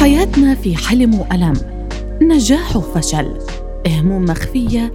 حياتنا 0.00 0.54
في 0.54 0.76
حلم 0.76 1.14
وألم. 1.14 1.52
نجاح 2.22 2.76
وفشل. 2.76 3.38
هموم 3.88 4.24
مخفية 4.24 4.92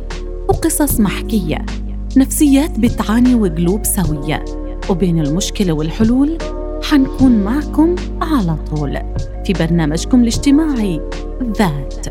وقصص 0.50 1.00
محكية. 1.00 1.66
نفسيات 2.18 2.80
بتعاني 2.80 3.36
وقلوب 3.36 3.84
سوية. 3.84 4.46
وبين 4.90 5.20
المشكلة 5.20 5.74
والحلول 5.74 6.38
حنكون 6.84 7.32
معكم 7.32 7.96
على 8.22 8.58
طول. 8.72 8.98
في 9.46 9.54
برنامجكم 9.54 10.22
الاجتماعي 10.22 11.02
ذات. 11.58 12.08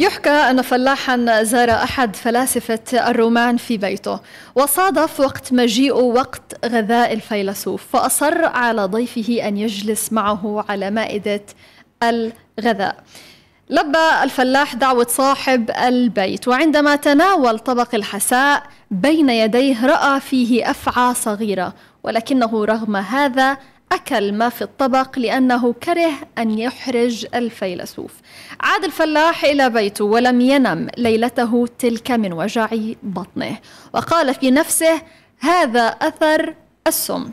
يحكى 0.00 0.30
أن 0.30 0.62
فلاحا 0.62 1.42
زار 1.42 1.70
أحد 1.70 2.16
فلاسفة 2.16 3.10
الرومان 3.10 3.56
في 3.56 3.76
بيته 3.78 4.20
وصادف 4.54 5.20
وقت 5.20 5.52
مجيء 5.52 5.94
وقت 5.94 6.66
غذاء 6.66 7.12
الفيلسوف 7.12 7.86
فأصر 7.92 8.44
على 8.44 8.84
ضيفه 8.84 9.48
أن 9.48 9.56
يجلس 9.56 10.12
معه 10.12 10.64
على 10.68 10.90
مائدة 10.90 11.42
الغذاء. 12.02 12.96
لبى 13.70 14.22
الفلاح 14.22 14.74
دعوة 14.74 15.06
صاحب 15.10 15.70
البيت 15.70 16.48
وعندما 16.48 16.96
تناول 16.96 17.58
طبق 17.58 17.94
الحساء 17.94 18.62
بين 18.90 19.30
يديه 19.30 19.86
رأى 19.86 20.20
فيه 20.20 20.70
أفعى 20.70 21.14
صغيرة 21.14 21.74
ولكنه 22.02 22.64
رغم 22.64 22.96
هذا 22.96 23.56
أكل 23.92 24.32
ما 24.32 24.48
في 24.48 24.62
الطبق 24.62 25.18
لأنه 25.18 25.72
كره 25.72 26.12
أن 26.38 26.58
يحرج 26.58 27.26
الفيلسوف. 27.34 28.12
عاد 28.60 28.84
الفلاح 28.84 29.44
إلى 29.44 29.70
بيته 29.70 30.04
ولم 30.04 30.40
ينم 30.40 30.88
ليلته 30.98 31.68
تلك 31.78 32.10
من 32.10 32.32
وجع 32.32 32.68
بطنه. 33.02 33.58
وقال 33.94 34.34
في 34.34 34.50
نفسه 34.50 35.02
هذا 35.40 35.86
أثر 35.86 36.54
السم. 36.86 37.30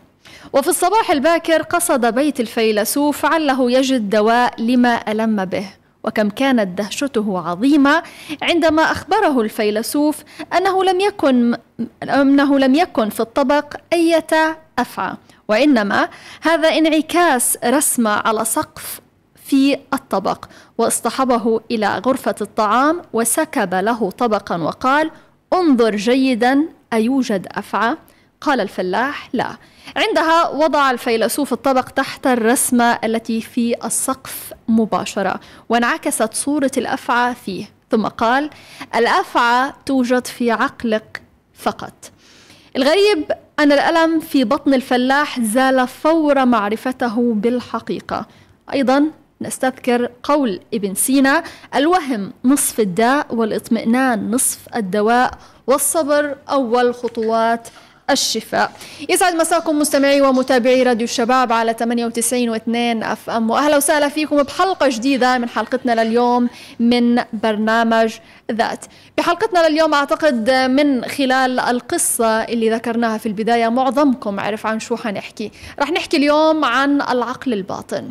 وفي 0.54 0.68
الصباح 0.68 1.12
الباكر 1.12 1.62
قصد 1.62 2.06
بيت 2.06 2.40
الفيلسوف 2.40 3.26
عله 3.26 3.72
يجد 3.72 4.10
دواء 4.10 4.62
لما 4.62 5.12
ألم 5.12 5.46
به. 5.46 5.70
وكم 6.04 6.30
كانت 6.30 6.78
دهشته 6.78 7.40
عظيمة 7.48 8.04
عندما 8.42 8.82
أخبره 8.82 9.42
الفيلسوف 9.42 10.24
أنه 10.58 10.84
لم 10.84 11.00
يكن 11.00 11.58
أنه 12.04 12.60
لم 12.60 12.76
يكن 12.76 13.10
في 13.10 13.20
الطبق 13.20 13.76
أية 13.94 14.58
أفعى. 14.80 15.14
وإنما 15.48 16.10
هذا 16.42 16.70
انعكاس 16.70 17.58
رسمة 17.66 18.10
على 18.10 18.46
سقف 18.46 19.00
في 19.46 19.78
الطبق 19.94 20.46
واصطحبه 20.78 21.62
إلى 21.72 22.02
غرفة 22.06 22.36
الطعام 22.42 23.02
وسكب 23.14 23.74
له 23.74 24.12
طبقا 24.12 24.58
وقال 24.58 25.12
انظر 25.54 25.96
جيدا 25.96 26.68
أيوجد 26.94 27.48
أفعى؟ 27.52 27.98
قال 28.42 28.62
الفلاح 28.62 29.30
لا 29.34 29.58
عندها 29.96 30.50
وضع 30.50 30.92
الفيلسوف 30.92 31.54
الطبق 31.54 31.82
تحت 31.82 32.28
الرسمة 32.28 33.00
التي 33.04 33.42
في 33.42 33.86
السقف 33.86 34.54
مباشرة 34.68 35.40
وانعكست 35.70 36.34
صورة 36.34 36.72
الأفعى 36.78 37.36
فيه 37.36 37.66
ثم 37.92 38.08
قال 38.08 38.50
الأفعى 38.96 39.74
توجد 39.86 40.28
في 40.28 40.52
عقلك 40.52 41.22
فقط 41.54 42.12
الغريب 42.76 43.32
أن 43.60 43.72
الألم 43.72 44.20
في 44.20 44.44
بطن 44.44 44.74
الفلاح 44.74 45.40
زال 45.40 45.88
فور 45.88 46.46
معرفته 46.46 47.34
بالحقيقة. 47.34 48.26
أيضا 48.74 49.12
نستذكر 49.42 50.10
قول 50.24 50.60
ابن 50.74 50.96
سينا 50.96 51.44
الوهم 51.76 52.34
نصف 52.46 52.80
الداء 52.80 53.36
والاطمئنان 53.36 54.32
نصف 54.32 54.60
الدواء 54.76 55.32
والصبر 55.68 56.36
أول 56.50 56.96
خطوات. 56.96 57.68
الشفاء. 58.10 58.72
يسعد 59.10 59.36
مساكم 59.36 59.80
مستمعي 59.80 60.22
ومتابعي 60.22 60.84
راديو 60.84 61.04
الشباب 61.04 61.52
على 61.52 61.74
98 61.74 62.56
و2 62.56 63.06
أف 63.06 63.30
إم. 63.30 63.50
وأهلا 63.50 63.78
وسهلا 63.78 64.10
فيكم 64.10 64.44
بحلقة 64.44 64.88
جديدة 64.90 65.38
من 65.38 65.50
حلقتنا 65.50 66.04
لليوم 66.04 66.50
من 66.80 67.24
برنامج 67.34 68.14
ذات. 68.52 68.86
بحلقتنا 69.18 69.70
لليوم 69.70 69.94
أعتقد 69.94 70.50
من 70.52 71.06
خلال 71.06 71.60
القصة 71.60 72.44
اللي 72.44 72.70
ذكرناها 72.70 73.18
في 73.18 73.26
البداية 73.26 73.70
معظمكم 73.70 74.40
عرف 74.40 74.66
عن 74.66 74.80
شو 74.80 74.96
حنحكي. 74.96 75.52
رح 75.80 75.92
نحكي 75.92 76.18
اليوم 76.18 76.66
عن 76.66 77.02
العقل 77.02 77.54
الباطن. 77.54 78.10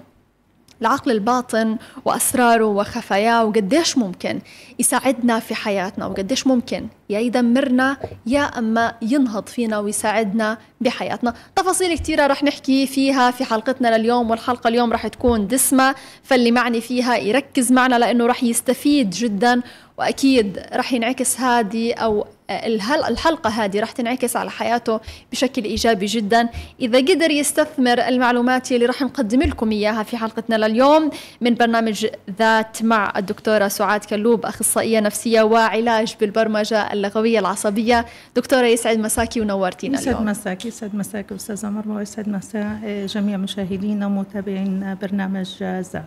العقل 0.81 1.11
الباطن 1.11 1.77
وأسراره 2.05 2.65
وخفاياه 2.65 3.45
وقديش 3.45 3.99
ممكن 3.99 4.41
يساعدنا 4.79 5.39
في 5.41 5.55
حياتنا 5.55 6.07
وقديش 6.07 6.47
ممكن 6.47 6.87
يا 7.11 7.21
يدمرنا 7.21 7.97
يا 8.27 8.43
أما 8.43 8.95
ينهض 9.03 9.47
فينا 9.47 9.79
ويساعدنا 9.79 10.59
بحياتنا. 10.81 11.35
تفاصيل 11.57 11.99
كثيره 11.99 12.27
رح 12.27 12.45
نحكي 12.45 12.87
فيها 12.87 13.31
في 13.31 13.45
حلقتنا 13.45 13.99
لليوم 13.99 14.31
والحلقة 14.31 14.69
اليوم 14.69 14.93
رح 14.93 15.07
تكون 15.07 15.47
دسمة 15.47 15.95
فاللي 16.23 16.51
معني 16.51 16.81
فيها 16.81 17.17
يركز 17.17 17.73
معنا 17.73 17.99
لأنه 17.99 18.27
رح 18.27 18.45
يستفيد 18.45 19.11
جدا 19.11 19.63
وأكيد 19.99 20.63
رح 20.73 20.93
ينعكس 20.93 21.41
هذه 21.41 21.95
أو 21.95 22.27
الحلقة 22.51 23.51
هذه 23.51 23.81
رح 23.81 23.91
تنعكس 23.91 24.37
على 24.37 24.51
حياته 24.51 25.01
بشكل 25.33 25.65
إيجابي 25.65 26.07
جدا. 26.07 26.49
إذا 26.81 26.99
قدر 26.99 27.31
يستثمر 27.31 28.01
المعلومات 28.01 28.73
اللي 28.73 28.87
رح 28.87 29.03
نقدم 29.03 29.43
لكم 29.43 29.71
إياها 29.71 30.03
في 30.03 30.17
حلقتنا 30.17 30.67
لليوم 30.67 31.11
من 31.41 31.55
برنامج 31.55 32.07
ذات 32.39 32.83
مع 32.83 33.13
الدكتورة 33.17 33.69
سعاد 33.69 34.05
كلوب 34.05 34.47
أخصائية 34.47 35.01
نفسية 35.01 35.43
وعلاج 35.43 36.15
بالبرمجة 36.21 36.93
اللغوية 36.93 37.39
العصبية. 37.39 38.07
دكتورة 38.37 38.67
يسعد 38.67 38.99
مساكي 38.99 39.41
ونورتينا 39.41 39.99
اليوم. 39.99 40.15
يسعد 40.15 40.27
مساكي 40.27 40.69
يسعد 40.69 40.95
مساكي 40.95 41.35
أستاذة 41.35 41.71
مرمى 41.71 41.97
ويسعد 41.97 42.29
مساء 42.29 43.07
جميع 43.07 43.37
مشاهدينا 43.37 44.07
ومتابعين 44.07 44.97
برنامج 45.03 45.63
ذات. 45.63 46.05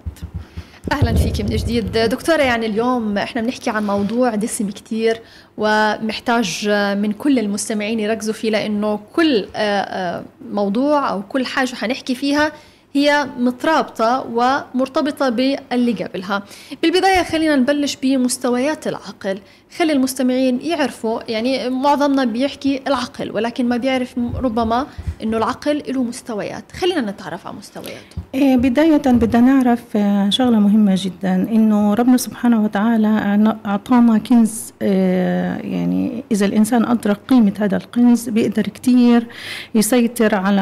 أهلا 0.92 1.14
فيك 1.14 1.42
من 1.42 1.56
جديد. 1.56 1.92
دكتورة 1.92 2.42
يعني 2.42 2.66
اليوم 2.66 3.18
إحنا 3.18 3.42
بنحكي 3.42 3.70
عن 3.70 3.88
موضوع 3.88 4.36
دسم 4.36 4.70
كثير 4.70 5.22
ومحتاج 5.60 6.70
من 6.98 7.12
كل 7.12 7.40
المستمعين 7.40 8.00
يركزوا 8.00 8.34
فيه 8.34 8.50
لأنه 8.50 9.00
كل 9.14 9.48
آه، 9.56 9.82
آه، 9.82 10.24
موضوع 10.52 11.10
أو 11.10 11.22
كل 11.22 11.46
حاجة 11.46 11.76
حنحكي 11.76 12.16
فيها 12.16 12.52
هي 12.94 13.28
مترابطة 13.40 14.26
ومرتبطة 14.34 15.30
باللي 15.30 15.94
قبلها. 16.04 16.44
بالبداية 16.82 17.24
خلينا 17.24 17.56
نبلش 17.56 17.98
بمستويات 18.04 18.88
العقل. 18.88 19.40
خلي 19.78 19.94
المستمعين 19.94 20.60
يعرفوا 20.62 21.32
يعني 21.32 21.70
معظمنا 21.70 22.26
بيحكي 22.26 22.82
العقل 22.88 23.32
ولكن 23.32 23.70
ما 23.70 23.78
بيعرف 23.78 24.16
ربما 24.36 24.88
إنه 25.24 25.38
العقل 25.38 25.84
له 25.88 26.04
مستويات. 26.04 26.72
خلينا 26.72 27.02
نتعرف 27.02 27.48
على 27.48 27.56
مستوياته. 27.58 28.20
إيه، 28.36 28.58
بداية 28.58 28.98
بدنا 28.98 29.42
نعرف 29.42 29.84
آه، 29.96 30.30
شغلة 30.30 30.60
مهمة 30.60 30.96
جدا 30.98 31.36
إنه 31.36 31.94
ربنا 31.94 32.18
سبحانه 32.18 32.64
وتعالى 32.64 33.58
أعطانا 33.66 34.18
كنز 34.18 34.74
آه، 34.82 35.58
يعني 35.58 36.24
إذا 36.32 36.46
الإنسان 36.46 36.86
أدرك 36.86 37.20
قيمة 37.28 37.54
هذا 37.60 37.78
الكنز 37.78 38.30
بيقدر 38.30 38.64
كتير 38.64 39.28
يسيطر 39.76 40.36
على 40.36 40.62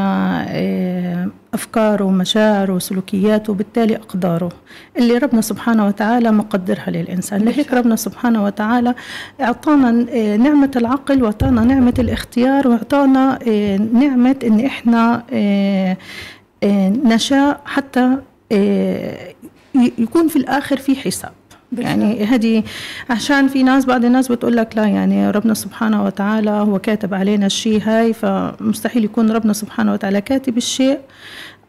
آه، 0.49 1.29
أفكاره 1.53 2.09
ومشاعره 2.17 2.73
وسلوكياته 2.73 3.51
وبالتالي 3.53 3.95
أقداره. 3.95 4.51
اللي 4.97 5.17
ربنا 5.17 5.41
سبحانه 5.41 5.87
وتعالى 5.87 6.31
مقدرها 6.31 6.89
للإنسان. 6.89 7.41
لهيك 7.41 7.73
ربنا 7.73 7.95
سبحانه 7.95 8.43
وتعالى 8.43 8.95
أعطانا 9.41 10.05
آه، 10.09 10.37
نعمة 10.37 10.71
العقل 10.75 11.23
وأعطانا 11.23 11.61
نعمة 11.63 11.93
الاختيار 11.99 12.67
وأعطانا 12.67 13.39
آه، 13.47 13.77
نعمة 13.77 14.35
إن 14.43 14.65
إحنا 14.65 15.23
آه، 15.33 15.97
نشاء 17.05 17.61
حتى 17.65 18.17
يكون 19.75 20.27
في 20.27 20.35
الآخر 20.35 20.77
في 20.77 20.95
حساب. 20.95 21.31
يعني 21.77 22.23
هذه 22.25 22.63
عشان 23.09 23.47
في 23.47 23.63
ناس 23.63 23.85
بعض 23.85 24.05
الناس 24.05 24.31
بتقول 24.31 24.57
لك 24.57 24.77
لا 24.77 24.85
يعني 24.85 25.31
ربنا 25.31 25.53
سبحانه 25.53 26.05
وتعالى 26.05 26.49
هو 26.49 26.79
كاتب 26.79 27.13
علينا 27.13 27.45
الشيء 27.45 27.81
هاي 27.83 28.13
فمستحيل 28.13 29.05
يكون 29.05 29.31
ربنا 29.31 29.53
سبحانه 29.53 29.93
وتعالى 29.93 30.21
كاتب 30.21 30.57
الشيء. 30.57 30.99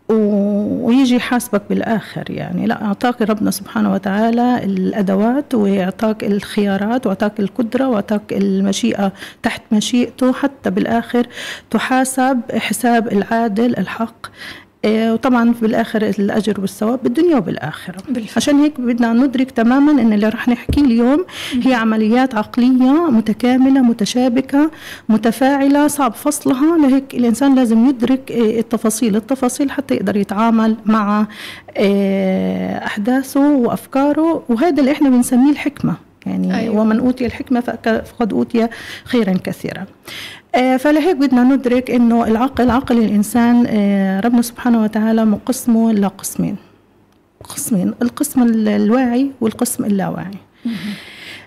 ويجي 0.09 1.17
يحاسبك 1.17 1.63
بالآخر 1.71 2.31
يعني. 2.31 2.67
لا 2.67 2.85
أعطاك 2.85 3.23
ربنا 3.23 3.51
سبحانه 3.51 3.93
وتعالى 3.93 4.65
الأدوات 4.65 5.55
ويعطاك 5.55 6.25
الخيارات 6.25 7.07
وأعطاك 7.07 7.41
القدرة 7.41 7.89
وأعطاك 7.89 8.33
المشيئة 8.33 9.13
تحت 9.43 9.63
مشيئته 9.73 10.33
حتى 10.33 10.71
بالآخر 10.71 11.27
تحاسب 11.71 12.41
حساب 12.53 13.13
العادل 13.13 13.79
الحق. 13.79 14.27
وطبعا 14.87 15.55
بالآخر 15.63 16.03
الأجر 16.03 16.61
والثواب 16.61 17.03
بالدنيا 17.03 17.37
وبالآخرة. 17.37 17.97
بالفعل. 18.09 18.33
عشان 18.37 18.59
هيك 18.61 18.81
بدنا 18.81 19.13
ندرك 19.13 19.51
تماما 19.51 19.93
إن 19.93 20.13
اللي 20.13 20.29
رح 20.29 20.49
نحكيه 20.49 20.83
اليوم 20.83 21.25
هي 21.63 21.75
عمليات 21.75 22.35
عقلية 22.35 23.11
متكاملة 23.11 23.83
متشابكة 23.83 24.71
متفاعلة 25.09 25.87
صعب 25.89 26.13
فصلها. 26.15 26.79
لهيك 26.79 27.15
الإنسان 27.15 27.55
لازم 27.55 27.89
يدرك 27.89 28.31
إيه، 28.31 28.61
التفاصيل. 28.61 29.17
التفاصيل 29.17 29.71
حتى 29.71 29.95
يقدر 29.95 30.17
يتعامل 30.17 30.77
مع 30.87 31.27
إيه، 31.77 32.77
أحداثه 32.87 33.51
وأفكاره. 33.51 34.43
وهذا 34.49 34.81
اللي 34.81 34.93
إحنا 34.93 35.09
بنسميه 35.11 35.51
الحكمة. 35.53 35.95
يعني 36.27 36.57
أيوة. 36.59 36.81
ومن 36.81 36.99
أوتي 36.99 37.27
الحكمة 37.27 37.61
فقد 38.05 38.33
أوتي 38.33 38.69
خيرا 39.05 39.33
كثيرا. 39.45 39.85
آه، 40.48 40.48
فلهيك 40.79 41.17
بدنا 41.17 41.43
ندرك 41.45 41.91
إنه 41.91 42.25
العقل 42.25 42.71
عقل 42.71 42.99
الإنسان 42.99 43.65
آه، 43.69 44.21
ربنا 44.21 44.43
سبحانه 44.43 44.83
وتعالى 44.83 45.25
مقسمه 45.25 45.93
لقسمين. 45.93 46.57
قسمين 47.45 47.95
القسم 48.03 48.43
الواعي 48.43 49.31
والقسم 49.41 49.85
اللاواعي. 49.85 50.39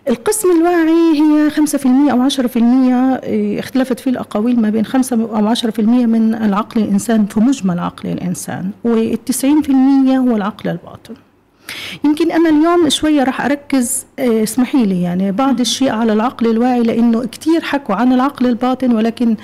القسم 0.09 0.47
الواعي 0.57 1.21
هي 1.21 1.49
5% 1.49 2.11
أو 2.11 2.21
10% 2.21 3.19
آه، 3.23 3.59
اختلفت 3.59 3.99
فيه 3.99 4.11
الأقاويل 4.11 4.59
ما 4.59 4.69
بين 4.69 4.85
5 4.85 5.13
أو 5.21 5.47
10% 5.47 5.79
من 6.05 6.35
العقل 6.35 6.81
الإنسان 6.81 7.25
في 7.25 7.39
مجمل 7.39 7.79
عقل 7.79 8.09
الإنسان 8.09 8.71
وال90% 8.87 9.71
هو 10.09 10.35
العقل 10.35 10.69
الباطن. 10.69 11.13
يمكن 12.03 12.31
أنا 12.31 12.49
اليوم 12.49 12.89
شوية 12.89 13.23
راح 13.23 13.41
أركز 13.41 14.05
آه، 14.19 14.43
اسمحي 14.43 14.85
لي 14.85 15.01
يعني 15.01 15.31
بعض 15.31 15.59
الشيء 15.59 15.89
على 15.89 16.13
العقل 16.13 16.51
الواعي 16.51 16.83
لأنه 16.83 17.25
كثير 17.25 17.61
حكوا 17.61 17.95
عن 17.95 18.13
العقل 18.13 18.45
الباطن 18.45 18.95
ولكن 18.95 19.35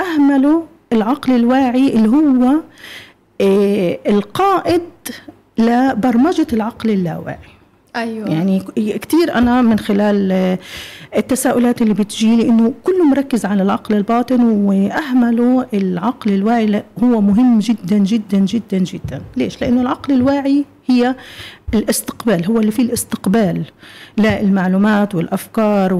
أهملوا 0.00 0.62
العقل 0.92 1.32
الواعي 1.32 1.88
اللي 1.88 2.08
هو 2.08 2.54
آه، 3.40 3.98
القائد 4.06 4.82
لبرمجة 5.58 6.46
العقل 6.52 6.90
اللاواعي 6.90 7.54
أيوة. 7.96 8.28
يعني 8.28 8.62
كثير 8.76 9.34
أنا 9.34 9.62
من 9.62 9.78
خلال 9.78 10.32
آه، 10.32 10.58
التساؤلات 11.16 11.82
اللي 11.82 11.94
بتجيلي 11.94 12.48
إنه 12.48 12.74
كله 12.84 13.04
مركز 13.04 13.44
على 13.44 13.62
العقل 13.62 13.94
الباطن 13.94 14.40
وأهملوا 14.40 15.64
العقل 15.74 16.32
الواعي 16.32 16.82
هو 17.02 17.20
مهم 17.20 17.58
جدا 17.58 17.98
جدا 17.98 18.38
جدا 18.38 18.78
جدا 18.78 19.22
ليش؟ 19.36 19.60
لأنه 19.60 19.80
العقل 19.80 20.14
الواعي 20.14 20.64
هي 20.86 21.14
الاستقبال 21.74 22.46
هو 22.46 22.60
اللي 22.60 22.70
فيه 22.70 22.82
الاستقبال 22.82 23.64
للمعلومات 24.18 25.14
والأفكار 25.14 25.94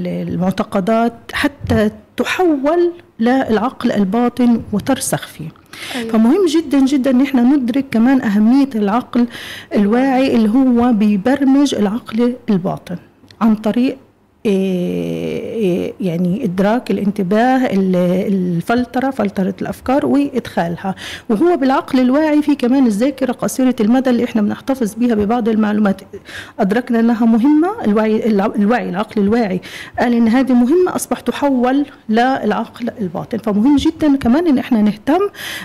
والمعتقدات 0.00 1.12
حتى 1.32 1.90
تحول 2.16 2.92
للعقل 3.20 3.92
الباطن 3.92 4.62
وترسخ 4.72 5.26
فيه 5.26 5.48
أيوة. 5.94 6.12
فمهم 6.12 6.46
جدا 6.46 6.84
جدا 6.84 7.10
إن 7.10 7.20
إحنا 7.20 7.42
ندرك 7.42 7.84
كمان 7.90 8.22
أهمية 8.22 8.68
العقل 8.74 9.26
الواعي 9.74 10.36
اللي 10.36 10.48
هو 10.48 10.92
بيبرمج 10.92 11.74
العقل 11.74 12.34
الباطن 12.50 12.96
عن 13.40 13.54
طريق 13.54 13.96
يعني 16.00 16.44
إدراك 16.44 16.90
الانتباه 16.90 17.60
الفلترة 17.72 19.10
فلترة 19.10 19.54
الأفكار 19.62 20.06
وإدخالها. 20.06 20.94
وهو 21.28 21.56
بالعقل 21.56 22.00
الواعي 22.00 22.42
في 22.42 22.54
كمان 22.54 22.86
الذاكرة 22.86 23.32
قصيرة 23.32 23.74
المدى 23.80 24.10
اللي 24.10 24.24
إحنا 24.24 24.42
بنحتفظ 24.42 24.94
بها 24.94 25.14
ببعض 25.14 25.48
المعلومات. 25.48 26.00
أدركنا 26.60 27.00
أنها 27.00 27.26
مهمة. 27.26 27.68
الوعي, 27.84 28.26
الوعي 28.56 28.88
العقل 28.88 29.22
الواعي 29.22 29.60
قال 29.98 30.14
إن 30.14 30.28
هذه 30.28 30.52
مهمة 30.52 30.96
أصبح 30.96 31.20
تحول 31.20 31.86
للعقل 32.08 32.90
الباطن. 33.00 33.38
فمهم 33.38 33.76
جدا 33.76 34.16
كمان 34.16 34.46
إن 34.46 34.58
إحنا 34.58 34.82
نهتم 34.82 35.20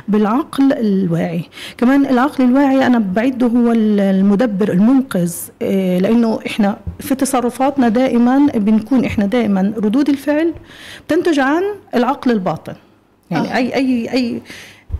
بالعقل 0.07 0.73
الواعي. 0.73 1.43
كمان 1.77 2.05
العقل 2.05 2.43
الواعي 2.43 2.85
أنا 2.85 2.99
بعده 2.99 3.47
هو 3.47 3.71
المدبر 3.71 4.71
المنقذ. 4.71 5.33
إيه، 5.61 5.99
لأنه 5.99 6.39
إحنا 6.47 6.77
في 6.99 7.15
تصرفاتنا 7.15 7.89
دائما 7.89 8.47
بنكون 8.65 9.05
إحنا 9.05 9.25
دائما 9.25 9.73
ردود 9.77 10.09
الفعل 10.09 10.53
تنتج 11.07 11.39
عن 11.39 11.63
العقل 11.95 12.31
الباطن. 12.31 12.73
يعني 13.31 13.53
آه. 13.53 13.55
اي 13.55 13.75
اي 13.75 14.11
أي 14.13 14.41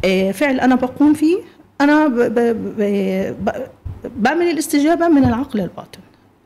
آه، 0.06 0.32
فعل 0.32 0.60
أنا 0.60 0.76
بقوم 0.76 1.14
فيه 1.14 1.38
أنا 1.82 2.08
ب 2.08 2.16
ب 2.16 2.40
ب 3.46 3.52
بعمل 4.18 4.50
الاستجابة 4.50 5.08
من 5.08 5.26
العقل 5.26 5.60
الباطن. 5.60 6.00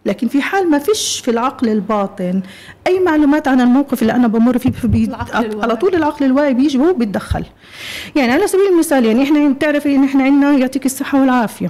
لكن 0.06 0.28
في 0.28 0.42
حال 0.42 0.70
ما 0.70 0.78
فيش 0.80 1.22
في 1.26 1.32
العقل 1.32 1.70
الباطن 1.70 2.42
أي 2.88 3.00
معلومات 3.00 3.48
عن 3.48 3.62
الموقف 3.62 4.02
اللي 4.02 4.14
أنا 4.14 4.28
بمر 4.28 4.58
فيه 4.58 4.72
بي 4.84 5.10
على 5.34 5.76
طول 5.76 5.96
العقل 5.96 6.26
الواعي 6.26 6.54
بيجي 6.54 6.78
وهو 6.78 6.94
بيتدخل. 6.94 7.46
يعني 8.16 8.32
على 8.32 8.48
سبيل 8.48 8.66
المثال 8.72 9.06
يعني 9.06 9.24
إحنا 9.24 9.50
بتعرفي 9.50 9.96
إن 9.96 10.04
إحنا 10.04 10.24
عندنا 10.24 10.52
يعطيك 10.52 10.86
الصحة 10.86 11.22
والعافية. 11.22 11.70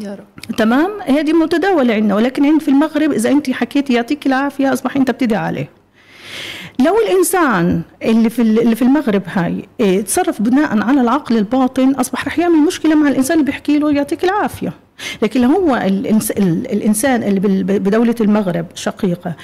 يا 0.00 0.14
رب. 0.14 0.56
تمام؟ 0.56 0.90
هذه 1.00 1.32
متداولة 1.32 1.94
عندنا 1.94 2.14
ولكن 2.14 2.46
عند 2.46 2.60
في 2.60 2.68
المغرب 2.68 3.12
إذا 3.12 3.30
أنت 3.30 3.50
حكيتي 3.50 3.92
يعطيك 3.92 4.26
العافية 4.26 4.72
أصبح 4.72 4.96
أنت 4.96 5.10
بتدعي 5.10 5.40
عليه. 5.46 5.70
لو 6.80 6.94
الإنسان 7.06 7.82
اللي 8.02 8.30
في 8.30 8.42
اللي 8.42 8.74
في 8.74 8.82
المغرب 8.82 9.22
هاي 9.26 9.68
إيه، 9.80 10.00
تصرف 10.00 10.42
بناء 10.42 10.82
على 10.82 11.00
العقل 11.00 11.36
الباطن 11.36 11.90
أصبح 11.90 12.26
رح 12.26 12.38
يعمل 12.38 12.58
مشكلة 12.58 12.94
مع 12.94 13.08
الإنسان 13.08 13.38
اللي 13.38 13.46
بيحكي 13.46 13.78
له 13.78 13.92
يعطيك 13.92 14.24
العافية. 14.24 14.72
لكن 15.22 15.44
هو 15.44 15.76
الإنسان 16.72 17.22
اللي 17.22 17.40
بدولة 17.78 18.14
المغرب 18.20 18.66
شقيقة 18.74 19.36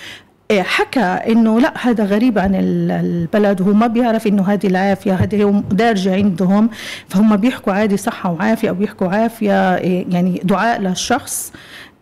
حكى 0.53 1.01
إنه 1.01 1.61
لا 1.61 1.73
هذا 1.83 2.05
غريب 2.05 2.39
عن 2.39 2.55
البلد. 2.55 3.61
وهو 3.61 3.73
ما 3.73 3.87
بيعرف 3.87 4.27
إنه 4.27 4.43
هذه 4.43 4.67
العافية 4.67 5.13
هذه 5.15 5.63
دارجه 5.71 6.15
عندهم. 6.15 6.71
فهم 7.09 7.37
بيحكوا 7.37 7.73
عادي 7.73 7.97
صحة 7.97 8.33
وعافية 8.33 8.69
أو 8.69 8.75
بيحكوا 8.75 9.09
عافية 9.09 9.77
إيه، 9.77 10.07
يعني 10.11 10.41
دعاء 10.45 10.81
للشخص. 10.81 11.53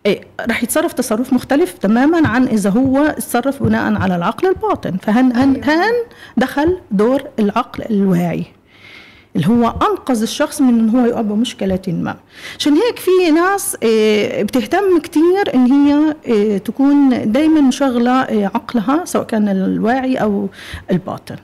إيه، 0.06 0.20
رح 0.50 0.62
يتصرف 0.62 0.92
تصرف 0.92 1.32
مختلف 1.32 1.72
تماما 1.72 2.28
عن 2.28 2.44
إذا 2.44 2.70
هو 2.70 3.14
تصرف 3.16 3.62
بناء 3.62 3.94
على 4.02 4.16
العقل 4.16 4.48
الباطن. 4.48 4.96
فهن 4.96 5.36
هن, 5.36 5.54
أيوة. 5.54 5.66
هن 5.66 5.92
دخل 6.36 6.78
دور 6.90 7.22
العقل 7.38 7.84
الواعي. 7.90 8.44
اللي 9.36 9.48
هو 9.48 9.68
أنقذ 9.68 10.22
الشخص 10.22 10.60
من 10.60 10.68
إن 10.68 10.88
هو 10.88 11.06
يقع 11.06 11.20
بمشكله 11.20 11.80
ما. 11.88 12.16
عشان 12.58 12.72
هيك 12.72 12.98
في 12.98 13.30
ناس 13.34 13.76
آه، 13.82 14.42
بتهتم 14.42 14.98
كثير 14.98 15.54
إن 15.54 15.72
هي 15.72 16.14
آه، 16.26 16.58
تكون 16.58 17.32
دائما 17.32 17.60
مشغله 17.60 18.22
آه، 18.22 18.50
عقلها 18.54 19.04
سواء 19.04 19.24
كان 19.24 19.48
الواعي 19.48 20.16
أو 20.16 20.48
الباطن. 20.90 21.36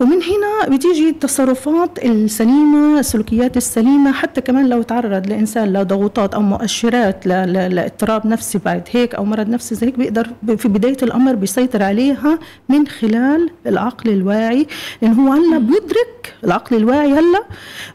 ومن 0.00 0.18
هنا 0.22 0.76
بتيجي 0.76 1.08
التصرفات 1.08 2.04
السليمة 2.04 2.98
السلوكيات 2.98 3.56
السليمة 3.56 4.12
حتى 4.12 4.40
كمان 4.40 4.68
لو 4.68 4.82
تعرض 4.82 5.26
لإنسان 5.26 5.72
لضغوطات 5.72 6.34
أو 6.34 6.42
مؤشرات 6.42 7.26
لاضطراب 7.26 8.26
نفسي 8.26 8.58
بعد 8.58 8.88
هيك 8.92 9.14
أو 9.14 9.24
مرض 9.24 9.48
نفسي 9.48 9.74
زي 9.74 9.86
هيك 9.86 9.98
بيقدر 9.98 10.30
في 10.56 10.68
بداية 10.68 10.96
الأمر 11.02 11.34
بيسيطر 11.34 11.82
عليها 11.82 12.38
من 12.68 12.86
خلال 12.86 13.50
العقل 13.66 14.10
الواعي 14.10 14.66
لأن 15.02 15.12
هو 15.12 15.32
هلأ 15.32 15.58
بيدرك 15.58 16.34
العقل 16.44 16.76
الواعي 16.76 17.12
هلأ 17.12 17.44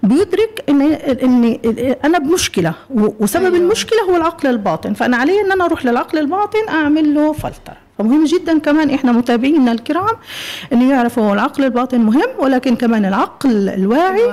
بيدرك 0.03 0.63
إن 0.69 0.81
إن 1.23 1.59
أنا 2.05 2.17
بمشكلة 2.19 2.73
وسبب 3.19 3.45
أيوة. 3.45 3.57
المشكلة 3.57 3.99
هو 4.09 4.15
العقل 4.15 4.49
الباطن 4.49 4.93
فأنا 4.93 5.17
علي 5.17 5.41
إن 5.41 5.51
أنا 5.51 5.65
أروح 5.65 5.85
للعقل 5.85 6.17
الباطن 6.17 6.69
أعمل 6.69 7.13
له 7.13 7.33
فلتر 7.33 7.73
فمهم 7.99 8.25
جدا 8.25 8.59
كمان 8.59 8.89
إحنا 8.89 9.11
متابعينا 9.11 9.71
الكرام 9.71 10.15
إنه 10.73 10.89
يعرفوا 10.91 11.33
العقل 11.33 11.63
الباطن 11.63 11.99
مهم 11.99 12.29
ولكن 12.39 12.75
كمان 12.75 13.05
العقل 13.05 13.69
الواعي 13.69 14.31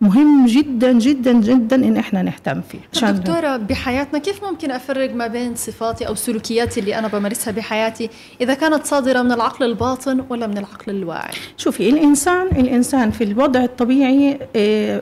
مهم 0.00 0.46
جدا 0.46 0.92
جدا 0.92 1.32
جدا 1.32 1.76
إن 1.76 1.96
إحنا 1.96 2.22
نهتم 2.22 2.60
فيه. 2.60 2.78
عشان 2.94 3.14
دكتورة 3.20 3.56
بحياتنا 3.56 4.18
كيف 4.18 4.44
ممكن 4.44 4.70
أفرق 4.70 5.14
ما 5.14 5.26
بين 5.26 5.54
صفاتي 5.54 6.08
أو 6.08 6.14
سلوكياتي 6.14 6.80
اللي 6.80 6.98
أنا 6.98 7.08
بمارسها 7.08 7.52
بحياتي 7.52 8.10
إذا 8.40 8.54
كانت 8.54 8.86
صادرة 8.86 9.22
من 9.22 9.32
العقل 9.32 9.64
الباطن 9.64 10.24
ولا 10.28 10.46
من 10.46 10.58
العقل 10.58 10.92
الواعي؟ 10.92 11.34
شوفي 11.56 11.90
الإنسان 11.90 12.46
الإنسان 12.46 13.10
في 13.10 13.24
الوضع 13.24 13.64
الطبيعي 13.64 14.38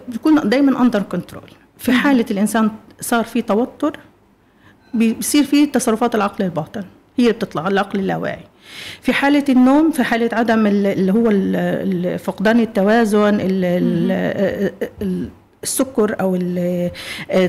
بيكون 0.08 0.48
دائما 0.48 0.82
under 0.82 1.02
control 1.02 1.50
في 1.78 1.92
حالة 1.92 2.26
الإنسان 2.30 2.70
صار 3.00 3.24
في 3.24 3.42
توتر 3.42 3.98
بيصير 4.94 5.44
في 5.44 5.66
تصرفات 5.66 6.14
العقل 6.14 6.44
الباطن. 6.44 6.84
هي 7.18 7.32
بتطلع 7.32 7.68
العقل 7.68 7.98
اللاواعي. 7.98 8.44
في 9.02 9.12
حالة 9.12 9.44
النوم 9.48 9.90
في 9.90 10.04
حالة 10.04 10.28
عدم 10.32 10.66
اللي 10.66 11.12
هو 11.12 11.28
فقدان 12.18 12.60
التوازن 12.60 13.38
السكر 15.62 16.16
أو 16.20 16.38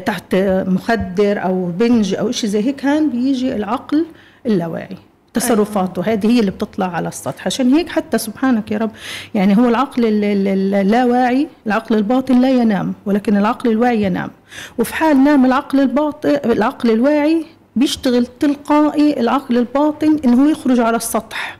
تحت 0.05 0.35
مخدر 0.67 1.43
أو 1.43 1.65
بنج 1.65 2.15
أو 2.15 2.31
شيء 2.31 2.49
زي 2.49 2.63
هيك 2.63 2.75
كان 2.75 3.09
بيجي 3.09 3.55
العقل 3.55 4.05
اللاواعي 4.45 4.97
تصرفاته. 5.33 6.03
أيوة. 6.03 6.13
هذه 6.13 6.27
هي 6.27 6.39
اللي 6.39 6.51
بتطلع 6.51 6.87
على 6.95 7.07
السطح. 7.07 7.45
عشان 7.45 7.73
هيك 7.73 7.89
حتى 7.89 8.17
سبحانك 8.17 8.71
يا 8.71 8.77
رب 8.77 8.91
يعني 9.35 9.57
هو 9.57 9.69
العقل 9.69 10.05
اللاواعي 10.05 11.47
العقل 11.67 11.95
الباطن 11.95 12.41
لا 12.41 12.49
ينام 12.49 12.93
ولكن 13.05 13.37
العقل 13.37 13.69
الواعي 13.69 14.03
ينام. 14.03 14.31
وفي 14.77 14.93
حال 14.93 15.23
نام 15.23 15.45
العقل 15.45 15.79
الباطن 15.79 16.37
العقل 16.45 16.91
الواعي 16.91 17.45
بيشتغل 17.79 18.25
تلقائي 18.25 19.19
العقل 19.19 19.57
الباطن 19.57 20.19
إنه 20.25 20.43
هو 20.43 20.49
يخرج 20.49 20.79
على 20.79 20.97
السطح. 20.97 21.59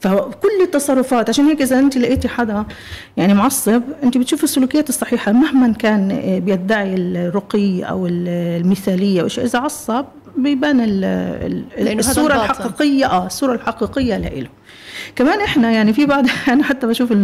فكل 0.00 0.62
التصرفات 0.62 1.28
عشان 1.28 1.44
هيك 1.44 1.62
إذا 1.62 1.78
أنت 1.78 1.96
لقيتي 1.98 2.28
حدا 2.28 2.64
يعني 3.16 3.34
معصب 3.34 3.82
أنت 4.02 4.18
بتشوفي 4.18 4.44
السلوكيات 4.44 4.88
الصحيحة 4.88 5.32
مهما 5.32 5.72
كان 5.72 6.08
بيدعي 6.44 6.94
الرقي 6.94 7.82
أو 7.82 8.06
المثالية 8.06 9.20
أو 9.20 9.26
إذا 9.26 9.58
عصب 9.58 10.04
بيبان 10.36 10.76
الصورة 11.98 12.34
الحقيقية 12.34 13.06
آه 13.06 13.26
الصورة 13.26 13.52
الحقيقية 13.52 14.16
لإله. 14.16 14.48
كمان 15.16 15.40
إحنا 15.40 15.70
يعني 15.70 15.92
في 15.92 16.06
بعض 16.06 16.26
أنا 16.48 16.64
حتى 16.64 16.86
بشوف 16.86 17.14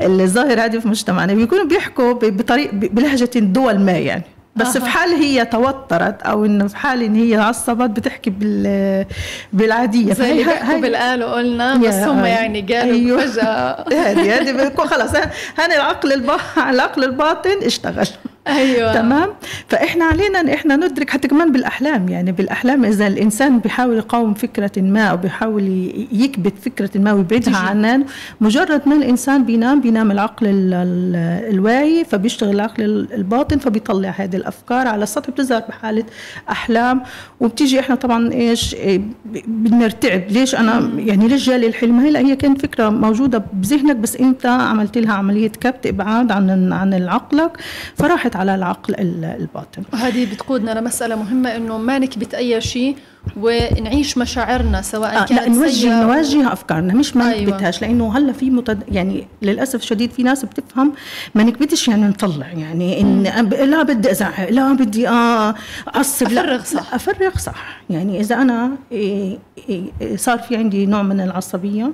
الظاهر 0.00 0.64
هذه 0.64 0.78
في 0.78 0.88
مجتمعنا 0.88 1.34
بيكونوا 1.34 1.64
بيحكوا 1.64 2.12
بطريق 2.12 2.74
بلهجة 2.74 3.38
دول 3.38 3.78
ما 3.78 3.92
يعني. 3.92 4.24
بس 4.56 4.78
في 4.78 4.86
حال 4.86 5.10
هي 5.10 5.44
توترت 5.44 6.22
أو 6.22 6.44
إنه 6.44 6.66
في 6.66 6.76
حال 6.76 7.02
إن 7.02 7.14
هي 7.14 7.36
عصبت 7.36 7.90
بتحكي 7.90 8.30
بال 8.30 9.06
بالعادية. 9.52 10.14
زي 10.14 10.32
اللي 10.32 10.44
بيحكوا 10.44 10.80
بالآل 10.80 11.24
وقلنا 11.24 11.76
بس 11.76 11.94
هم 11.94 12.24
يعني 12.24 12.60
قالوا 12.60 12.94
أيوه. 12.94 13.26
فجأة. 13.26 13.84
هذه 14.10 14.40
هذه 14.40 14.74
خلص. 14.76 15.12
هنا 15.58 15.74
العقل 15.76 16.12
العقل 16.56 17.04
الباطن 17.04 17.62
اشتغل. 17.62 18.08
أيوه. 18.48 18.94
تمام؟ 18.94 19.28
فإحنا 19.68 20.04
علينا 20.04 20.40
إن 20.40 20.48
إحنا 20.48 20.76
ندرك 20.76 21.10
حتى 21.10 21.28
كمان 21.28 21.52
بالأحلام 21.52 22.08
يعني 22.08 22.32
بالأحلام 22.32 22.84
إذا 22.84 23.06
الإنسان 23.06 23.58
بيحاول 23.58 23.96
يقاوم 23.96 24.34
فكرة 24.34 24.72
ما 24.76 25.04
أو 25.04 25.16
بيحاول 25.16 25.92
يكبت 26.12 26.58
فكرة 26.58 26.98
ما 26.98 27.12
ويبعدها 27.12 27.56
عننا 27.56 28.04
مجرد 28.40 28.88
ما 28.88 28.94
الإنسان 28.94 29.44
بينام 29.44 29.80
بينام 29.80 30.10
العقل 30.10 30.46
الواعي 30.46 32.04
فبيشتغل 32.04 32.54
العقل 32.54 33.08
الباطن 33.14 33.58
فبيطلع 33.58 34.08
هذه 34.16 34.36
الأفكار 34.36 34.88
على 34.88 35.02
السطح 35.02 35.30
بتظهر 35.30 35.62
بحالة 35.68 36.04
أحلام. 36.50 37.02
وبتيجي 37.40 37.80
إحنا 37.80 37.94
طبعا 37.94 38.32
إيش 38.32 38.74
إيه، 38.74 39.00
بنرتعب. 39.46 40.22
ليش 40.30 40.54
أنا 40.54 40.90
يعني 40.96 41.28
ليش 41.28 41.46
جالي 41.46 41.66
الحلم؟ 41.66 42.00
هلا 42.00 42.20
هي 42.20 42.36
كانت 42.36 42.62
فكرة 42.62 42.88
موجودة 42.88 43.44
بذهنك 43.52 43.96
بس 43.96 44.16
أنت 44.16 44.46
عملت 44.46 44.98
لها 44.98 45.12
عملية 45.14 45.48
كبت 45.48 45.86
إبعاد 45.86 46.32
عن 46.32 46.72
عن 46.72 47.08
عقلك 47.08 47.50
فراحت 47.96 48.33
على 48.36 48.54
العقل 48.54 48.94
الباطن. 49.24 49.82
وهذه 49.92 50.32
بتقودنا 50.34 50.80
لمسألة 50.80 51.16
مهمة 51.16 51.56
إنه 51.56 51.78
ما 51.78 51.98
نكبت 51.98 52.34
أي 52.34 52.60
شيء 52.60 52.96
ونعيش 53.36 54.18
مشاعرنا 54.18 54.82
سواء 54.82 55.22
آه 55.22 55.24
كانت 55.24 55.32
لا 55.32 55.48
نوجه 55.48 56.02
نوجه 56.02 56.52
أفكارنا 56.52 56.94
مش 56.94 57.16
ما 57.16 57.32
أيوة. 57.32 57.50
نكبتهاش 57.50 57.82
لأنه 57.82 58.18
هلأ 58.18 58.32
في 58.32 58.50
متد... 58.50 58.82
يعني 58.88 59.26
للأسف 59.42 59.74
الشديد 59.82 60.10
في 60.10 60.22
ناس 60.22 60.44
بتفهم 60.44 60.92
ما 61.34 61.42
نكبتش 61.42 61.88
يعني 61.88 62.02
نطلع 62.02 62.46
يعني 62.46 63.00
إن 63.00 63.22
لا 63.52 63.82
بدي 63.82 64.10
أزعق 64.10 64.50
لا 64.50 64.72
بدي 64.72 65.08
آه 65.08 65.54
أعصب 65.94 66.26
أفرغ 66.26 66.64
صح. 66.64 66.74
لا 66.74 66.96
أفرغ 66.96 67.38
صح. 67.38 67.80
يعني 67.90 68.20
إذا 68.20 68.34
أنا 68.36 68.70
إيه 68.92 69.38
إيه 69.68 70.16
صار 70.16 70.38
في 70.38 70.56
عندي 70.56 70.86
نوع 70.86 71.02
من 71.02 71.20
العصبية 71.20 71.92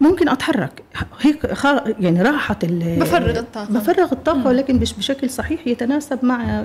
ممكن 0.00 0.28
أتحرك. 0.28 0.82
هيك 1.20 1.54
يعني 2.00 2.22
راحت 2.22 2.64
بفرغ 2.64 3.38
الطاقة. 3.38 3.72
بفرغ 3.72 4.12
الطاقة 4.12 4.46
ولكن 4.46 4.78
بشكل 4.78 5.30
صحيح 5.30 5.66
يتناسب 5.66 6.24
مع 6.24 6.64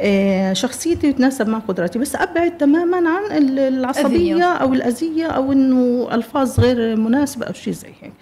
آه، 0.00 0.52
شخصيتي 0.52 1.06
يتناسب 1.06 1.48
مع 1.48 1.58
قدراتي. 1.58 1.98
بس 1.98 2.16
أبعد 2.16 2.56
تماما 2.56 2.96
عن 3.08 3.36
العصبية. 3.50 4.44
أو 4.44 4.72
الأذية 4.72 5.26
أو 5.26 5.52
إنه 5.52 6.08
ألفاظ 6.12 6.60
غير 6.60 6.96
مناسبة 6.96 7.46
أو 7.46 7.52
شيء 7.52 7.72
زي 7.72 7.88
هيك. 8.00 8.12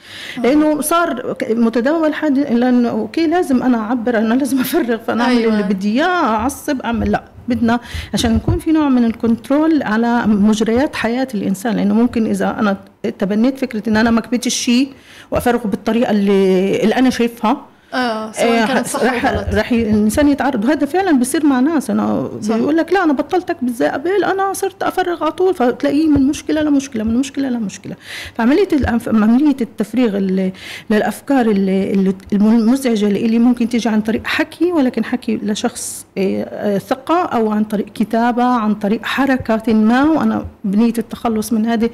لأنه 0.45 0.81
صار 0.81 1.37
متداول 1.51 2.15
حد 2.15 2.39
لأنه 2.39 2.89
okay 2.89 3.27
لازم 3.27 3.63
أنا 3.63 3.79
أعبر 3.79 4.19
أنا 4.19 4.35
لازم 4.35 4.61
أفرغ 4.61 4.97
فأنا 4.97 5.25
أعمل 5.25 5.37
أيوة. 5.37 5.53
اللي 5.53 5.63
بدي 5.75 5.93
إياه 5.93 6.07
أعصب 6.07 6.81
أعمل 6.81 7.13
لا 7.13 7.25
بدنا 7.49 7.81
عشان 8.15 8.37
يكون 8.37 8.59
في 8.59 8.73
نوع 8.73 8.89
من 8.89 9.05
ال 9.05 9.14
control 9.15 9.83
على 9.83 10.27
مجريات 10.27 10.97
حياة 10.97 11.29
الإنسان 11.35 11.77
لأنه 11.77 11.95
ممكن 11.95 12.27
إذا 12.27 12.57
أنا 12.59 12.77
تبنيت 13.19 13.59
فكرة 13.59 13.89
إن 13.89 13.97
أنا 13.97 14.11
ما 14.11 14.21
كبتش 14.21 14.55
شيء 14.55 14.93
وأفرغه 15.31 15.67
بالطريقة 15.69 16.11
اللي, 16.11 16.83
اللي 16.83 16.95
أنا 16.95 17.11
شايفها 17.11 17.67
آه 17.95 18.33
سواء 18.33 18.67
كانت 18.67 18.87
صح 18.87 19.03
رح, 19.03 19.25
رح 19.55 19.73
الإنسان 19.73 20.29
يتعرض. 20.29 20.65
وهذا 20.65 20.87
فعلا 20.87 21.13
بيصير 21.13 21.47
مع 21.47 21.61
ناس. 21.61 21.91
أنا 21.91 22.29
بيقول 22.49 22.77
لك 22.77 22.93
لا 22.93 23.05
أنا 23.05 23.13
بطلتك 23.13 23.57
بالزقبل 23.63 24.25
أنا 24.25 24.53
صرت 24.53 24.83
أفرغ 24.83 25.23
على 25.23 25.33
طول. 25.33 25.55
فتلاقيه 25.55 26.09
من 26.09 26.27
مشكلة 26.27 26.63
لمشكلة 26.63 27.05
من 27.05 27.17
مشكلة 27.17 27.49
لمشكلة. 27.49 27.95
فعملية 28.35 28.69
عملية 29.07 29.57
التفريغ 29.61 30.17
اللي 30.17 30.53
للأفكار 30.91 31.47
اللي 31.47 32.15
المزعجة 32.33 33.07
اللي 33.07 33.39
ممكن 33.39 33.69
تيجي 33.69 33.89
عن 33.89 34.01
طريق 34.01 34.27
حكي 34.27 34.73
ولكن 34.73 35.05
حكي 35.05 35.37
لشخص 35.37 36.07
آه، 36.19 36.79
ثقة 36.79 37.25
أو 37.25 37.51
عن 37.53 37.65
طريق 37.65 37.87
كتابة 37.87 38.45
عن 38.45 38.75
طريق 38.75 39.05
حركه 39.05 39.73
ما. 39.73 40.05
وأنا 40.05 40.47
بنية 40.65 40.95
التخلص 40.99 41.53
من 41.53 41.67
هذه 41.67 41.91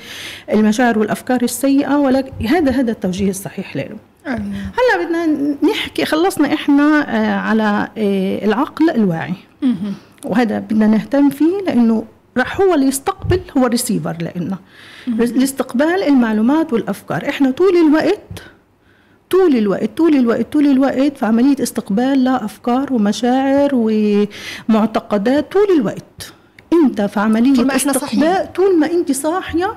المشاعر 0.53 0.99
والأفكار 0.99 1.43
السيئة. 1.43 1.97
ولكن 1.97 2.47
هذا 2.47 2.71
هذا 2.71 2.91
التوجيه 2.91 3.31
الصحيح 3.31 3.77
له 3.77 3.89
هلا 4.27 5.05
بدنا 5.05 5.27
نحكي 5.71 6.05
خلصنا 6.05 6.55
إحنا 6.55 6.83
آه، 7.17 7.39
على 7.39 7.89
آه، 7.99 8.45
العقل 8.45 8.91
الواعي. 8.91 9.35
وهذا 10.25 10.59
بدنا 10.59 10.87
نهتم 10.87 11.31
فيه 11.31 11.59
لأنه 11.67 12.05
راح 12.37 12.61
هو 12.61 12.75
اللي 12.75 12.87
يستقبل 12.87 13.41
هو 13.59 13.67
ريسيفر 13.67 14.17
لنا 14.37 14.59
لاستقبال 15.07 16.03
المعلومات 16.03 16.73
والأفكار. 16.73 17.29
إحنا 17.29 17.51
طول 17.51 17.77
الوقت 17.77 18.43
طول 19.31 19.57
الوقت 19.57 19.91
طول 19.97 20.15
الوقت 20.15 20.53
طول 20.53 20.67
الوقت 20.67 21.17
في 21.17 21.27
عملية 21.27 21.63
استقبال 21.63 22.25
لأفكار 22.25 22.93
ومشاعر 22.93 23.71
ومعتقدات 24.69 25.53
طول 25.53 25.77
الوقت. 25.79 26.33
أنت 26.73 27.01
في 27.03 27.21
عملية 27.21 27.55
طول 27.55 27.67
ما 27.67 27.77
استقبال 27.77 28.53
طول 28.53 28.79
ما 28.79 28.91
أنت 28.91 29.13
صاحية 29.13 29.75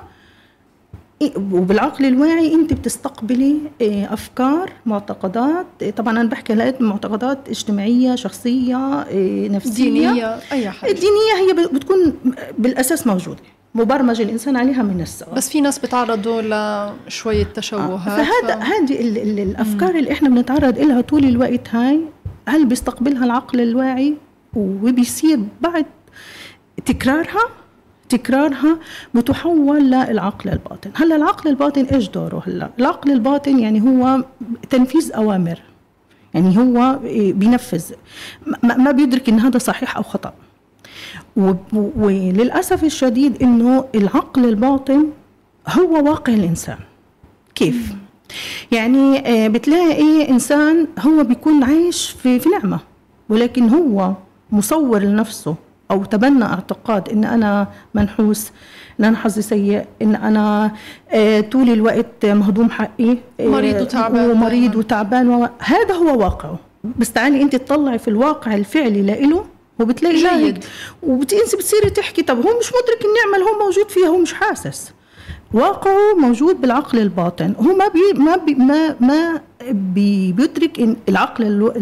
وبالعقل 1.52 2.04
الواعي 2.04 2.54
انت 2.54 2.72
بتستقبلي 2.72 3.56
آه، 3.82 4.14
افكار 4.14 4.72
معتقدات. 4.86 5.66
آه، 5.82 5.90
طبعا 5.90 6.20
أنا 6.20 6.28
بحكي 6.28 6.52
هلا 6.52 6.74
معتقدات 6.80 7.48
اجتماعية 7.48 8.14
شخصية 8.14 8.76
آه، 8.76 9.48
نفسية. 9.48 9.84
دينية 9.84 10.38
أي 10.52 10.70
حاجة. 10.70 10.90
الدينية 10.90 11.34
هي 11.62 11.68
بتكون 11.72 12.14
بالأساس 12.58 13.06
موجودة. 13.06 13.40
مبرمج 13.74 14.20
الإنسان 14.20 14.56
عليها 14.56 14.82
من 14.82 15.00
السوا 15.00 15.34
بس 15.34 15.48
في 15.48 15.60
ناس 15.60 15.78
بيتعرضوا 15.78 16.42
لشوية 17.06 17.44
تشوهات 17.44 18.00
فهذا 18.26 18.60
ف... 18.60 18.62
هذه 18.64 19.00
الأفكار. 19.42 19.94
اللي 19.94 20.12
إحنا 20.12 20.28
بنتعرض 20.28 20.78
لها 20.78 21.00
طول 21.00 21.24
الوقت 21.24 21.68
هاي. 21.74 22.00
هل 22.48 22.66
بيستقبلها 22.66 23.24
العقل 23.24 23.60
الواعي؟ 23.60 24.14
وبيصير 24.56 25.38
بعد 25.60 25.86
تكرارها؟ 26.86 27.40
تكرارها 28.12 28.78
بتحول 29.14 29.90
للعقل 29.90 30.50
الباطن. 30.50 30.90
هلأ 30.94 31.16
العقل 31.16 31.50
الباطن 31.50 31.84
إيش 31.84 32.08
دوره 32.08 32.42
هلأ؟ 32.46 32.70
العقل 32.78 33.10
الباطن 33.10 33.58
يعني 33.58 33.80
هو 33.80 34.24
تنفيذ 34.70 35.12
أوامر 35.12 35.58
يعني 36.34 36.58
هو 36.58 36.98
بينفذ. 37.34 37.84
ما 38.62 38.90
بيدرك 38.90 39.28
إن 39.28 39.40
هذا 39.40 39.58
صحيح 39.58 39.96
أو 39.96 40.02
خطأ. 40.02 40.32
وللأسف 41.96 42.84
الشديد 42.84 43.42
إنه 43.42 43.84
العقل 43.94 44.44
الباطن 44.44 45.06
هو 45.68 46.10
واقع 46.10 46.34
الإنسان. 46.34 46.78
كيف؟ 47.54 47.94
يعني 48.72 49.18
آه، 49.18 49.48
بتلاقي 49.48 50.28
إنسان 50.30 50.86
هو 50.98 51.24
بيكون 51.24 51.64
عايش 51.64 52.10
في 52.10 52.38
في 52.40 52.48
نعمة 52.48 52.80
ولكن 53.28 53.68
هو 53.68 54.12
مصور 54.52 54.98
لنفسه 54.98 55.54
أو 55.92 56.04
تبنى 56.04 56.44
اعتقاد 56.44 57.08
إن 57.08 57.24
أنا 57.24 57.66
منحوس 57.94 58.50
إن 59.00 59.04
أنا 59.04 59.16
حظي 59.16 59.42
سيء 59.42 59.84
إن 60.02 60.14
أنا 60.14 60.72
آه 61.10 61.40
طول 61.40 61.70
الوقت 61.70 62.26
مهضوم 62.26 62.70
حقي 62.70 63.10
آه 63.40 63.46
مريض 63.46 63.80
وتعبان 63.80 64.30
ومريض 64.30 64.76
وتعبان 64.76 65.48
هذا 65.58 65.94
هو 65.94 66.18
واقعه. 66.18 66.58
بس 66.98 67.12
تعالي 67.12 67.42
أنت 67.42 67.56
تطلعي 67.56 67.98
في 67.98 68.08
الواقع 68.08 68.54
الفعلي 68.54 69.02
لإله 69.02 69.44
وبتلاقي 69.80 70.16
جيد. 70.16 70.64
وبتنسي 71.02 71.56
بتصيري 71.56 71.90
تحكي 71.90 72.22
طب 72.22 72.36
هو 72.36 72.58
مش 72.58 72.66
مدرك 72.68 73.04
النعمة 73.04 73.36
اللي 73.36 73.46
هو 73.50 73.64
موجود 73.66 73.90
فيها 73.90 74.08
هو 74.08 74.18
مش 74.18 74.34
حاسس. 74.34 74.92
واقعه 75.54 76.14
موجود 76.18 76.60
بالعقل 76.60 76.98
الباطن. 76.98 77.54
هو 77.58 77.74
ما 77.76 77.88
بي 77.88 78.20
ما 78.20 78.36
بي 78.36 78.54
ما 78.54 78.96
ما 79.00 79.40
بي 79.70 80.32
بيدرك 80.32 80.80
إن 80.80 80.96
العقل 81.08 81.72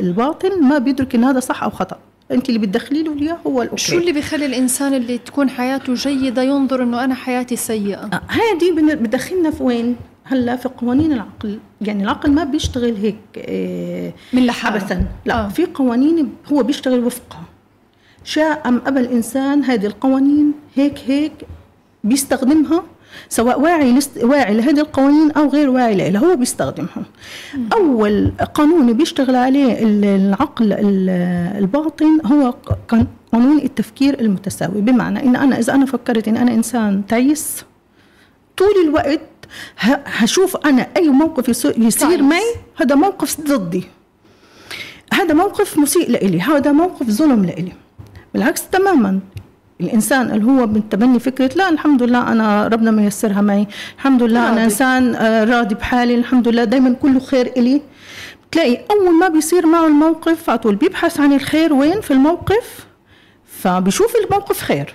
الباطن 0.00 0.62
ما 0.62 0.78
بيدرك 0.78 1.14
إن 1.14 1.24
هذا 1.24 1.40
صح 1.40 1.62
أو 1.62 1.70
خطأ. 1.70 1.98
أنت 2.32 2.48
اللي 2.48 2.58
بتدخلي 2.58 3.02
له 3.02 3.18
إياه 3.18 3.38
هو 3.46 3.62
ال 3.62 3.65
okay. 3.65 3.82
شو 3.82 3.98
اللي 3.98 4.12
بيخلي 4.12 4.46
الإنسان 4.46 4.94
اللي 4.94 5.18
تكون 5.18 5.50
حياته 5.50 5.94
جيدة 5.94 6.42
ينظر 6.42 6.82
إنه 6.82 7.04
أنا 7.04 7.14
حياتي 7.14 7.56
سيئة؟ 7.56 7.98
آه 8.12 8.20
هذه 8.28 8.94
بدخلنا 8.94 9.50
في 9.50 9.62
وين؟ 9.62 9.96
هلا 10.24 10.56
في 10.56 10.68
قوانين 10.68 11.12
العقل. 11.12 11.58
يعني 11.80 12.02
العقل 12.02 12.30
ما 12.30 12.44
بيشتغل 12.44 12.96
هيك 12.96 13.16
آه 13.36 14.12
من 14.32 14.46
لحاله. 14.46 14.76
ابدا. 14.76 15.06
لا 15.26 15.44
آه. 15.44 15.48
في 15.48 15.66
قوانين 15.66 16.32
هو 16.52 16.62
بيشتغل 16.62 17.04
وفقها. 17.04 17.44
شاء 18.24 18.68
أم 18.68 18.82
ابى 18.86 19.00
الإنسان 19.00 19.64
هذه 19.64 19.86
القوانين 19.86 20.52
هيك 20.76 20.98
هيك 21.06 21.32
بيستخدمها 22.04 22.84
سواء 23.28 23.60
واعي 23.60 23.92
لست 23.92 24.24
واعي 24.24 24.54
لهذه 24.54 24.80
القوانين 24.80 25.30
أو 25.30 25.48
غير 25.48 25.70
واعي 25.70 26.10
لها 26.10 26.20
هو 26.20 26.36
بيستخدمها 26.36 27.04
أول 27.72 28.32
قانون 28.54 28.92
بيشتغل 28.92 29.36
عليه 29.36 29.78
العقل 29.82 30.72
الباطن 31.58 32.20
هو 32.26 32.54
قانون 33.32 33.58
التفكير 33.58 34.20
المتساوي. 34.20 34.80
بمعنى 34.80 35.22
إن 35.22 35.36
أنا 35.36 35.58
إذا 35.58 35.74
أنا 35.74 35.86
فكرت 35.86 36.28
إن 36.28 36.36
أنا 36.36 36.54
إنسان 36.54 37.06
تعيس 37.06 37.64
طول 38.56 38.74
الوقت 38.84 39.20
هشوف 40.06 40.56
أنا 40.56 40.86
أي 40.96 41.08
موقف 41.08 41.48
يصير 41.78 42.22
معي 42.22 42.54
هذا 42.76 42.94
موقف 42.94 43.40
ضدي. 43.40 43.84
هذا 45.12 45.34
موقف 45.34 45.78
مسيء 45.78 46.10
لإلي 46.10 46.40
هذا 46.40 46.72
موقف 46.72 47.06
ظلم 47.10 47.44
لإلي. 47.44 47.72
بالعكس 48.34 48.68
تماما. 48.68 49.20
الإنسان 49.80 50.30
اللي 50.30 50.44
هو 50.44 50.66
بتبني 50.66 51.18
فكرة 51.18 51.50
لا 51.56 51.68
الحمد 51.68 52.02
لله 52.02 52.32
أنا 52.32 52.68
ربنا 52.68 52.90
ميسرها 52.90 53.40
معي. 53.40 53.66
الحمد 53.96 54.22
لله 54.22 54.40
راضي. 54.40 54.52
أنا 54.52 54.64
إنسان 54.64 55.14
آه، 55.14 55.44
راضي 55.44 55.74
بحالي. 55.74 56.14
الحمد 56.14 56.48
لله 56.48 56.64
دائما 56.64 56.92
كله 56.92 57.20
خير 57.20 57.52
إلي. 57.56 57.82
بتلاقي 58.50 58.78
أول 58.90 59.14
ما 59.14 59.28
بيصير 59.28 59.66
معه 59.66 59.86
الموقف 59.86 60.50
على 60.50 60.58
طول 60.58 60.74
بيبحث 60.74 61.20
عن 61.20 61.32
الخير 61.32 61.72
وين؟ 61.72 62.00
في 62.00 62.10
الموقف. 62.10 62.86
فبيشوف 63.44 64.14
الموقف 64.24 64.60
خير. 64.60 64.94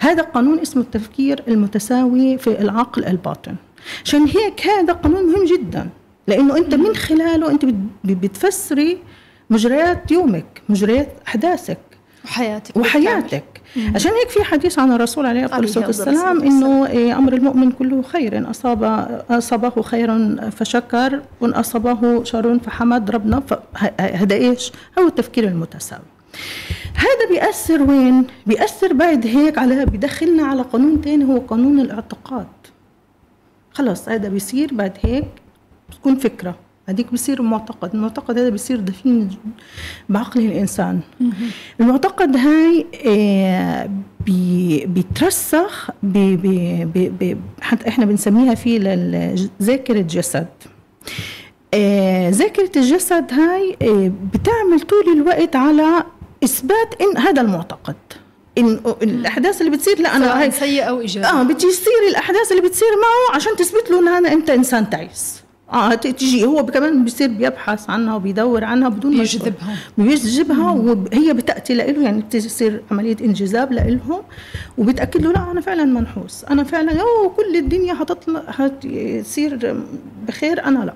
هذا 0.00 0.22
قانون 0.22 0.58
اسمه 0.60 0.82
التفكير 0.82 1.42
المتساوي 1.48 2.38
في 2.38 2.60
العقل 2.60 3.04
الباطن. 3.04 3.54
عشان 4.04 4.24
هيك 4.24 4.66
هذا 4.66 4.92
قانون 4.92 5.22
مهم 5.32 5.44
جدا. 5.44 5.88
لأنه 6.26 6.56
أنت 6.56 6.74
من 6.74 6.96
خلاله 6.96 7.50
أنت 7.50 7.66
بتفسري 8.04 8.98
مجريات 9.50 10.12
يومك 10.12 10.62
مجريات 10.68 11.08
أحداثك 11.28 11.78
وحياتك. 12.24 12.76
وحياتك. 12.76 13.44
عشان 13.94 14.12
هيك 14.12 14.28
في 14.28 14.44
حديث 14.44 14.78
عن 14.78 14.92
الرسول 14.92 15.26
عليه 15.26 15.44
الصلاة 15.44 15.86
والسلام 15.86 16.42
إنه 16.42 16.86
إيه، 16.86 17.18
أمر 17.18 17.32
المؤمن 17.32 17.72
كله 17.72 18.02
خير. 18.02 18.38
إن 18.38 18.44
اصاب 18.44 18.84
أصابه 19.30 19.82
خير 19.82 20.36
فشكر 20.50 21.22
وإن 21.40 21.50
أصابه 21.50 22.24
شر 22.24 22.58
فحمد 22.58 23.10
ربنا. 23.10 23.42
هذا 24.00 24.34
إيش؟ 24.34 24.72
هو 24.98 25.06
التفكير 25.06 25.44
المتساوي. 25.44 26.02
هذا 26.94 27.28
بيأثر 27.30 27.82
وين؟ 27.82 28.26
بيأثر 28.46 28.92
بعد 28.92 29.26
هيك 29.26 29.58
على 29.58 29.86
بدخلنا 29.86 30.42
على 30.42 30.62
قانون 30.62 31.00
تاني 31.00 31.24
هو 31.24 31.38
قانون 31.38 31.80
الاعتقاد. 31.80 32.46
خلص 33.72 34.08
هذا 34.08 34.28
بيصير 34.28 34.74
بعد 34.74 34.92
هيك 35.02 35.28
بتكون 35.90 36.16
فكرة. 36.16 36.54
هذيك 36.88 37.12
بصير 37.12 37.42
معتقد 37.42 37.94
المعتقد 37.94 38.38
هذا 38.38 38.50
بصير 38.50 38.80
دفين 38.80 39.28
بعقل 40.08 40.40
الإنسان. 40.40 41.00
المعتقد 41.80 42.36
هاي 42.36 42.86
آه، 43.06 43.90
بيترسخ 44.86 45.90
بي 46.02 46.36
بي 46.36 46.84
بي 47.08 47.36
حتى 47.60 47.88
إحنا 47.88 48.04
بنسميها 48.04 48.54
في 48.54 48.78
ذاكرة 49.62 50.00
جسد 50.00 50.46
آه، 51.74 52.30
ذاكرة 52.30 52.70
الجسد 52.76 53.32
هاي 53.32 53.76
آه، 53.82 54.12
بتعمل 54.34 54.80
طول 54.80 55.12
الوقت 55.16 55.56
على 55.56 56.04
إثبات 56.44 56.94
إن 57.00 57.18
هذا 57.18 57.40
المعتقد. 57.42 57.96
إن 58.58 58.80
الأحداث 59.02 59.60
اللي 59.60 59.70
بتصير 59.76 60.00
لا 60.00 60.16
أنا 60.16 60.42
هاي 60.42 60.50
سيئة 60.50 60.84
أو 60.84 61.00
إيجابية. 61.00 61.28
آه 61.28 61.42
بتصير 61.42 62.08
الأحداث 62.10 62.52
اللي 62.52 62.62
بتصير 62.62 62.88
معه 62.88 63.36
عشان 63.36 63.56
تثبت 63.56 63.90
له 63.90 63.98
إن 63.98 64.08
أنا 64.08 64.32
أنت 64.32 64.50
إنسان 64.50 64.90
تعيس. 64.90 65.39
آه 65.72 65.94
تجي 65.94 66.44
هو 66.44 66.66
كمان 66.66 67.04
بيصير 67.04 67.28
بيبحث 67.28 67.90
عنها 67.90 68.14
وبيدور 68.14 68.64
عنها 68.64 68.88
بدون 68.88 69.16
ما 69.16 69.22
يجذبها 69.22 69.76
بيجذبها. 69.98 70.70
وهي 70.70 71.32
بتأتي 71.32 71.74
له 71.74 71.84
يعني 71.84 72.22
بتصير 72.22 72.82
عملية 72.90 73.16
انجذاب 73.20 73.72
له 73.72 74.22
وبتأكد 74.78 75.22
له 75.22 75.32
لا 75.32 75.50
أنا 75.50 75.60
فعلا 75.60 75.84
منحوس 75.84 76.44
أنا 76.44 76.64
فعلا 76.64 77.00
أوه 77.00 77.28
كل 77.28 77.56
الدنيا 77.56 77.94
حتطلع 77.94 78.42
حتصير 78.48 79.76
بخير 80.28 80.64
أنا 80.64 80.84
لا. 80.84 80.94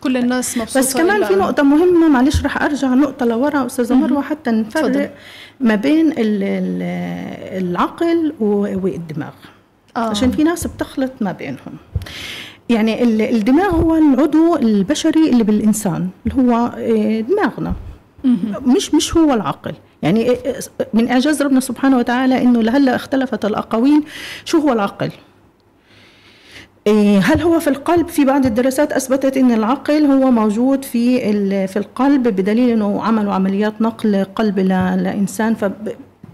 كل 0.00 0.16
الناس 0.16 0.58
مبسوطة 0.58 0.80
بس 0.80 0.96
كمان 0.96 1.24
في 1.24 1.34
نقطة 1.34 1.62
مهمة 1.62 2.08
معلش 2.08 2.44
رح 2.44 2.62
أرجع 2.62 2.88
نقطة 2.88 3.26
لورا 3.26 3.66
أستاذة 3.66 3.94
مروة 3.94 4.22
حتى 4.22 4.50
نفرق 4.50 5.14
ما 5.60 5.74
بين 5.74 6.12
العقل 6.16 8.32
والدماغ. 8.40 9.32
آه. 9.96 10.00
عشان 10.00 10.30
في 10.30 10.44
ناس 10.44 10.66
بتخلط 10.66 11.12
ما 11.20 11.32
بينهم. 11.32 11.76
يعني 12.68 13.02
الدماغ 13.30 13.70
هو 13.70 13.96
العضو 13.96 14.56
البشري 14.56 15.30
اللي 15.30 15.44
بالإنسان 15.44 16.08
اللي 16.26 16.42
هو 16.42 16.72
آه، 16.76 17.20
دماغنا. 17.20 17.72
مش 18.66 18.94
مش 18.94 19.16
هو 19.16 19.34
العقل. 19.34 19.74
يعني 20.02 20.30
آه، 20.30 20.34
آه، 20.80 20.86
من 20.94 21.08
إعجاز 21.08 21.42
ربنا 21.42 21.60
سبحانه 21.60 21.98
وتعالى 21.98 22.42
إنه 22.42 22.62
لهلا 22.62 22.96
اختلفت 22.96 23.44
الأقاويل. 23.44 24.02
شو 24.44 24.58
هو 24.58 24.72
العقل؟ 24.72 25.10
هل 27.22 27.40
هو 27.42 27.60
في 27.60 27.70
القلب؟ 27.70 28.08
في 28.08 28.24
بعض 28.24 28.46
الدراسات 28.46 28.92
أثبتت 28.92 29.36
إن 29.36 29.52
العقل 29.52 30.04
هو 30.04 30.30
موجود 30.30 30.84
في 30.84 31.18
في 31.66 31.76
القلب 31.76 32.22
بدليل 32.28 32.70
إنه 32.70 33.02
عملوا 33.02 33.32
عمليات 33.34 33.80
نقل 33.80 34.24
قلب 34.24 34.58
لإنسان. 34.58 35.56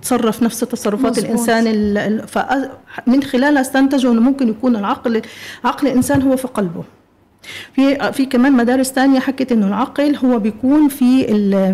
تصرف 0.02 0.42
نفس 0.42 0.60
تصرفات 0.60 1.18
مزبوط. 1.18 1.24
الإنسان 1.24 2.26
فمن 2.26 3.22
خلالها 3.22 3.60
استنتجوا 3.60 4.12
إنه 4.12 4.20
ممكن 4.20 4.48
يكون 4.48 4.76
العقل 4.76 5.22
عقل 5.64 5.86
الإنسان 5.86 6.22
هو 6.22 6.36
في 6.36 6.48
قلبه. 6.48 6.84
في 7.72 8.12
في 8.12 8.26
كمان 8.26 8.52
مدارس 8.52 8.92
ثانية 8.92 9.20
حكت 9.20 9.52
إنه 9.52 9.66
العقل 9.66 10.16
هو 10.16 10.38
بيكون 10.38 10.88
في 10.88 11.24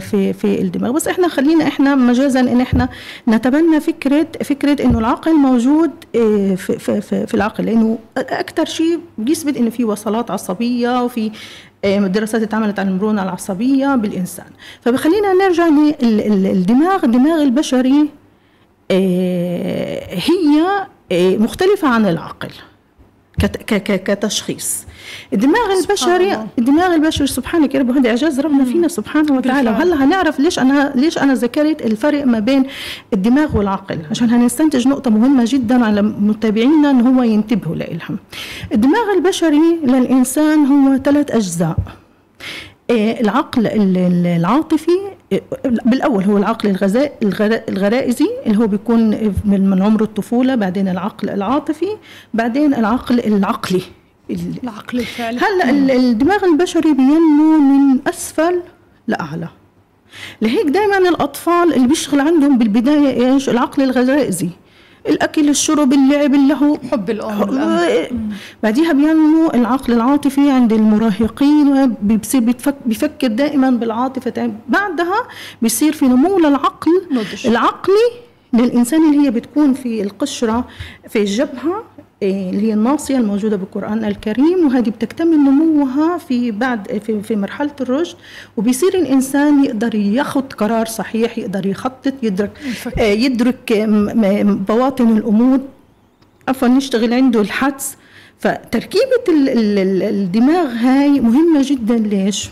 في 0.01 0.33
في 0.33 0.61
الدماغ. 0.61 0.91
بس 0.93 1.09
إحنا 1.09 1.29
خلينا 1.29 1.67
إحنا 1.69 1.95
مجازا 1.95 2.41
إن 2.41 2.61
إحنا 2.61 2.89
نتبنى 3.29 3.81
فكرة 3.81 4.27
فكرة 4.43 4.85
إنه 4.85 4.99
العقل 4.99 5.35
موجود 5.35 5.91
آه، 6.17 6.55
في 6.55 6.79
في 6.79 7.01
في, 7.01 7.27
في 7.27 7.35
العقل. 7.35 7.65
لأنه 7.65 7.99
أكثر 8.17 8.65
شيء 8.65 9.01
بيثبت 9.19 9.57
إنه 9.57 9.71
في 9.71 9.85
وصلات 9.85 10.31
عصبية 10.31 11.03
وفي 11.05 11.31
آه، 11.85 11.99
دراسات 11.99 12.43
اتعملت 12.43 12.79
عن 12.79 12.89
المرونة 12.89 13.23
العصبية 13.23 13.95
بالإنسان. 13.95 14.47
فبخلينا 14.81 15.33
نرجع 15.33 15.69
للدماغ 16.03 17.05
الدماغ 17.05 17.43
البشري 17.43 18.09
هي 18.91 20.87
آه، 21.13 21.37
مختلفة 21.37 21.89
عن 21.89 22.07
العقل 22.07 22.51
كتشخيص. 23.87 24.87
الدماغ 25.33 25.73
البشري 25.81 26.39
الدماغ 26.59 26.95
البشري 26.95 27.27
سبحانك 27.27 27.75
يا 27.75 27.81
رب 27.81 27.91
هذا 27.91 28.09
أعجاز 28.09 28.41
ربنا 28.41 28.65
فينا 28.65 28.89
سبحانه 28.89 29.37
وتعالى. 29.37 29.71
وهلا 29.71 30.05
هنعرف 30.05 30.41
ليش 30.41 30.59
أنا 30.59 30.93
ليش 30.95 31.19
أنا 31.19 31.35
ذكرت 31.35 31.83
الفرق 31.87 32.25
ما 32.27 32.39
بين 32.39 32.67
الدماغ 33.13 33.57
والعقل 33.59 33.99
عشان 34.11 34.31
هنستنتج 34.31 34.89
نقطة 34.89 35.11
مهمة 35.11 35.45
جدا 35.47 35.85
على 35.85 36.03
متابعينا 36.03 36.91
ان 36.91 37.01
هو 37.07 37.23
ينتبهوا 37.23 37.75
لها 37.77 38.09
الدماغ 38.73 39.11
البشري 39.17 39.81
للإنسان 39.85 40.67
هو 40.67 40.97
ثلاث 40.97 41.31
أجزاء. 41.31 41.77
آه، 42.91 43.21
العقل 43.21 43.67
العاطفي 44.27 44.91
آه، 44.91 45.18
بالأول 45.85 46.25
هو 46.25 46.37
العقل 46.37 46.77
الغرائزي 47.69 48.29
اللي 48.47 48.59
هو 48.59 48.67
بيكون 48.67 49.11
من 49.45 49.83
عمر 49.83 50.03
الطفولة 50.03 50.55
بعدين 50.55 50.89
العقل 50.89 51.31
العاطفي 51.31 51.89
بعدين 52.35 52.75
العقل 52.75 53.21
العقلي. 53.21 53.83
العقل 54.65 54.99
الفعلي. 54.99 55.39
هلأ 55.39 55.97
الدماغ 55.97 56.45
البشري 56.45 56.93
بينمو 56.93 57.59
من 57.59 58.09
أسفل 58.09 58.61
لأعلى. 59.07 59.49
لهيك 60.43 60.67
دائما 60.67 60.99
الأطفال 60.99 61.75
اللي 61.75 61.89
بيشتغل 61.89 62.21
عندهم 62.21 62.59
بالبداية 62.59 63.33
إيش؟ 63.33 63.49
العقل 63.49 63.83
الغرائزي. 63.83 64.51
الأكل 65.09 65.49
الشرب 65.49 65.93
اللعب 65.93 66.35
اللهو 66.35 66.79
حب 66.93 67.11
الأم 67.11 68.17
بعديها 68.63 68.93
بينمو 68.93 69.51
العقل 69.55 69.93
العاطفي 69.93 70.51
عند 70.51 70.73
المراهقين 70.73 71.95
بيصير 72.03 72.41
بيفكر 72.87 73.27
دائما 73.27 73.71
بالعاطفة. 73.71 74.53
بعدها 74.69 75.23
بيصير 75.63 75.93
في 75.93 76.05
نمو 76.09 76.39
للعقل 76.39 76.91
العقلي 77.45 78.11
للإنسان 78.53 79.11
اللي 79.13 79.27
هي 79.27 79.31
بتكون 79.31 79.75
في 79.75 80.03
القشرة 80.03 80.65
في 81.09 81.19
الجبهة 81.19 81.85
إيه، 81.98 81.98
اللي 82.23 82.63
هي 82.63 82.73
الناصية 82.75 83.17
الموجودة 83.17 83.57
بالقرآن 83.57 84.05
الكريم 84.05 84.67
وهذه 84.67 84.91
بتكتمل 84.91 85.37
نموها 85.37 86.19
في 86.19 86.51
بعد 86.51 87.01
في, 87.07 87.23
في 87.23 87.37
مرحلة 87.37 87.71
الرشد 87.81 88.17
وبيصير 88.57 88.95
الإنسان 88.95 89.65
يقدر 89.65 89.95
ياخذ 89.95 90.41
قرار 90.41 90.87
صحيح 90.87 91.39
يقدر 91.39 91.67
يخطط 91.67 92.15
يدرك 92.23 92.51
إيه، 92.99 93.25
يدرك 93.25 93.73
بواطن 94.69 95.17
الأمور. 95.17 95.61
عفوا 96.49 96.69
يشتغل 96.69 97.15
عنده 97.15 97.41
الحدس. 97.41 97.97
فتركيبة 98.39 99.25
الدماغ 99.29 100.67
هاي 100.67 101.21
مهمة 101.21 101.63
جدا. 101.65 101.97
ليش؟ 101.97 102.51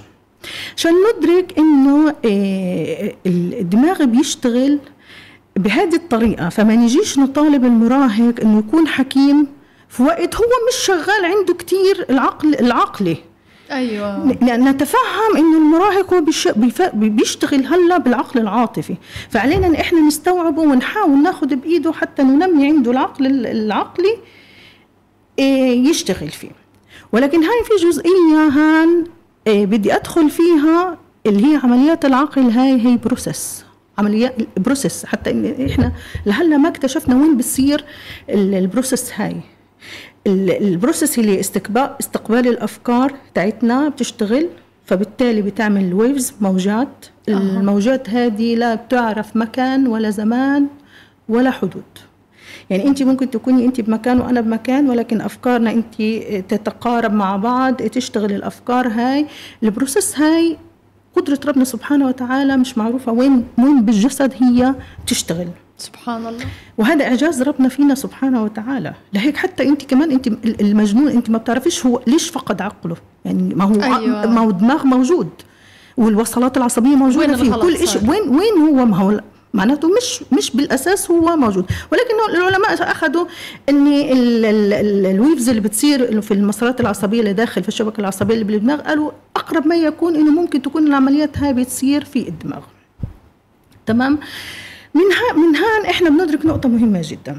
عشان 0.76 0.92
ندرك 0.92 1.58
إنه 1.58 2.14
إيه، 2.24 3.14
الدماغ 3.26 4.04
بيشتغل 4.04 4.78
بهذه 5.56 5.94
الطريقة. 5.96 6.48
فما 6.48 6.76
نجيش 6.76 7.18
نطالب 7.18 7.64
المراهق 7.64 8.40
إنه 8.42 8.58
يكون 8.58 8.88
حكيم. 8.88 9.55
في 9.88 10.02
وقت 10.02 10.34
هو 10.36 10.44
مش 10.68 10.76
شغال 10.86 11.24
عنده 11.24 11.54
كتير 11.54 12.06
العقل 12.10 12.54
العقلي. 12.54 13.16
أيوه. 13.70 14.26
نتفهم 14.42 15.36
إنه 15.36 15.58
المراهق 15.58 16.14
هو 16.14 16.24
بيشتغل 16.94 17.66
هلا 17.66 17.98
بالعقل 17.98 18.40
العاطفي. 18.40 18.96
فعلينا 19.30 19.66
إن 19.66 19.74
إحنا 19.74 20.00
نستوعبه 20.00 20.62
ونحاول 20.62 21.22
ناخذ 21.22 21.56
بإيده 21.56 21.92
حتى 21.92 22.22
ننمي 22.22 22.66
عنده 22.66 22.90
العقل 22.90 23.46
العقلي 23.46 24.16
إيه، 25.38 25.88
يشتغل 25.88 26.28
فيه. 26.28 26.50
ولكن 27.12 27.38
هاي 27.42 27.64
في 27.64 27.86
جزئية 27.86 28.48
هان 28.52 29.04
إيه، 29.46 29.66
بدي 29.66 29.94
أدخل 29.94 30.30
فيها 30.30 30.98
اللي 31.26 31.52
هي 31.52 31.56
عمليات 31.56 32.04
العقل 32.04 32.42
هاي 32.42 32.86
هي 32.86 32.96
process 32.96 33.64
عمليات 33.98 34.34
process 34.56 35.06
حتى 35.06 35.30
إن 35.30 35.66
إحنا 35.70 35.92
لهلا 36.26 36.56
ما 36.56 36.68
اكتشفنا 36.68 37.16
وين 37.16 37.36
بتصير 37.36 37.84
ال 38.30 38.40
process 38.41 39.12
هاي. 39.16 39.36
ال 40.26 40.38
process 40.38 41.18
اللي 41.18 41.40
استقبال 41.40 41.90
استقبال 42.00 42.48
الأفكار 42.48 43.14
تاعتنا 43.34 43.88
بتشتغل 43.88 44.48
فبالتالي 44.84 45.42
بتعمل 45.42 45.94
waves 45.94 46.34
موجات. 46.40 47.06
الموجات 47.28 48.10
هذه 48.10 48.54
لا 48.54 48.74
بتعرف 48.74 49.36
مكان 49.36 49.86
ولا 49.86 50.10
زمان 50.10 50.66
ولا 51.28 51.50
حدود. 51.50 51.82
يعني 52.70 52.86
أنت 52.88 53.02
ممكن 53.02 53.30
تكوني 53.30 53.64
أنت 53.64 53.80
بمكان 53.80 54.20
وأنا 54.20 54.40
بمكان 54.40 54.90
ولكن 54.90 55.20
أفكارنا 55.20 55.70
أنت 55.70 56.02
تتقارب 56.48 57.12
مع 57.12 57.36
بعض 57.36 57.74
تشتغل 57.74 58.32
الأفكار 58.32 58.88
هاي. 58.88 59.26
ال 59.62 59.69
process 59.69 60.18
هاي 60.18 60.56
قدرة 61.16 61.40
ربنا 61.46 61.64
سبحانه 61.64 62.06
وتعالى 62.06 62.56
مش 62.56 62.78
معروفة 62.78 63.12
وين 63.12 63.44
وين 63.58 63.82
بالجسد 63.82 64.32
هي 64.42 64.74
تشتغل. 65.06 65.48
سبحان 65.78 66.26
الله. 66.26 66.44
وهذا 66.78 67.04
إعجاز 67.04 67.42
ربنا 67.42 67.68
فينا 67.68 67.94
سبحانه 67.94 68.42
وتعالى. 68.44 68.94
لهيك 69.12 69.36
حتى 69.36 69.62
أنت 69.68 69.84
كمان 69.84 70.10
أنت 70.10 70.26
المجنون 70.60 71.08
أنت 71.08 71.30
ما 71.30 71.38
بتعرفيش 71.38 71.86
هو 71.86 72.00
ليش 72.06 72.28
فقد 72.28 72.62
عقله. 72.62 72.96
يعني 73.24 73.54
ما 73.54 73.64
هو 73.64 73.82
أيوة. 73.82 74.26
ما 74.26 74.40
هو 74.40 74.50
دماغ 74.50 74.86
موجود. 74.86 75.28
والوصلات 75.96 76.56
العصبية 76.56 76.96
موجودة 76.96 77.36
فيه. 77.36 77.52
كل 77.54 77.88
شيء 77.88 78.10
وين 78.10 78.28
وين 78.28 78.58
هو؟ 78.68 78.84
ما 78.86 78.96
هو 78.96 79.20
معناته 79.54 79.88
مش 79.88 80.24
مش 80.32 80.56
بالأساس 80.56 81.10
هو 81.10 81.36
موجود. 81.36 81.64
ولكن 81.92 82.36
العلماء 82.36 82.90
أخذوا 82.90 83.26
إن 83.68 83.86
الويفز 85.06 85.48
اللي 85.48 85.60
بتصير 85.60 86.20
في 86.20 86.34
المسارات 86.34 86.80
العصبية 86.80 87.20
اللي 87.20 87.32
داخل 87.32 87.62
في 87.62 87.68
الشبكة 87.68 88.00
العصبية 88.00 88.34
اللي 88.34 88.44
بالدماغ 88.44 88.80
قالوا 88.80 89.10
أقرب 89.36 89.66
ما 89.66 89.76
يكون 89.76 90.16
إنه 90.16 90.30
ممكن 90.30 90.62
تكون 90.62 90.86
العمليات 90.86 91.38
هاي 91.38 91.52
بتصير 91.52 92.04
في 92.04 92.28
الدماغ. 92.28 92.62
تمام؟ 93.86 94.18
من 94.96 95.12
ها 95.12 95.36
من 95.36 95.56
هان 95.56 95.84
إحنا 95.90 96.10
بندرك 96.10 96.46
نقطة 96.46 96.68
مهمة 96.68 97.00
جدا 97.04 97.38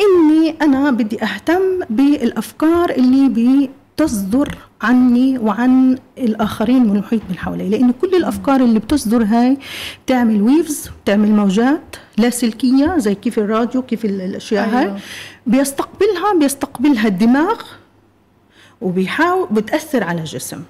إني 0.00 0.56
أنا 0.62 0.90
بدي 0.90 1.22
أهتم 1.22 1.80
بالأفكار 1.90 2.90
اللي 2.90 3.70
تصدر 3.96 4.54
عني 4.82 5.38
وعن 5.38 5.98
الآخرين 6.18 6.82
من 6.82 6.90
المحيط 6.96 7.20
من 7.30 7.38
حولي 7.38 7.68
لأن 7.68 7.92
كل 7.92 8.14
الأفكار 8.14 8.60
اللي 8.60 8.78
بتصدر 8.78 9.24
هاي 9.24 9.58
بتعمل 10.06 10.42
ويفز 10.42 10.90
بتعمل 11.04 11.30
موجات 11.30 11.96
لاسلكيه 12.18 12.94
زي 12.98 13.14
كيف 13.14 13.38
الراديو 13.38 13.82
كيف 13.82 14.04
الأشياء 14.04 14.68
أيوة. 14.68 14.80
هاي 14.80 15.00
بيستقبلها 15.46 16.34
بيستقبلها 16.40 17.08
الدماغ 17.08 17.60
وبيحاول 18.82 19.48
بتأثر 19.50 20.04
على 20.04 20.20
الجسم. 20.20 20.62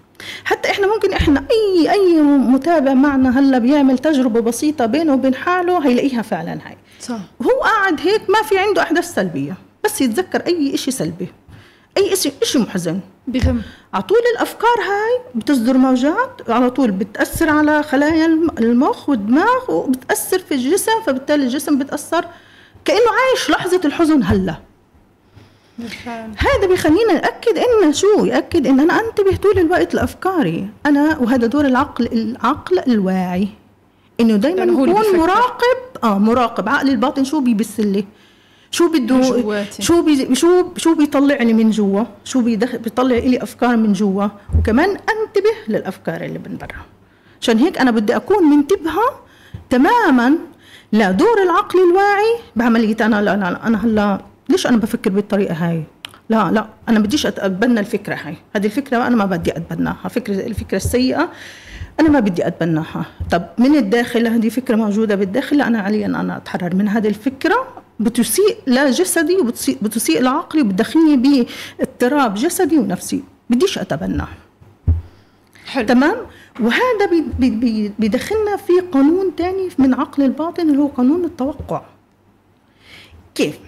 حتى 0.44 0.70
إحنا 0.70 0.94
ممكن 0.94 1.12
إحنا 1.12 1.44
أي 1.50 1.90
أي 1.90 2.20
متابع 2.20 2.94
معنا 2.94 3.38
هلأ 3.38 3.58
بيعمل 3.58 3.98
تجربة 3.98 4.40
بسيطة 4.40 4.86
بينه 4.86 5.14
وبين 5.14 5.34
حاله 5.34 5.86
هيلاقيها 5.86 6.22
فعلا 6.22 6.52
هاي. 6.52 6.76
صح. 7.00 7.18
هو 7.42 7.60
قاعد 7.62 8.00
هيك 8.00 8.30
ما 8.30 8.42
في 8.48 8.58
عنده 8.58 8.82
أحداث 8.82 9.14
سلبية 9.14 9.54
بس 9.84 10.00
يتذكر 10.00 10.46
أي 10.46 10.76
شيء 10.76 10.94
سلبي 10.94 11.28
أي 11.96 12.16
شيء 12.16 12.32
شيء 12.42 12.60
محزن. 12.62 13.00
بغم 13.28 13.62
على 13.94 14.02
طول 14.02 14.18
الأفكار 14.36 14.78
هاي 14.78 15.20
بتصدر 15.34 15.76
موجات 15.76 16.50
على 16.50 16.70
طول 16.70 16.90
بتأثر 16.90 17.50
على 17.50 17.82
خلايا 17.82 18.26
المخ 18.58 19.08
والدماغ 19.08 19.70
وبتأثر 19.70 20.38
في 20.38 20.54
الجسم 20.54 20.92
فبالتالي 21.06 21.44
الجسم 21.44 21.78
بتأثر 21.78 22.24
كأنه 22.84 23.00
عايش 23.00 23.50
لحظة 23.50 23.80
الحزن 23.84 24.22
هلأ. 24.22 24.56
هذا 26.36 26.66
بيخلينا 26.68 27.12
نأكد 27.12 27.58
إن 27.58 27.92
شو؟ 27.92 28.24
يأكد 28.24 28.66
إن 28.66 28.80
أنا 28.80 29.00
أنتبه 29.00 29.36
طول 29.36 29.58
الوقت 29.58 29.94
لأفكاري. 29.94 30.68
أنا 30.86 31.18
وهذا 31.18 31.46
دور 31.46 31.66
العقل 31.66 32.08
العقل 32.12 32.78
الواعي. 32.78 33.48
إنه 34.20 34.36
دائما 34.36 34.58
يعني 34.58 34.72
يكون 34.72 34.90
مراقب. 34.90 35.78
آه 36.04 36.18
مراقب. 36.18 36.68
عقل 36.68 36.88
الباطن 36.88 37.24
شو 37.24 37.40
بيبث 37.40 37.80
لي؟ 37.80 38.04
شو 38.70 38.88
بده 38.92 39.22
شو 39.80 40.02
بي 40.02 40.34
شو 40.34 40.64
شو 40.76 40.94
بيطلعني 40.94 41.52
من 41.52 41.70
جوا؟ 41.70 42.04
شو 42.24 42.40
بيطلع 42.40 43.16
لي 43.16 43.42
أفكار 43.42 43.76
من 43.76 43.92
جوا؟ 43.92 44.28
وكمان 44.58 44.88
أنتبه 44.90 45.54
للأفكار 45.68 46.20
اللي 46.20 46.38
من 46.38 46.56
برا. 46.60 46.82
عشان 47.40 47.58
هيك 47.58 47.78
أنا 47.78 47.90
بدي 47.90 48.16
أكون 48.16 48.44
منتبهة 48.44 49.20
تماما 49.70 50.34
لدور 50.92 51.42
العقل 51.42 51.78
الواعي 51.90 52.34
بعملية 52.56 52.96
أنا 53.00 53.22
لا 53.22 53.36
لا 53.36 53.66
أنا 53.66 53.84
هلا 53.84 54.31
ليش 54.48 54.66
أنا 54.66 54.76
بفكر 54.76 55.10
بالطريقة 55.10 55.54
هاي؟ 55.54 55.82
لا 56.28 56.50
لا 56.50 56.66
أنا 56.88 56.98
بديش 56.98 57.26
أتبنى 57.26 57.80
الفكرة 57.80 58.14
هاي. 58.14 58.36
هذه 58.56 58.66
الفكرة 58.66 59.06
أنا 59.06 59.16
ما 59.16 59.26
بدي 59.26 59.56
أتبناها. 59.56 60.08
فكرة 60.08 60.46
الفكرة 60.46 60.76
السيئة 60.76 61.28
أنا 62.00 62.08
ما 62.08 62.20
بدي 62.20 62.46
أتبناها. 62.46 63.06
طب 63.30 63.44
من 63.58 63.76
الداخل 63.76 64.26
هذه 64.26 64.48
فكرة 64.48 64.76
موجودة 64.76 65.14
بالداخل؟ 65.14 65.62
أنا 65.62 65.78
علي 65.80 66.06
ان 66.06 66.14
أنا 66.14 66.36
أتحرر 66.36 66.74
من 66.74 66.88
هذه 66.88 67.08
الفكرة. 67.08 67.68
بتسيء 68.00 68.56
لجسدي 68.66 69.36
وبتسيء 69.36 69.78
بتسيء 69.82 70.22
لعقلي 70.22 70.62
وبتدخلني 70.62 71.16
باضطراب 71.78 72.34
جسدي 72.34 72.78
ونفسي. 72.78 73.24
بديش 73.50 73.78
اتبناه 73.78 74.28
حلو. 75.66 75.86
تمام؟ 75.86 76.16
وهذا 76.60 77.06
بي 77.38 77.50
بي 77.50 77.92
بيدخلنا 77.98 78.56
في 78.56 78.72
قانون 78.92 79.36
تاني 79.36 79.68
من 79.78 79.94
عقل 79.94 80.22
الباطن 80.22 80.68
اللي 80.70 80.78
هو 80.78 80.86
قانون 80.86 81.24
التوقع. 81.24 81.82
كيف؟ 83.34 83.58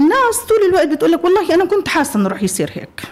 الناس 0.00 0.38
طول 0.48 0.58
الوقت 0.68 0.88
بتقول 0.88 1.12
لك 1.12 1.24
والله 1.24 1.54
أنا 1.54 1.64
كنت 1.64 1.88
حاسة 1.88 2.20
إنه 2.20 2.28
راح 2.28 2.42
يصير 2.42 2.70
هيك. 2.74 3.02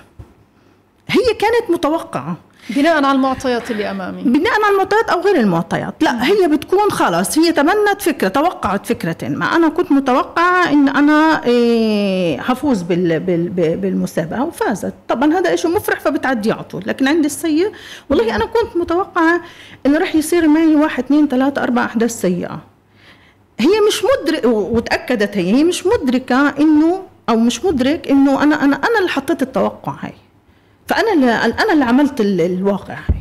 هي 1.09 1.35
كانت 1.35 1.71
متوقعة. 1.71 2.37
بناء 2.71 2.97
على 2.97 3.13
المعطيات 3.13 3.71
اللي 3.71 3.91
أمامي. 3.91 4.23
بناء 4.23 4.53
على 4.65 4.73
المعطيات 4.73 5.11
أو 5.11 5.21
غير 5.21 5.37
المعطيات. 5.37 5.95
لا 6.01 6.27
هي 6.27 6.49
بتكون 6.49 6.91
خلاص 6.91 7.39
هي 7.39 7.53
تمنت 7.53 8.03
فكرة 8.03 8.29
توقعت 8.29 8.87
فكره 8.87 9.29
ما 9.29 9.57
أنا 9.57 9.69
كنت 9.69 9.93
متوقعة 9.93 10.73
إن 10.73 10.89
أنا 10.89 11.45
إيه 11.45 12.41
حفوز 12.41 12.83
بال 12.83 13.21
بال 13.21 13.49
بالمسابقة 13.77 14.45
وفازت. 14.45 14.95
طبعا 15.09 15.35
هذا 15.35 15.57
شيء 15.57 15.71
مفرح 15.71 16.01
فبتعدي 16.01 16.53
على 16.53 16.63
طول. 16.63 16.83
لكن 16.87 17.09
عند 17.09 17.25
السيء 17.25 17.73
والله 18.11 18.37
أنا 18.37 18.45
كنت 18.45 18.77
متوقعة 18.77 19.41
إنه 19.87 19.99
راح 19.99 20.15
يصير 20.15 20.49
معي 20.49 20.77
واحد 20.77 21.05
اثنين 21.05 21.29
ثلاثة 21.29 21.63
أربع 21.63 21.85
أحداث 21.85 22.21
سيئة. 22.21 22.61
هي 23.59 23.81
مش 23.89 24.03
مدركه 24.05 24.49
وتأكدت 24.49 25.37
هي 25.37 25.55
هي 25.55 25.65
مش 25.65 25.87
مدركة 25.87 26.49
إنه 26.49 27.03
أو 27.29 27.37
مش 27.37 27.65
مدرك 27.65 28.09
إنه 28.11 28.43
أنا 28.43 28.65
أنا 28.65 28.77
أنا 28.77 28.99
اللي 28.99 29.09
حطيت 29.09 29.43
التوقع 29.43 29.93
هاي. 30.01 30.15
فأنا 30.87 31.13
اللي 31.13 31.31
أنا 31.35 31.73
اللي 31.73 31.85
عملت 31.85 32.21
الواقع 32.21 32.95
هاي. 32.95 33.19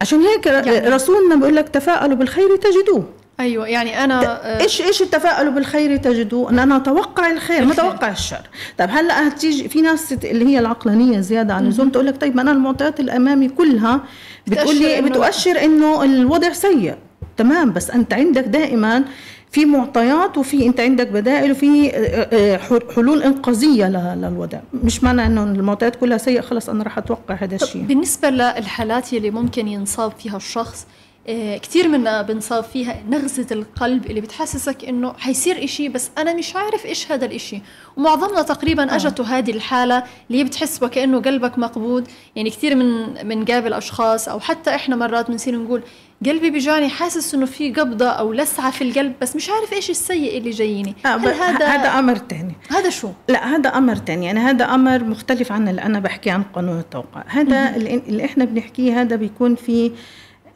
عشان 0.00 0.20
هيك 0.20 0.46
يعني 0.46 0.88
رسولنا 0.88 1.34
بيقول 1.34 1.56
لك 1.56 1.68
تفاءلوا 1.68 2.16
بالخير 2.16 2.56
تجدوه. 2.56 3.04
أيوه 3.40 3.68
يعني 3.68 4.04
أنا 4.04 4.22
آه، 4.22 4.60
إيش 4.60 4.82
إيش 4.82 5.02
التفاؤل 5.02 5.50
بالخير 5.50 5.96
تجدوه؟ 5.96 6.50
إن 6.50 6.58
أنا 6.58 6.76
أتوقع 6.76 7.30
الخير 7.30 7.64
ما 7.64 7.72
أتوقع 7.72 8.10
الشر. 8.10 8.40
طيب 8.78 8.88
هلأ 8.90 9.28
هتيجي 9.28 9.68
في 9.68 9.80
ناس 9.82 10.12
اللي 10.12 10.44
هي 10.46 10.58
العقلانية 10.58 11.20
زيادة 11.20 11.54
عن 11.54 11.64
اللزوم 11.64 11.88
تقول 11.88 12.06
لك 12.06 12.20
طيب 12.20 12.36
ما 12.36 12.42
أنا 12.42 12.52
المعطيات 12.52 13.00
الأمامي 13.00 13.48
كلها 13.48 14.00
بتقول 14.46 14.76
لي 14.76 15.02
بتؤشر 15.02 15.64
إنه 15.64 16.02
الوضع 16.04 16.52
سيء. 16.52 16.94
تمام 17.42 17.72
بس 17.72 17.90
أنت 17.90 18.14
عندك 18.14 18.44
دائما 18.44 19.04
في 19.50 19.64
معطيات 19.64 20.38
وفي 20.38 20.66
أنت 20.66 20.80
عندك 20.80 21.08
بدائل 21.08 21.50
وفي 21.50 21.90
آه، 21.90 22.28
آه، 22.32 22.60
حلول 22.96 23.22
إنقاذية 23.22 23.88
للوضع. 24.14 24.58
مش 24.74 25.04
معنى 25.04 25.26
إنه 25.26 25.42
المعطيات 25.42 25.96
كلها 25.96 26.18
سيئة 26.18 26.40
خلص 26.40 26.68
أنا 26.68 26.84
راح 26.84 26.98
أتوقع 26.98 27.34
هذا 27.34 27.54
الشيء. 27.54 27.82
بالنسبة 27.82 28.30
للحالات 28.30 29.12
اللي 29.12 29.30
ممكن 29.30 29.68
ينصاب 29.68 30.12
فيها 30.18 30.36
الشخص 30.36 30.86
آه، 31.28 31.56
كثير 31.56 31.88
منا 31.88 32.22
بنصاب 32.22 32.64
فيها 32.64 32.96
نغزة 33.10 33.46
القلب 33.52 34.06
اللي 34.06 34.20
بتحسسك 34.20 34.84
إنه 34.84 35.12
حيصير 35.18 35.64
إشي 35.64 35.88
بس 35.88 36.10
أنا 36.18 36.34
مش 36.34 36.56
عارف 36.56 36.86
إيش 36.86 37.12
هذا 37.12 37.24
الإشي. 37.24 37.62
ومعظمنا 37.96 38.42
تقريبا 38.42 38.92
آه. 38.92 38.96
اجته 38.96 39.24
هذه 39.24 39.50
الحالة 39.50 40.02
اللي 40.30 40.44
بتحس 40.44 40.82
وكأنه 40.82 41.20
قلبك 41.20 41.58
مقبوض. 41.58 42.08
يعني 42.36 42.50
كثير 42.50 42.74
من 42.76 43.14
بنقابل 43.22 43.72
أشخاص 43.72 44.28
أو 44.28 44.40
حتى 44.40 44.74
إحنا 44.74 44.96
مرات 44.96 45.30
بنصير 45.30 45.58
نقول 45.58 45.82
قلبي 46.26 46.50
بيجاني 46.50 46.88
حاسس 46.88 47.34
إنه 47.34 47.46
في 47.46 47.72
قبضة 47.72 48.08
أو 48.08 48.32
لسعة 48.32 48.70
في 48.70 48.84
القلب 48.84 49.12
بس 49.20 49.36
مش 49.36 49.50
عارف 49.50 49.72
إيش 49.72 49.90
السيء 49.90 50.38
اللي 50.38 50.50
جاييني. 50.50 50.94
آه 51.06 51.08
هذا 51.08 51.66
هذا 51.66 51.98
أمر 51.98 52.18
ثاني 52.30 52.54
هذا 52.68 52.90
شو؟ 52.90 53.08
لا 53.28 53.56
هذا 53.56 53.68
أمر 53.68 53.94
ثاني 53.94 54.26
يعني 54.26 54.40
هذا 54.40 54.64
أمر 54.64 55.04
مختلف 55.04 55.52
عن 55.52 55.68
اللي 55.68 55.82
أنا 55.82 56.00
بحكي 56.00 56.30
عن 56.30 56.42
قانون 56.42 56.78
التوقع. 56.78 57.24
هذا 57.26 57.76
اللي, 57.76 58.02
اللي 58.08 58.24
إحنا 58.24 58.44
بنحكيه 58.44 59.00
هذا 59.00 59.16
بيكون 59.16 59.54
في 59.54 59.90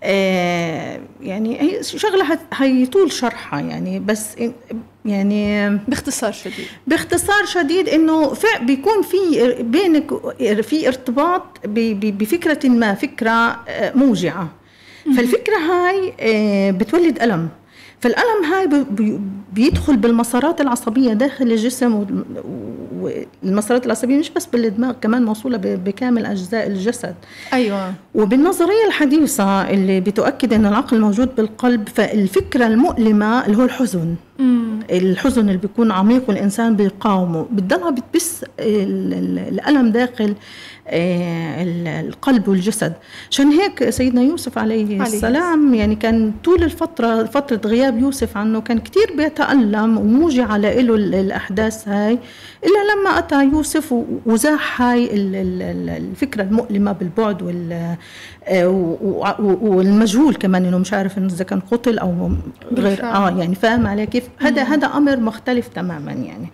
آه، 0.02 1.00
يعني 1.20 1.60
هي 1.60 1.82
شغلة 1.82 2.38
هيطول 2.54 3.12
شرحها 3.12 3.60
يعني 3.60 4.00
بس 4.00 4.36
يعني 5.04 5.70
باختصار 5.88 6.32
شديد. 6.32 6.66
باختصار 6.86 7.44
شديد 7.46 7.88
إنه 7.88 8.32
بيكون 8.60 9.02
في 9.02 9.52
بينك 9.60 10.10
في 10.62 10.88
ارتباط 10.88 11.42
بفكرة 11.66 12.68
ما 12.68 12.94
فكرة 12.94 13.60
آه، 13.68 13.96
موجعة 15.06 15.16
فالفكرة 15.22 15.56
هاي 15.56 16.12
آه، 16.20 16.70
بتولد 16.70 17.22
ألم. 17.22 17.48
فالألم 18.00 18.44
هاي 18.52 18.68
بيدخل 19.52 19.96
بالمسارات 19.96 20.60
العصبية 20.60 21.12
داخل 21.12 21.44
الجسم 21.44 22.06
والمسارات 23.00 23.86
العصبية 23.86 24.18
مش 24.18 24.30
بس 24.30 24.46
بالدماغ 24.46 24.92
كمان 24.92 25.24
موصولة 25.24 25.58
بكامل 25.58 26.26
أجزاء 26.26 26.66
الجسد. 26.66 27.14
أيوة. 27.52 27.94
وبالنظرية 28.14 28.86
الحديثة 28.86 29.70
اللي 29.70 30.00
بتؤكد 30.00 30.52
أن 30.52 30.66
العقل 30.66 31.00
موجود 31.00 31.36
بالقلب 31.36 31.88
فالفكرة 31.88 32.66
المؤلمة 32.66 33.46
اللي 33.46 33.56
هو 33.56 33.64
الحزن. 33.64 34.14
الحزن 34.90 35.40
اللي 35.48 35.58
بيكون 35.58 35.92
عميق 35.92 36.22
والإنسان 36.28 36.76
بيقاومه. 36.76 37.46
بتضلها 37.52 37.90
بتبث 37.90 38.44
الألم 38.60 39.90
داخل 39.90 40.34
آه، 40.88 41.62
القلب 42.00 42.48
والجسد. 42.48 42.92
عشان 43.30 43.48
هيك 43.48 43.90
سيدنا 43.90 44.22
يوسف 44.22 44.58
عليه, 44.58 44.84
عليه 44.84 45.02
السلام. 45.02 45.74
يعني 45.74 45.96
كان 45.96 46.32
طول 46.44 46.62
الفترة 46.62 47.24
فترة 47.24 47.60
غياب 47.70 47.98
يوسف 47.98 48.36
عنه 48.36 48.60
كان 48.60 48.78
كتير 48.78 49.12
بيتألم 49.16 49.98
وموجع 49.98 50.56
له 50.56 50.80
الأحداث 50.94 51.88
هاي 51.88 52.18
إلا 52.64 52.92
لما 53.00 53.18
أتى 53.18 53.44
يوسف 53.44 53.94
وزاح 54.26 54.82
هاي 54.82 55.08
الفكرة 55.96 56.42
المؤلمة 56.42 56.92
بالبعد 56.92 57.42
وال 57.42 57.96
والمجهول 58.48 60.34
كمان 60.34 60.64
إنه 60.64 60.78
مش 60.78 60.92
عارف 60.92 61.18
إنه 61.18 61.26
إذا 61.26 61.44
كان 61.44 61.60
قتل 61.60 61.98
أو 61.98 62.30
غير 62.78 63.04
آه 63.04 63.30
يعني 63.38 63.54
فاهم 63.54 63.86
علي 63.86 64.06
كيف؟ 64.06 64.28
هذا 64.38 64.62
هذا 64.62 64.86
أمر 64.86 65.16
مختلف 65.16 65.68
تماما 65.68 66.12
يعني. 66.12 66.48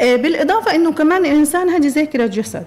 آه، 0.00 0.16
بالإضافة 0.16 0.74
إنه 0.74 0.92
كمان 0.92 1.24
الإنسان 1.24 1.68
هذه 1.68 1.88
ذاكرة 1.88 2.26
جسد. 2.26 2.66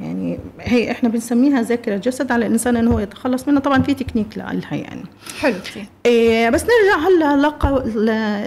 يعني 0.00 0.38
هي 0.60 0.90
إحنا 0.90 1.08
بنسميها 1.08 1.62
ذاكرة 1.62 1.96
جسد 1.96 2.32
على 2.32 2.46
الإنسان 2.46 2.76
إنه 2.76 2.92
هو 2.92 2.98
يتخلص 2.98 3.48
منها. 3.48 3.60
طبعا 3.60 3.82
في 3.82 3.94
تكنيك 3.94 4.38
لها 4.38 4.52
يعني. 4.70 5.04
حلو 5.40 5.54
إيه 6.06 6.50
بس 6.50 6.62
نرجع 6.62 7.08
هلا 7.08 7.52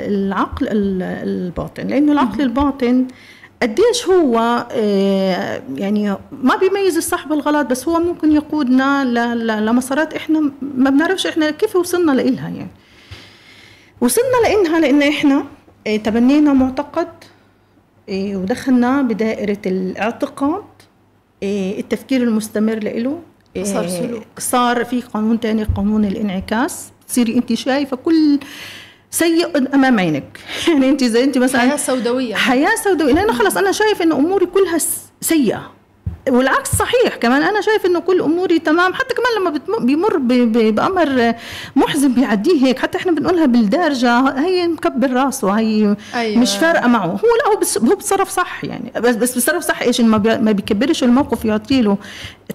للعقل 0.08 0.68
الباطن. 0.72 1.88
لأنه 1.88 2.12
العقل 2.12 2.42
الباطن 2.42 3.06
قديش 3.66 4.08
هو 4.08 4.66
إيه 4.72 5.64
يعني 5.76 6.18
ما 6.32 6.56
بيميز 6.56 6.98
الصح 6.98 7.28
بالغلط 7.28 7.68
بس 7.68 7.88
هو 7.88 8.00
ممكن 8.00 8.32
يقودنا 8.32 9.04
لمسارات 9.62 10.14
إحنا 10.14 10.52
ما 10.62 10.90
بنعرفش 10.90 11.28
إحنا 11.28 11.52
كيف 11.52 11.76
وصلنا 11.76 12.12
لإلها 12.12 12.50
يعني. 12.50 12.68
وصلنا 14.02 14.38
لإنها 14.44 14.80
لأن 14.80 15.02
إحنا 15.02 15.46
إيه 15.88 16.04
تبنينا 16.04 16.54
معتقد 16.54 17.08
إيه 18.10 18.36
ودخلنا 18.38 19.02
بدائرة 19.02 19.58
الاعتقاد 19.66 20.64
التفكير 21.44 22.24
المستمر 22.24 22.76
له 22.76 23.20
صار 23.64 23.88
سلوك. 23.88 24.24
صار 24.40 24.86
في 24.86 25.02
قانون 25.02 25.40
تاني 25.40 25.64
قانون 25.64 26.06
الانعكاس. 26.06 26.90
تصيري 27.08 27.38
انت 27.38 27.54
شايفة 27.54 27.98
كل 27.98 28.40
سيء 29.16 29.76
أمام 29.76 30.00
عينك. 30.00 30.40
يعني 30.68 30.90
أنت 30.90 31.04
زي 31.04 31.24
أنت 31.24 31.38
مثلا 31.38 31.62
حياة 31.62 31.76
سوداوية. 31.76 32.36
حياة 32.36 32.76
سوداوية. 32.84 33.14
لأنه 33.14 33.34
خلص 33.34 33.58
أنا 33.58 33.72
شايف 33.72 34.02
إن 34.02 34.12
أموري 34.12 34.46
كلها 34.46 34.78
سيئة. 35.22 35.72
والعكس 36.30 36.76
صحيح 36.76 37.16
كمان. 37.16 37.44
أنا 37.44 37.62
شايف 37.62 37.86
إنه 37.86 38.00
كل 38.00 38.22
أموري 38.22 38.60
تمام. 38.60 38.94
حتى 38.94 39.14
كمان 39.14 39.42
لما 39.42 39.80
بيمر 39.80 40.18
بأمر 40.72 41.34
محزن 41.76 42.14
بيعديه 42.14 42.66
هيك 42.66 42.80
حتى 42.80 42.98
إحنا 42.98 43.12
بنقولها 43.12 43.46
بالدارجة 43.46 44.20
هي 44.20 44.68
مكبر 44.68 45.12
راسه 45.12 45.52
هي 45.52 45.96
أيوة. 46.16 46.42
مش 46.42 46.58
فارقة 46.58 46.88
معه. 46.88 47.06
هو 47.06 47.12
لا 47.46 47.54
هو 47.54 47.60
بس 47.60 47.78
هو 47.78 47.96
بتصرف 47.96 48.30
صح 48.30 48.64
يعني. 48.64 48.92
بس 48.96 49.16
بس 49.16 49.32
بتصرف 49.32 49.64
صح 49.64 49.82
إيش؟ 49.82 50.02
ما, 50.02 50.18
ما 50.42 50.52
بيكبرش 50.52 51.04
الموقف 51.04 51.46
يعطي 51.46 51.82
له 51.82 51.98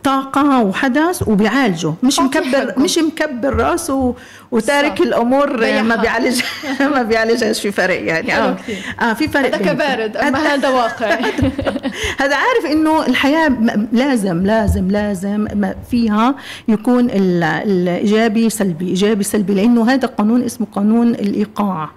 طاقة 0.05 0.61
وحدث 0.62 1.29
وبيعالجه. 1.29 1.92
مش 2.03 2.18
مكبر 2.20 2.75
مش 2.77 2.99
مكبر 2.99 3.55
راسه 3.57 4.14
وتارك 4.53 4.99
صح. 4.99 5.01
الأمور 5.01 5.57
ما 5.83 5.97
بيعالج 5.97 6.43
ما 6.95 7.03
بيعالجهاش 7.03 7.61
في 7.61 7.73
فرق 7.73 8.03
يعني. 8.03 8.37
آه 8.37 8.57
آه. 9.01 9.13
في 9.13 9.29
فرق 9.29 9.55
هذا 9.55 9.73
كبارد 9.73 10.17
أما 10.17 10.39
هذا 10.39 10.69
واقع. 10.69 11.19
هذا 12.23 12.37
عارف 12.37 12.67
إنه 12.71 13.07
الحياة 13.07 13.49
لازم 13.93 14.47
لازم 14.47 14.91
لازم 14.91 15.49
فيها 15.91 16.35
يكون 16.69 17.11
الإيجابي 17.11 18.51
سلبي 18.51 18.89
إيجابي 18.89 19.25
سلبي 19.25 19.55
لأنه 19.55 19.91
هذا 19.91 20.09
قانون 20.09 20.43
اسمه 20.43 20.67
قانون 20.73 21.09
الإيقاع. 21.11 21.91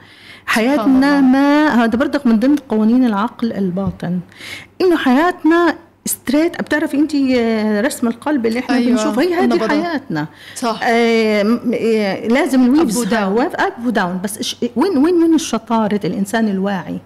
حياتنا 0.46 1.22
ما 1.22 1.68
هذا 1.84 1.98
برضك 1.98 2.28
من 2.28 2.40
ضمن 2.40 2.56
قوانين 2.56 3.06
العقل 3.06 3.54
الباطن. 3.54 4.20
إنه 4.82 4.98
حياتنا 4.98 5.76
straight 6.06 6.62
بتعرفي 6.62 6.98
انت 6.98 7.16
آه، 7.16 7.82
رسم 7.82 8.08
القلب 8.08 8.46
اللي 8.46 8.60
إحنا 8.60 8.76
أيوة. 8.76 8.92
بنشوفه 8.92 9.22
هي 9.22 9.34
هذه 9.34 9.68
حياتنا. 9.68 10.28
صح. 10.56 10.80
آه, 10.84 11.60
آه، 11.74 12.28
لازم 12.28 12.64
ال 12.64 12.69
waves 12.69 12.98
up 12.98 13.08
و 13.08 13.15
down 13.15 13.46
up 13.56 13.86
و 13.86 13.92
down 13.92 14.20
بس 14.24 14.56
وين 14.76 14.98
وين 14.98 15.24
وين 15.24 15.34
الشطارة؟ 15.36 16.00
الإنسان 16.04 16.48
الواعي 16.48 17.00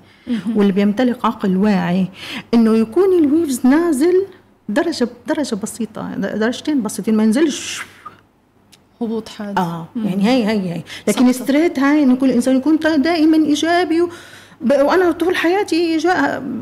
واللي 0.56 0.74
بيمتلك 0.74 1.26
عقل 1.26 1.58
واعي. 1.58 2.08
إنه 2.54 2.78
يكون 2.78 3.24
ال 3.24 3.31
waves 3.31 3.66
نازل 3.66 4.26
درجة 4.70 5.08
درجة 5.28 5.56
بسيطة 5.56 6.16
درجتين 6.16 6.82
بسيطين 6.82 7.16
ما 7.16 7.24
ينزلش. 7.24 7.82
هبوط 9.02 9.30
حاد. 9.30 9.60
آه 9.60 9.88
يعني 10.06 10.28
هي 10.28 10.48
هي 10.48 10.74
هي. 10.74 10.82
لكن 11.08 11.32
straight 11.32 11.80
هاي 11.80 12.04
إنه 12.04 12.16
كل 12.16 12.32
إنسان 12.32 12.58
يكون 12.58 12.80
دائما 12.98 13.38
إيجابي 13.38 14.04
وأنا 14.62 15.12
طول 15.12 15.36
حياتي 15.36 16.00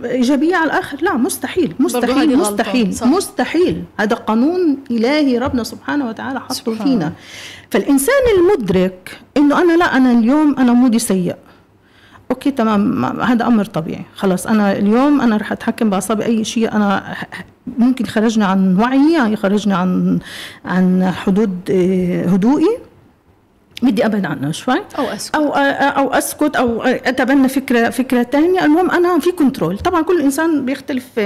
إيجابية 0.06 0.56
على 0.56 0.66
الآخر. 0.66 0.98
لا 1.02 1.14
مستحيل 1.18 1.74
مستحيل 1.80 2.38
مستحيل 2.38 2.96
مستحيل. 3.04 3.84
هذا 4.00 4.16
قانون 4.16 4.78
إلهي 4.92 5.38
ربنا 5.38 5.64
سبحانه 5.64 6.10
وتعالى 6.10 6.40
حطه 6.40 6.76
فينا. 6.84 7.14
فالإنسان 7.70 8.24
المدرك 8.38 9.20
إنه 9.38 9.62
أنا 9.62 9.78
لا 9.78 9.98
أنا 9.98 10.12
اليوم 10.12 10.56
أنا 10.60 10.74
مودي 10.74 11.00
سيء. 11.00 11.36
okay 12.32 12.52
تمام 12.52 13.06
هذا 13.06 13.48
أمر 13.48 13.66
طبيعي. 13.66 14.06
خلاص 14.16 14.48
أنا 14.48 14.72
اليوم 14.72 15.22
أنا 15.22 15.38
رح 15.38 15.52
أتحكم 15.52 15.90
بأعصابي. 15.90 16.26
أي 16.26 16.44
شيء 16.44 16.72
أنا 16.72 17.16
ممكن 17.78 18.06
يخرجني 18.06 18.46
عن 18.46 18.80
وعيي 18.80 19.34
يخرجني 19.34 19.74
عن 19.74 20.20
عن 20.66 21.12
حدود 21.12 21.60
آه، 21.70 22.26
هدوئي. 22.26 22.78
بدي 23.82 24.06
أبعد 24.06 24.26
عنه 24.26 24.52
شوي. 24.52 24.82
أو 24.98 25.06
أسكت. 25.06 25.36
أو 25.36 25.54
أو 25.54 26.14
أسكت 26.14 26.56
أو 26.56 26.82
أتبنى 26.84 27.50
فكرة 27.50 27.90
فكرة 27.90 28.24
ثانية 28.24 28.66
المهم 28.66 28.92
أنا 28.92 29.20
في 29.20 29.32
control 29.32 29.78
طبعا 29.78 30.02
كل 30.02 30.22
إنسان 30.22 30.66
بيختلف 30.66 31.20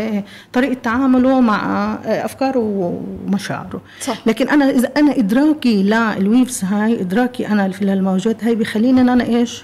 طريقة 0.54 0.74
تعامله 0.74 1.42
مع 1.42 1.94
أفكاره 2.06 2.60
ومشاعره. 2.60 3.82
صح. 4.02 4.18
لكن 4.26 4.50
أنا 4.50 4.70
إذا 4.70 4.92
أنا 4.98 5.18
إدراكي 5.18 5.84
لل 5.84 6.07
waves 6.07 6.64
هاي 6.64 7.02
إدراكي 7.02 7.48
أنا 7.48 7.70
في 7.70 7.82
الموجات 7.82 8.44
هاي 8.44 8.56
بخليني 8.56 9.02
إن 9.02 9.10
أنا 9.10 9.24
إيش؟ 9.24 9.64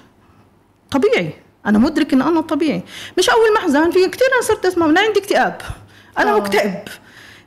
طبيعي. 0.92 1.34
أنا 1.66 1.78
مدرك 1.78 2.14
إن 2.14 2.22
أنا 2.22 2.42
طبيعي. 2.42 2.84
مش 3.18 3.30
أول 3.30 3.54
محزن 3.56 3.92
في 3.92 4.08
كثير 4.08 4.28
أنا 4.34 4.42
صرت 4.42 4.66
أسمع 4.66 4.86
أنا 4.86 5.00
عندي 5.00 5.20
اكتئاب. 5.20 5.62
أنا. 6.20 6.38
مكتئب. 6.38 6.74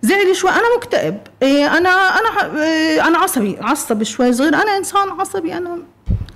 زعلي 0.03 0.35
شوي 0.35 0.51
أنا 0.51 0.77
مكتئب. 0.77 1.19
إيه 1.43 1.77
أنا 1.79 1.89
أنا 1.89 2.63
إيه 2.63 3.07
أنا 3.09 3.19
عصبي 3.19 3.57
عصبي 3.61 4.05
شوي 4.05 4.33
صغير. 4.33 4.55
أنا 4.55 4.77
إنسان 4.77 5.09
عصبي 5.21 5.55
أنا 5.57 5.79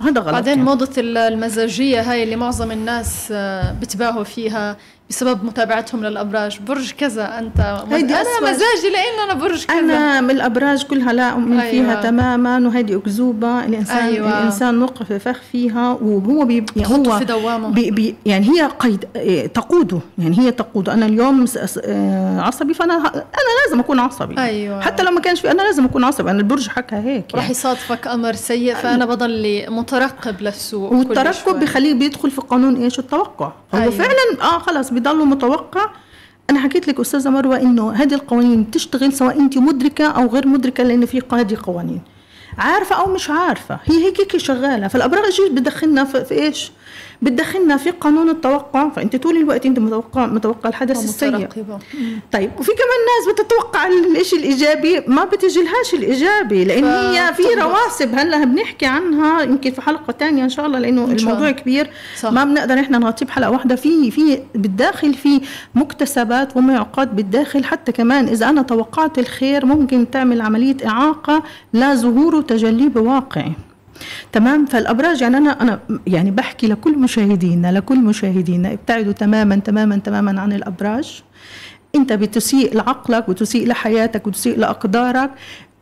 هذا 0.00 0.20
غلط 0.20 0.32
بعدين 0.32 0.52
يعني. 0.52 0.62
موضة 0.64 0.90
المزاجية 0.98 2.00
هاي 2.12 2.22
اللي 2.22 2.36
معظم 2.36 2.70
الناس 2.70 3.28
آه، 3.32 3.72
بتباهوا 3.72 4.24
فيها. 4.24 4.76
بسبب 5.12 5.44
متابعتهم 5.44 6.04
للأبراج. 6.04 6.60
برج 6.60 6.92
كذا 6.92 7.38
أنت 7.38 7.60
أنا 7.60 8.40
مزاجي 8.42 8.90
لإن 8.92 9.30
أنا 9.30 9.34
برج 9.34 9.64
كذا. 9.64 9.78
أنا 9.78 10.20
من 10.20 10.30
الأبراج 10.30 10.84
كلها 10.84 11.12
لا 11.12 11.30
أؤمن 11.30 11.60
أيوة. 11.60 11.70
فيها 11.70 12.02
تماما 12.02 12.68
وهذه 12.68 12.96
أكذوبة. 12.96 13.64
الانسان 13.64 13.96
أيوة. 13.96 14.38
الإنسان 14.38 14.74
نوقف 14.74 15.12
فخ 15.12 15.40
فيها 15.52 15.98
وهو 16.02 16.44
بي 16.44 16.64
يعني 16.76 17.08
هو 17.08 17.18
في 17.18 17.24
دوامه. 17.24 17.68
بي 17.68 17.90
بي 17.90 18.14
يعني 18.26 18.46
هي 18.50 18.62
قيد 18.78 19.04
إيه، 19.16 19.46
تقوده. 19.46 19.98
يعني 20.18 20.38
هي 20.38 20.50
تقوده. 20.50 20.92
أنا 20.92 21.06
اليوم 21.06 21.44
آه، 21.84 22.40
عصبي 22.40 22.74
فأنا 22.74 22.94
أنا 23.14 23.52
لازم 23.66 23.80
أكون 23.80 23.98
عصبي. 23.98 24.38
أيوة. 24.38 24.80
حتى 24.80 25.02
لو 25.02 25.10
ما 25.10 25.20
كانش 25.20 25.40
في 25.40 25.50
أنا 25.50 25.62
لازم 25.62 25.84
أكون 25.84 26.04
عصبي. 26.04 26.30
أنا 26.30 26.38
البرج 26.38 26.68
حكى 26.68 26.96
هيك 26.96 27.04
يعني. 27.04 27.24
راح 27.34 27.50
يصادفك 27.50 28.06
أمر 28.06 28.32
سيء 28.32 28.74
فأنا 28.74 29.06
بضل 29.06 29.64
مترقب 29.68 30.40
للسوء 30.40 30.94
والترقب 30.94 31.60
بخليه 31.60 31.94
بيدخل 31.94 32.30
في 32.30 32.40
قانون 32.40 32.76
إيش؟ 32.76 32.98
التوقع. 32.98 33.52
هو 33.74 33.78
أيوة. 33.78 33.90
فعلا 33.90 34.42
آه 34.42 34.58
خلاص 34.58 34.92
بضله 35.02 35.24
متوقع. 35.24 35.90
أنا 36.50 36.60
حكيت 36.60 36.88
لك 36.88 37.00
أستاذة 37.00 37.30
مروة 37.30 37.60
إنه 37.60 37.92
هذه 37.92 38.14
القوانين 38.14 38.70
تشتغل 38.70 39.12
سواء 39.12 39.40
أنت 39.40 39.58
مدركة 39.58 40.06
أو 40.06 40.26
غير 40.26 40.48
مدركة 40.48 40.84
لأن 40.84 41.06
في 41.06 41.22
هذه 41.32 41.56
قوانين. 41.62 42.00
عارفة 42.58 42.96
أو 42.96 43.14
مش 43.14 43.30
عارفة 43.30 43.78
هي 43.84 44.04
هيك 44.04 44.20
هيك 44.20 44.36
شغالة. 44.36 44.88
فالأبراج 44.88 45.40
بدخلنا؟ 45.50 46.04
في, 46.04 46.24
في 46.24 46.34
إيش؟ 46.34 46.72
بتدخلنا 47.22 47.76
في 47.76 47.90
قانون 47.90 48.28
التوقع 48.30 48.88
فأنت 48.88 49.16
طول 49.16 49.36
الوقت 49.36 49.66
أنت 49.66 49.78
متوقع 49.78 50.26
متوقع 50.26 50.68
الحدث 50.68 50.96
السيء. 51.04 51.30
طيب 52.32 52.50
وفي 52.58 52.70
كمان 52.72 53.00
ناس 53.12 53.34
بتتوقع 53.34 53.86
الشيء 54.20 54.38
الإيجابي 54.38 55.00
ما 55.06 55.24
بتجيلهاش 55.24 55.94
الإيجابي 55.94 56.64
لأن 56.64 56.84
هي 56.84 57.34
في 57.34 57.42
رواسب 57.54 58.14
هلأ 58.14 58.44
بنحكي 58.44 58.86
عنها 58.86 59.42
يمكن 59.42 59.70
في 59.70 59.80
حلقة 59.80 60.14
ثانية 60.20 60.44
إن 60.44 60.48
شاء 60.48 60.66
الله 60.66 60.78
لأنه 60.78 61.04
الموضوع 61.04 61.50
كبير. 61.50 61.90
صح. 62.20 62.32
ما 62.32 62.44
بنقدر 62.44 62.80
إحنا 62.80 62.98
نغطيه 62.98 63.26
بحلقه 63.26 63.50
واحدة 63.50 63.76
في 63.76 64.10
في 64.10 64.38
بالداخل 64.54 65.14
في 65.14 65.40
مكتسبات 65.74 66.56
ومعوقات 66.56 67.08
بالداخل 67.08 67.64
حتى 67.64 67.92
كمان 67.92 68.28
إذا 68.28 68.48
أنا 68.48 68.62
توقعت 68.62 69.18
الخير 69.18 69.66
ممكن 69.66 70.10
تعمل 70.10 70.40
عملية 70.40 70.76
إعاقة 70.86 71.42
لا 71.72 71.94
ظهور 71.94 72.34
وتجلي 72.34 72.88
بواقعي 72.88 73.52
تمام؟ 74.32 74.66
فالأبراج 74.66 75.20
يعني 75.22 75.36
أنا 75.36 75.62
أنا 75.62 75.80
يعني 76.06 76.30
بحكي 76.30 76.66
لكل 76.66 76.98
مشاهدينا 76.98 77.72
لكل 77.72 77.98
مشاهدينا 77.98 78.72
ابتعدوا 78.72 79.12
تماما 79.12 79.56
تماما 79.56 79.96
تماما 79.96 80.40
عن 80.40 80.52
الأبراج. 80.52 81.22
أنت 81.94 82.12
بتسيء 82.12 82.76
لعقلك 82.76 83.28
وتسيء 83.28 83.66
لحياتك 83.68 84.26
وتسيء 84.26 84.58
لأقدارك. 84.58 85.30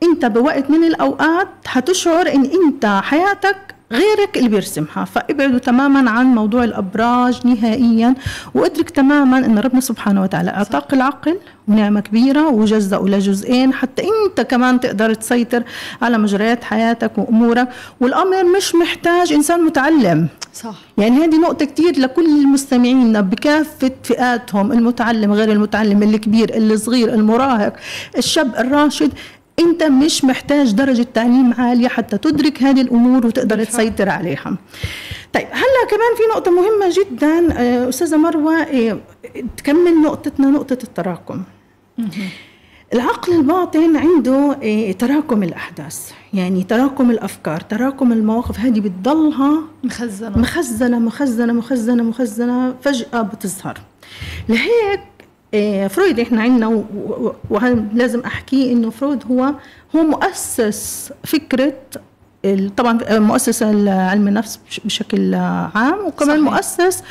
أنت 0.02 0.24
بوقت 0.26 0.70
من 0.70 0.84
الأوقات 0.84 1.48
حتشعر 1.66 2.28
إن 2.34 2.44
أنت 2.44 3.00
حياتك 3.02 3.74
غيرك 3.92 4.36
اللي 4.36 4.48
بيرسمها. 4.48 5.04
فابعدوا 5.04 5.58
تماما 5.58 6.10
عن 6.10 6.26
موضوع 6.26 6.64
الأبراج 6.64 7.46
نهائيا 7.46 8.14
وادرك 8.54 8.90
تماما 8.90 9.38
إن 9.38 9.58
ربنا 9.58 9.80
سبحانه 9.80 10.22
وتعالى 10.22 10.50
أعطاك 10.50 10.92
العقل 10.92 11.38
ونعمة 11.68 12.00
كبيرة 12.00 12.48
وجزأه 12.48 13.02
لجزئين 13.04 13.72
حتى 13.74 14.02
أنت 14.02 14.40
كمان 14.40 14.80
تقدر 14.80 15.14
تسيطر 15.14 15.62
على 16.02 16.18
مجريات 16.18 16.64
حياتك 16.64 17.18
وأمورك. 17.18 17.68
والأمر 18.00 18.44
مش 18.56 18.74
محتاج 18.74 19.32
إنسان 19.32 19.64
متعلم. 19.64 20.28
صح. 20.54 20.74
يعني 20.98 21.16
هذه 21.24 21.38
نقطة 21.40 21.64
كتير 21.64 21.98
لكل 21.98 22.24
المستمعين 22.26 23.20
بكافة 23.22 23.90
فئاتهم 24.04 24.72
المتعلم 24.72 25.32
غير 25.32 25.52
المتعلم 25.52 26.02
الكبير 26.02 26.56
الصغير 26.56 27.14
المراهق 27.14 27.72
الشاب 28.18 28.54
الراشد. 28.58 29.12
انت 29.60 29.82
مش 29.82 30.24
محتاج 30.24 30.72
درجة 30.72 31.06
تعليم 31.14 31.54
عالية 31.58 31.88
حتى 31.88 32.18
تدرك 32.18 32.62
هذه 32.62 32.80
الأمور 32.80 33.26
وتقدر 33.26 33.56
بالفعل. 33.56 33.74
تسيطر 33.84 34.08
عليها. 34.08 34.56
طيب 35.32 35.46
هلا 35.50 35.86
كمان 35.90 36.14
في 36.16 36.22
نقطة 36.34 36.50
مهمة 36.50 36.94
جدا 36.98 37.60
آه، 37.60 37.88
أستاذة 37.88 38.16
مروة 38.16 38.62
آه، 38.62 38.98
تكمل 39.56 40.02
نقطتنا 40.02 40.46
نقطة 40.50 40.78
التراكم. 40.84 41.42
العقل 42.94 43.32
الباطن 43.32 43.96
عنده 43.96 44.56
آه، 44.62 44.92
تراكم 44.92 45.42
الأحداث 45.42 46.10
يعني 46.34 46.62
تراكم 46.64 47.10
الأفكار 47.10 47.60
تراكم 47.60 48.12
المواقف 48.12 48.58
هذه 48.60 48.80
بتضلها 48.80 49.62
مخزنة. 49.84 50.38
مخزنة 50.38 50.98
مخزنة 50.98 51.52
مخزنة 51.52 52.02
مخزنة 52.02 52.74
فجأة 52.82 53.22
بتظهر. 53.22 53.78
لهيك 54.48 55.00
فرويد 55.88 56.20
إحنا 56.20 56.42
عندنا 56.42 56.84
ولازم 57.50 58.20
احكيه 58.20 58.72
إنه 58.72 58.90
فرويد 58.90 59.24
هو 59.30 59.54
هو 59.96 60.02
مؤسس 60.02 61.12
فكرة 61.24 61.72
طبعا 62.76 62.98
مؤسس 63.18 63.62
علم 63.62 64.28
النفس 64.28 64.60
بشكل 64.84 65.34
عام 65.34 66.06
وكمان 66.06 66.46
صحيح. 66.46 66.52
مؤسس 66.52 67.02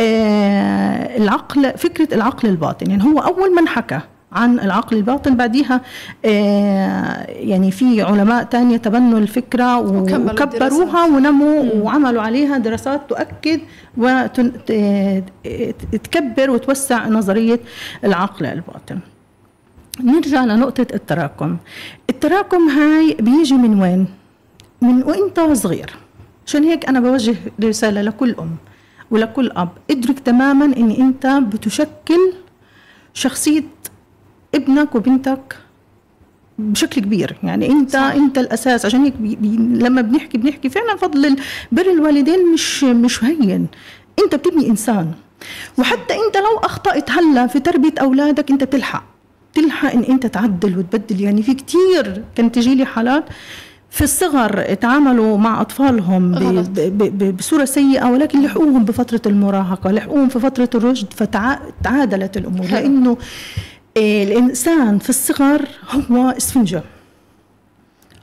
إيه، 0.00 1.16
العقل 1.16 1.78
فكرة 1.78 2.14
العقل 2.14 2.48
الباطن 2.48 2.90
يعني 2.90 3.04
هو 3.04 3.18
أول 3.18 3.54
من 3.54 3.68
حكى 3.68 4.00
عن 4.32 4.60
العقل 4.60 4.96
الباطن 4.96 5.36
بعديها 5.36 5.80
آه، 6.24 7.26
يعني 7.30 7.70
في 7.70 8.02
علماء 8.02 8.44
تانية 8.44 8.76
تبنوا 8.76 9.18
الفكرة 9.18 9.78
وكبروها 9.78 11.04
ونموا 11.06 11.62
وعملوا 11.74 12.22
عليها 12.22 12.58
دراسات 12.58 13.00
تؤكد 13.08 13.60
وتكبر 15.94 16.50
وتوسع 16.50 17.08
نظرية 17.08 17.60
العقل 18.04 18.46
الباطن. 18.46 18.98
نرجع 20.00 20.44
لنقطة 20.44 20.86
التراكم. 20.94 21.56
التراكم 22.10 22.68
هاي 22.68 23.16
بيجي 23.20 23.54
من 23.54 23.82
وين؟ 23.82 24.06
من 24.82 25.02
وإنت 25.02 25.40
صغير. 25.40 25.96
عشان 26.46 26.64
هيك 26.64 26.88
أنا 26.88 27.00
بوجه 27.00 27.36
رسالة 27.64 28.02
لكل 28.02 28.34
أم 28.38 28.56
ولكل 29.10 29.50
أب. 29.56 29.68
ادرك 29.90 30.18
تماما 30.18 30.64
أن 30.64 30.90
أنت 30.90 31.26
بتشكل 31.26 32.32
شخصية 33.14 33.62
ابنك 34.56 34.94
وبنتك 34.94 35.56
بشكل 36.58 37.00
كبير. 37.00 37.36
يعني 37.42 37.68
انت 37.68 37.90
صح. 37.90 38.00
انت 38.00 38.38
الأساس. 38.38 38.86
عشان 38.86 39.04
هيك 39.04 39.14
لما 39.82 40.00
بنحكي 40.02 40.38
بنحكي 40.38 40.68
فعلا 40.68 40.96
فضل 40.96 41.36
بر 41.72 41.90
الوالدين 41.90 42.52
مش 42.54 42.84
مش 42.84 43.24
هين. 43.24 43.66
انت 44.24 44.34
بتبني 44.34 44.70
إنسان. 44.70 45.12
وحتى 45.78 46.14
انت 46.14 46.36
لو 46.36 46.58
أخطأت 46.62 47.10
هلأ 47.10 47.46
في 47.46 47.60
تربية 47.60 47.94
أولادك 48.00 48.50
انت 48.50 48.64
تلحق. 48.64 49.04
تلحق 49.54 49.92
إن 49.92 50.02
انت 50.02 50.26
تعدل 50.26 50.78
وتبدل. 50.78 51.20
يعني 51.20 51.42
في 51.42 51.54
كتير 51.54 52.24
كانت 52.34 52.54
تجي 52.54 52.74
لي 52.74 52.84
حالات 52.84 53.24
في 53.90 54.04
الصغر 54.04 54.74
تعاملوا 54.74 55.38
مع 55.38 55.60
أطفالهم 55.60 56.32
بصورة 57.38 57.64
سيئة 57.64 58.10
ولكن 58.10 58.42
لحقوهم 58.42 58.84
بفترة 58.84 59.20
المراهقة 59.26 59.90
لحقوهم 59.90 60.28
في 60.28 60.40
فترة 60.40 60.70
الرشد 60.74 61.12
فتعادلت 61.12 62.36
الأمور. 62.36 62.66
لأنه 62.66 63.16
الإنسان 63.96 64.98
في 64.98 65.10
الصغر 65.10 65.62
هو 66.10 66.30
إسفنجة. 66.30 66.82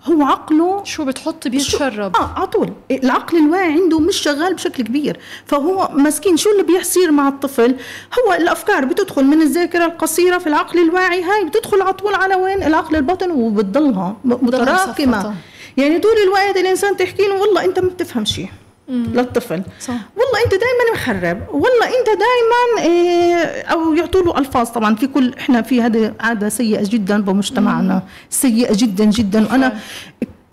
هو 0.06 0.24
عقله 0.24 0.84
شو 0.84 1.06
بتحط 1.06 1.48
بيتشرب. 1.48 2.16
آه 2.16 2.34
على 2.36 2.48
طول. 2.48 2.74
العقل 2.92 3.38
الواعي 3.38 3.72
عنده 3.72 4.00
مش 4.00 4.16
شغال 4.16 4.54
بشكل 4.54 4.84
كبير. 4.84 5.20
فهو 5.46 5.90
مسكين 5.94 6.38
شو 6.38 6.52
اللي 6.52 6.64
بيصير 6.64 7.12
مع 7.12 7.28
الطفل؟ 7.28 7.76
هو 8.20 8.34
الأفكار 8.34 8.86
بتدخل 8.86 9.24
من 9.24 9.42
الذاكرة 9.42 9.86
القصيرة 9.86 10.38
في 10.38 10.48
العقل 10.48 10.80
الواعي. 10.80 11.24
هاي 11.24 11.46
بتدخل 11.46 11.82
على 11.82 11.94
طول 11.94 12.16
على 12.16 12.36
وين؟ 12.36 12.64
العقل 12.64 12.96
الباطن 12.96 13.32
وبتضلها 13.32 14.16
متراكمة. 14.26 15.36
يعني 15.78 16.00
طول 16.00 16.18
الوقت 16.24 16.58
الإنسان 16.58 16.98
تحكي 16.98 17.24
له 17.24 17.42
والله 17.42 17.66
أنت 17.66 17.80
ما 17.80 17.90
بتفهم 17.90 18.26
شيء. 18.26 18.50
للطفل. 18.90 19.64
صح. 19.80 19.94
والله 19.94 20.44
انت 20.46 20.52
دائما 20.52 20.94
مخرب. 20.94 21.42
والله 21.50 21.88
انت 21.88 22.08
دائما 22.08 22.90
إيه 22.90 23.62
أو 23.62 23.94
يعطوا 23.94 24.22
له 24.22 24.38
ألفاظ. 24.40 24.70
طبعا 24.70 24.96
في 24.96 25.08
كل 25.08 25.34
إحنا 25.40 25.62
في 25.62 25.82
هذه 25.82 26.14
عادة 26.20 26.50
سيئة 26.50 26.90
جدا 26.90 27.22
بمجتمعنا. 27.22 28.04
سيئة 28.30 28.74
جدا 28.76 29.06
جدا. 29.06 29.52
وأنا 29.52 29.80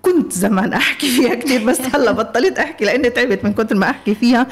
كنت 0.02 0.32
زمان 0.32 0.72
أحكي 0.72 1.08
فيها 1.08 1.34
كثير 1.34 1.64
بس 1.64 1.80
هلا 1.94 2.12
بطلت 2.20 2.58
أحكي 2.58 2.84
لأني 2.84 3.10
تعبت 3.10 3.44
من 3.44 3.52
كثر 3.52 3.76
ما 3.76 3.90
أحكي 3.90 4.14
فيها. 4.14 4.46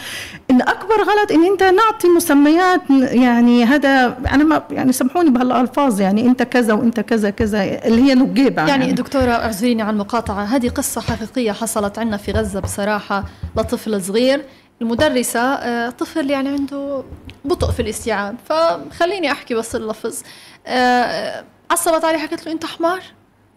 إن 0.51 0.63
أكبر 0.63 0.95
غلط 0.95 1.33
إن 1.33 1.45
أنت 1.45 1.63
نعطي 1.63 2.09
مسميات 2.09 2.81
يعني 2.91 3.65
هذا 3.65 4.19
أنا 4.31 4.45
ما 4.45 4.63
يعني 4.71 4.93
سامحوني 4.93 5.31
بهالألفاظ 5.31 6.01
يعني 6.01 6.27
أنت 6.27 6.43
كذا 6.43 6.73
وأنت 6.73 7.01
كذا 7.01 7.31
كذا 7.31 7.87
اللي 7.87 8.03
هي 8.03 8.15
نقيبة. 8.15 8.63
يعني, 8.67 8.71
يعني 8.71 8.93
دكتورة 8.93 9.31
اعذريني 9.31 9.83
عن 9.83 9.91
المقاطعة. 9.95 10.45
هذه 10.45 10.69
قصة 10.69 11.01
حقيقية 11.01 11.53
حصلت 11.53 11.99
عندنا 11.99 12.17
في 12.17 12.33
غزة 12.33 12.61
بصراحة 12.61 13.25
لطفل 13.57 14.03
صغير. 14.03 14.45
المدرسة 14.83 15.41
آه، 15.41 15.91
طفل 15.91 16.31
يعني 16.31 16.49
عنده 16.49 17.03
بطء 17.45 17.71
في 17.71 17.83
الاستيعاب. 17.83 18.37
فخليني 18.49 19.33
أحكي 19.33 19.55
بس 19.55 19.77
اللفظ. 19.77 20.23
آه، 20.67 21.45
عصبت 21.71 22.05
عليه 22.05 22.19
حكت 22.19 22.47
له 22.47 22.53
أنت 22.53 22.67
حمار؟ 22.67 23.03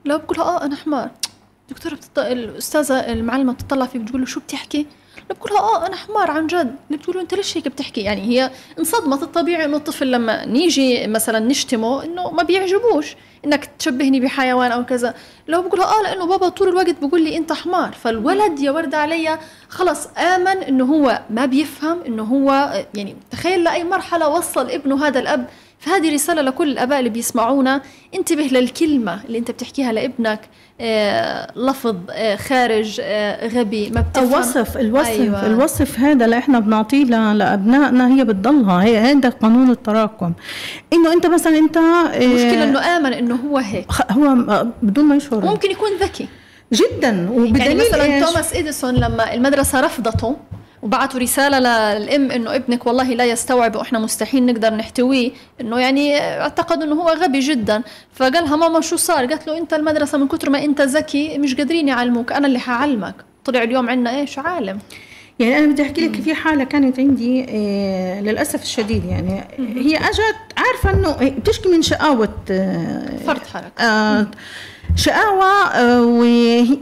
لو 0.05 0.17
بقول 0.17 0.39
آه 0.39 0.65
أنا 0.65 0.75
حمار. 0.75 1.09
دكتورة 1.71 1.93
بتط... 1.93 2.19
الأستاذة 2.19 2.99
المعلمة 2.99 3.53
بتطلع 3.53 3.85
فيه 3.85 3.99
بتقول 3.99 4.21
له 4.21 4.27
شو 4.27 4.39
بتحكي؟ 4.39 4.85
بقول 5.29 5.57
آه 5.57 5.87
أنا 5.87 5.95
حمار 5.95 6.31
عن 6.31 6.47
جد. 6.47 6.75
بتقول 6.91 7.19
أنت 7.19 7.33
ليش 7.33 7.57
هيك 7.57 7.67
بتحكي؟ 7.67 8.01
يعني 8.01 8.21
هي 8.21 8.51
انصدمت. 8.79 9.23
الطبيعي 9.23 9.65
إنه 9.65 9.77
الطفل 9.77 10.11
لما 10.11 10.45
نيجي 10.45 11.07
مثلا 11.07 11.39
نشتمه 11.39 12.03
إنه 12.03 12.31
ما 12.31 12.43
بيعجبوش 12.43 13.15
إنك 13.45 13.69
تشبهني 13.79 14.19
بحيوان 14.19 14.71
أو 14.71 14.85
كذا. 14.85 15.13
لو 15.47 15.61
بقول 15.61 15.81
آه 15.81 16.01
لأنه 16.03 16.25
بابا 16.25 16.49
طول 16.49 16.67
الوقت 16.67 16.95
بقول 17.03 17.21
لي 17.23 17.37
أنت 17.37 17.53
حمار. 17.53 17.91
فالولد 17.91 18.59
يا 18.59 18.71
ورده 18.71 18.97
علي 18.97 19.39
خلص 19.69 20.07
آمن 20.17 20.47
إنه 20.63 20.85
هو 20.85 21.21
ما 21.29 21.45
بيفهم 21.45 22.01
إنه 22.01 22.23
هو 22.23 22.73
يعني 22.95 23.15
تخيل 23.31 23.63
لأي 23.63 23.83
مرحلة 23.83 24.27
وصل 24.29 24.69
ابنه 24.69 25.07
هذا 25.07 25.19
الأب 25.19 25.47
فهذه 25.81 26.13
رسالة 26.13 26.41
لكل 26.41 26.71
الآباء 26.71 26.99
اللي 26.99 27.09
بيسمعونا. 27.09 27.81
انتبه 28.15 28.43
للكلمة 28.43 29.23
اللي 29.25 29.37
أنت 29.37 29.51
بتحكيها 29.51 29.91
لابنك 29.91 30.39
آه، 30.81 31.47
لفظ 31.55 31.95
آه، 32.09 32.35
خارج 32.35 32.99
آه، 33.03 33.47
غبي 33.47 33.89
ما 33.89 34.01
بتفهم. 34.01 34.33
الوصف 34.33 34.77
الوصف 34.77 35.09
أيوة. 35.09 35.45
الوصف 35.45 35.99
هذا 35.99 36.25
اللي 36.25 36.37
إحنا 36.37 36.59
بنعطيه 36.59 37.03
لأبنائنا 37.03 38.07
هي 38.15 38.23
بتضلها. 38.23 38.83
هي 38.83 38.97
هذا 38.97 39.29
قانون 39.29 39.71
التراكم. 39.71 40.33
إنه 40.93 41.13
أنت 41.13 41.25
مثلا 41.25 41.57
أنت 41.57 41.77
المشكلة 41.77 42.63
إنه 42.63 42.97
آمن 42.97 43.13
إنه 43.13 43.35
هو 43.35 43.57
هيك. 43.57 43.87
هو 44.11 44.35
بدون 44.81 45.05
ما 45.05 45.15
يشعر. 45.15 45.45
ممكن 45.45 45.71
يكون 45.71 45.89
ذكي. 46.01 46.27
جدا. 46.73 47.29
وبدليل 47.31 47.59
يعني 47.59 47.75
مثلا؟ 47.75 48.25
توماس 48.25 48.55
إديسون 48.55 48.95
لما 48.95 49.33
المدرسة 49.33 49.81
رفضته 49.81 50.35
وبعثوا 50.81 51.19
رسالة 51.19 51.59
للأم 51.97 52.31
إنه 52.31 52.55
ابنك 52.55 52.85
والله 52.85 53.13
لا 53.13 53.25
يستوعب 53.25 53.75
وإحنا 53.75 53.99
مستحيل 53.99 54.45
نقدر 54.45 54.73
نحتويه 54.73 55.31
إنه 55.61 55.79
يعني 55.79 56.19
اعتقد 56.19 56.81
إنه 56.83 56.95
هو 56.95 57.09
غبي 57.09 57.39
جدا. 57.39 57.81
فقالها 58.13 58.55
ماما 58.55 58.81
شو 58.81 58.95
صار؟ 58.95 59.25
قالت 59.25 59.47
له 59.47 59.57
أنت 59.57 59.73
المدرسة 59.73 60.17
من 60.17 60.27
كثر 60.27 60.49
ما 60.49 60.63
أنت 60.63 60.81
ذكي 60.81 61.37
مش 61.37 61.55
قادرين 61.55 61.87
يعلموك 61.87 62.31
أنا 62.31 62.47
اللي 62.47 62.59
حعلمك. 62.59 63.15
طلع 63.45 63.63
اليوم 63.63 63.89
عندنا 63.89 64.19
إيش؟ 64.19 64.39
عالم. 64.39 64.79
يعني 65.39 65.57
أنا 65.57 65.67
بدي 65.67 65.81
أحكي 65.81 66.07
لك 66.07 66.21
في 66.21 66.33
حالة 66.35 66.63
كانت 66.63 66.99
عندي 66.99 67.45
آه 67.49 68.21
للأسف 68.21 68.63
الشديد 68.63 69.05
يعني. 69.05 69.43
هي 69.59 69.97
أجت 69.97 70.35
عارفة 70.57 70.89
إنه 70.99 71.29
بتشكي 71.39 71.69
من 71.69 71.81
شقاوة 71.81 72.33
آه 72.51 73.17
فرط 73.25 73.47
حركة. 73.47 73.83
آه 73.83 74.27
شقاوة 74.95 75.45
آه، 75.67 76.01
وهي 76.03 76.77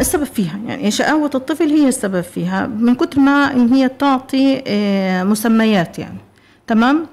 السبب 0.00 0.24
فيها. 0.24 0.60
يعني 0.66 0.90
شقاوة 0.90 1.30
الطفل 1.34 1.68
هي 1.68 1.88
السبب 1.88 2.20
فيها 2.20 2.66
من 2.66 2.94
كتر 2.94 3.20
ما 3.20 3.52
إن 3.52 3.68
هي 3.72 3.88
تعطي 3.88 4.62
آه، 4.66 5.22
مسميات 5.24 5.98
يعني. 5.98 6.18
تمام؟ 6.66 7.06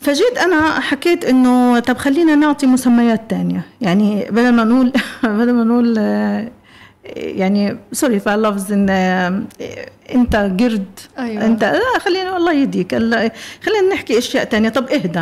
فجيت 0.00 0.38
أنا 0.38 0.80
حكيت 0.80 1.24
إنه 1.24 1.78
طب 1.78 1.96
خلينا 1.96 2.34
نعطي 2.34 2.66
مسميات 2.66 3.30
تانية. 3.30 3.62
يعني 3.80 4.26
بدل 4.30 4.52
ما 4.52 4.64
نقول 4.64 4.92
بدل 5.24 5.52
ما 5.52 5.64
نقول 5.64 5.94
آه، 5.98 6.50
يعني 7.14 7.76
سوري 7.92 8.20
في 8.20 8.34
اللفظ 8.34 8.72
إن 8.72 8.90
إنت 10.14 10.36
قرد. 10.36 10.84
أيوة. 11.18 11.46
إنت 11.46 11.64
لا 11.64 11.98
خلينا 11.98 12.36
الله 12.36 12.52
يهديك 12.52 12.94
خلينا 12.94 13.92
نحكي 13.92 14.18
أشياء 14.18 14.44
تانية. 14.44 14.68
طب 14.68 14.88
اهدى 14.88 15.18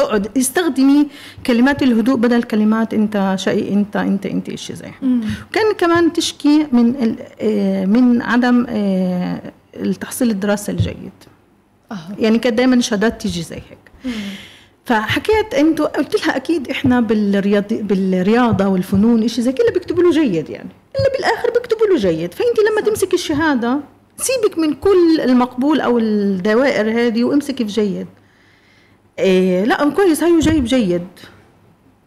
اقعد. 0.00 0.38
استخدمي 0.38 1.06
كلمات 1.46 1.82
الهدوء 1.82 2.16
بدل 2.16 2.42
كلمات 2.42 2.94
إنت 2.94 3.34
شيء 3.38 3.72
إنت 3.72 3.96
إنت 3.96 4.26
إنت 4.26 4.54
شيء 4.54 4.76
زي. 4.76 4.90
كان 5.52 5.72
كمان 5.78 6.12
تشكي 6.12 6.66
من 6.72 7.16
من 7.88 8.22
عدم 8.22 8.66
التحصيل 9.76 10.30
الدراسي 10.30 10.72
الجيد. 10.72 11.12
أه. 11.92 11.96
يعني 12.18 12.38
كانت 12.38 12.58
دائما 12.58 12.74
الشهادات 12.74 13.20
تيجي 13.20 13.42
زي 13.42 13.56
هيك. 13.56 13.78
مم. 14.04 14.12
فحكيت 14.84 15.54
إنتوا 15.54 15.86
قلت 15.86 16.26
لها 16.26 16.36
أكيد 16.36 16.70
إحنا 16.70 17.00
بالرياض 17.00 17.64
بالرياضة 17.70 18.68
والفنون 18.68 19.28
شيء 19.28 19.44
زي 19.44 19.52
كذا 19.52 19.70
بيكتبوا 19.70 20.02
له 20.02 20.10
جيد 20.10 20.50
يعني. 20.50 20.68
إلا 20.96 21.12
بالآخر 21.16 21.50
بيكتبوا 21.50 21.86
له 21.86 21.96
جيد. 21.96 22.34
فانت 22.34 22.58
لما 22.70 22.80
تمسك 22.80 23.14
الشهادة 23.14 23.80
سيبك 24.16 24.58
من 24.58 24.72
كل 24.72 25.20
المقبول 25.20 25.80
أو 25.80 25.98
الدوائر 25.98 26.90
هذه 26.90 27.24
وامسكي 27.24 27.64
في 27.64 27.72
جيد. 27.72 28.06
إيه 29.18 29.64
لا 29.64 29.90
كويس 29.90 30.22
هيو 30.22 30.38
جايب 30.38 30.64
جيد. 30.64 31.06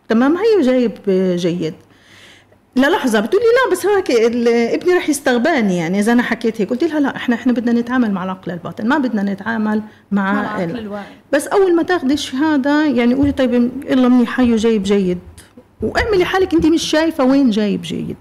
تمام؟ 0.09 0.37
هيو 0.37 0.61
جايب 0.61 0.93
جيد. 1.35 1.73
للحظة 2.75 3.19
بتقولي 3.19 3.45
لا 3.45 3.71
بس 3.71 3.85
هيك 3.85 4.11
ابني 4.51 4.93
رح 4.93 5.09
يستغباني 5.09 5.77
يعني 5.77 5.99
إذا 5.99 6.11
أنا 6.11 6.23
حكيت 6.23 6.61
هيك. 6.61 6.69
قلت 6.69 6.83
لها 6.83 6.99
لا 6.99 7.15
إحنا 7.15 7.35
إحنا 7.35 7.53
بدنا 7.53 7.81
نتعامل 7.81 8.11
مع 8.11 8.23
العقل 8.23 8.51
الباطن. 8.51 8.87
ما 8.87 8.97
بدنا 8.97 9.33
نتعامل 9.33 9.81
مع, 10.11 10.33
مع 10.33 10.41
العقل 10.41 10.79
الواعي. 10.79 11.05
بس 11.33 11.47
أول 11.47 11.75
ما 11.75 11.83
تاخذي 11.83 12.13
الشهادة 12.13 12.85
يعني 12.85 13.13
قولي 13.13 13.31
طيب 13.31 13.53
يلا 13.89 14.07
منيح 14.07 14.29
حيو 14.29 14.55
جايب 14.55 14.83
جيد. 14.83 15.19
وأعملي 15.81 16.25
حالك 16.25 16.53
أنت 16.53 16.65
مش 16.65 16.83
شايفة 16.83 17.23
وين 17.23 17.49
جايب 17.49 17.81
جيد. 17.81 18.17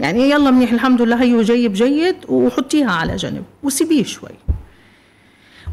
يعني 0.00 0.30
يلا 0.30 0.50
منيح 0.50 0.72
الحمد 0.72 1.02
لله 1.02 1.22
هيو 1.22 1.42
جايب 1.42 1.72
جيد 1.72 2.16
وحطيها 2.28 2.90
على 2.90 3.16
جنب 3.16 3.44
وسيبيه 3.62 4.04
شوي. 4.04 4.30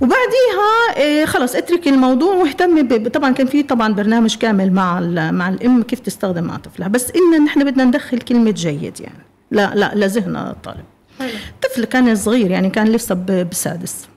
وبعديها 0.01 0.95
إيه 0.97 1.25
خلص 1.25 1.55
اترك 1.55 1.88
الموضوع 1.88 2.34
واهتمي 2.36 2.84
طبعا 3.09 3.32
كان 3.32 3.47
في 3.47 3.63
طبعا 3.63 3.93
برنامج 3.93 4.36
كامل 4.36 4.73
مع 4.73 4.99
مع 5.32 5.49
الأم 5.49 5.84
كيف 5.84 5.99
تستخدم 5.99 6.43
مع 6.43 6.57
طفلها 6.57 6.88
بس 6.88 7.11
إن 7.11 7.43
نحن 7.43 7.63
بدنا 7.63 7.84
ندخل 7.84 8.17
كلمة 8.17 8.51
جيد 8.51 8.99
يعني 8.99 9.23
لا 9.51 9.75
لا 9.75 9.91
لذهن 9.95 10.36
الطالب 10.36 10.86
الطفل 11.21 11.86
كان 11.86 12.15
صغير 12.15 12.51
يعني 12.51 12.69
كان 12.69 12.88
لسه 12.88 13.15
بسادس. 13.51 14.07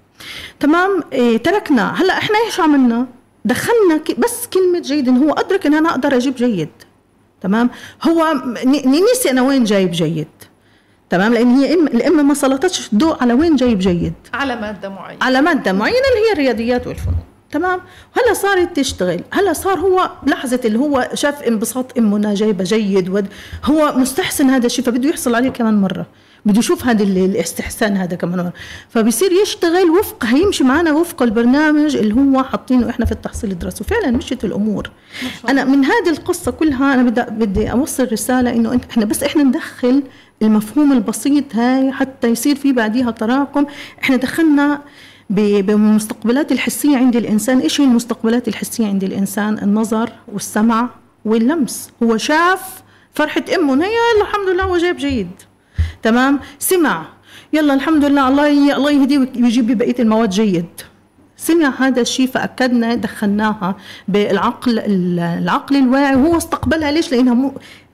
تمام؟ 0.61 1.03
إيه 1.13 1.37
تركنا. 1.37 2.03
هلأ 2.03 2.19
إحنا 2.19 2.37
إيش 2.47 2.61
عملنا؟ 2.61 3.07
دخلنا 3.45 4.01
بس 4.19 4.47
كلمة 4.47 4.81
جيد 4.81 5.09
انه 5.09 5.25
هو 5.25 5.33
أدرك 5.33 5.67
إن 5.67 5.75
أنا 5.75 5.91
أقدر 5.91 6.17
أجيب 6.17 6.35
جيد. 6.35 6.69
تمام؟ 7.41 7.71
هو 8.09 8.35
نسي 8.77 9.31
أنا 9.31 9.43
وين 9.43 9.65
جايب 9.65 9.91
جيد. 9.91 10.29
تمام؟ 11.11 11.35
لأن 11.35 11.51
هي 11.51 11.75
ام 11.75 11.87
الام 11.87 12.29
ما 12.29 12.35
سلطتش 12.35 12.93
الضوء 12.93 13.17
على 13.21 13.33
وين 13.33 13.57
جايب 13.57 13.79
جيد. 13.79 14.13
على 14.35 14.57
مادة 14.57 14.89
معينة. 14.89 15.25
على 15.25 15.41
مادة 15.41 15.73
معينة 15.73 15.97
اللي 15.97 16.29
هي 16.29 16.33
الرياضيات 16.33 16.87
والفنون. 16.87 17.19
تمام؟ 17.51 17.81
هلا 18.17 18.35
صارت 18.35 18.77
تشتغل. 18.77 19.21
هلا 19.33 19.53
صار 19.53 19.79
هو 19.79 20.11
لحظة 20.27 20.61
اللي 20.65 20.79
هو 20.79 21.09
شاف 21.15 21.43
انبساط 21.43 21.99
امنا 21.99 22.35
جايبة 22.35 22.65
جيد 22.65 23.09
ود 23.09 23.27
هو 23.65 23.93
مستحسن 23.97 24.51
هذا 24.51 24.67
الشيء 24.67 24.85
فبده 24.85 25.09
يحصل 25.09 25.35
عليه 25.35 25.51
كمان 25.51 25.81
مرة. 25.81 26.07
بده 26.47 26.59
يشوف 26.59 26.85
هذا 26.87 27.03
الاستحسان 27.03 27.97
هذا 27.97 28.17
كمان. 28.17 28.51
فبصير 28.89 29.33
يشتغل 29.43 29.91
وفق 29.91 30.25
هيمشي 30.25 30.65
معنا 30.65 30.93
وفق 30.93 31.23
البرنامج 31.23 31.97
اللي 31.97 32.15
هو 32.15 32.45
حاطينه 32.45 32.91
إحنا 32.91 33.07
في 33.07 33.13
التحصيل 33.13 33.51
الدراسي. 33.51 33.85
وفعلا 33.85 34.11
مشيت 34.11 34.45
الأمور. 34.45 34.91
أنا 35.49 35.65
من 35.65 35.85
هذه 35.85 36.11
القصة 36.11 36.51
كلها 36.53 36.95
أنا 36.95 37.03
بدي 37.03 37.23
بدي 37.47 37.73
أوصل 37.73 38.09
رسالة 38.13 38.51
إنه 38.51 38.81
إحنا 38.91 39.05
بس 39.05 39.23
إحنا 39.23 39.43
ندخل 39.43 40.03
المفهوم 40.43 40.93
البسيط 40.93 41.57
هاي 41.57 41.93
حتى 41.93 42.29
يصير 42.29 42.57
في 42.57 42.73
بعديها 42.73 43.11
تراكم. 43.11 43.67
إحنا 44.03 44.17
دخلنا 44.17 44.81
بالمستقبلات 45.31 46.53
الحسية 46.53 46.97
عند 46.97 47.17
الإنسان. 47.17 47.61
إيش 47.61 47.81
هي 47.81 47.85
المستقبلات 47.85 48.49
الحسية 48.49 48.87
عند 48.87 49.05
الإنسان؟ 49.05 49.59
النظر 49.59 50.13
والسمع 50.33 50.89
واللمس. 51.25 51.91
هو 52.03 52.17
شاف 52.17 52.83
فرحة 53.15 53.45
أمه. 53.55 53.75
يلا 53.75 54.23
الحمد 54.23 54.49
لله 54.49 54.65
هو 54.65 54.77
جايب 54.77 54.97
جيد. 54.97 55.31
تمام؟ 56.03 56.41
سمع. 56.59 57.07
يلا 57.53 57.75
الحمد 57.75 58.05
لله 58.05 58.29
الله 58.29 58.77
الله 58.77 58.91
يهديه 58.91 59.19
ويجيب 59.19 59.69
لي 59.69 59.75
بقية 59.75 59.95
المواد 59.99 60.31
جيد. 60.31 60.67
سمع 61.37 61.73
هذا 61.79 62.01
الشيء 62.01 62.27
فأكدنا 62.27 62.95
دخلناها 62.95 63.77
بالعقل 64.09 64.79
العقل 65.19 65.77
الواعي 65.77 66.17
وهو 66.17 66.37
استقبلها 66.37 66.91
ليش؟ 66.91 67.13
لأنها 67.13 67.53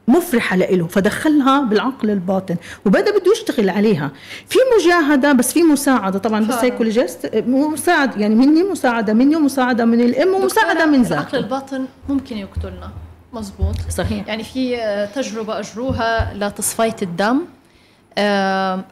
مفرحة 0.09 0.57
له 0.57 0.87
فدخلها 0.87 1.61
بالعقل 1.61 2.11
الباطن. 2.11 2.57
وبدأ 2.87 3.11
بده 3.11 3.32
يشتغل 3.32 3.70
عليها. 3.70 4.11
في 4.49 4.59
مجاهدة 4.78 5.32
بس 5.32 5.53
في 5.53 5.62
مساعدة. 5.62 6.18
طبعا 6.18 6.45
بالسايكولوجيست 6.45 7.30
مساعد 7.47 8.16
يعني 8.20 8.34
مني 8.34 8.62
مساعدة؟ 8.62 9.12
مني 9.12 9.37
ومساعده 9.37 9.84
من 9.84 10.01
الام 10.01 10.34
ومساعده 10.34 10.87
من 10.87 11.03
ذاك 11.03 11.12
العقل 11.12 11.39
الباطن 11.39 11.84
ممكن 12.09 12.37
يقتلنا. 12.37 12.91
مزبوط 13.32 13.76
صحيح. 13.91 14.28
يعني 14.28 14.45
في 14.45 14.76
تجربة 15.14 15.59
أجروها 15.59 16.34
لتصفية 16.34 16.97
الدم. 17.03 17.41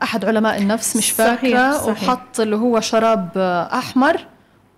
أحد 0.02 0.24
علماء 0.24 0.58
النفس 0.58 0.96
مش 0.96 1.10
فاكرة 1.10 1.72
صحيح. 1.72 1.82
صحيح. 1.82 2.08
وحط 2.08 2.40
اللي 2.40 2.56
هو 2.56 2.80
شراب 2.80 3.28
أحمر 3.72 4.20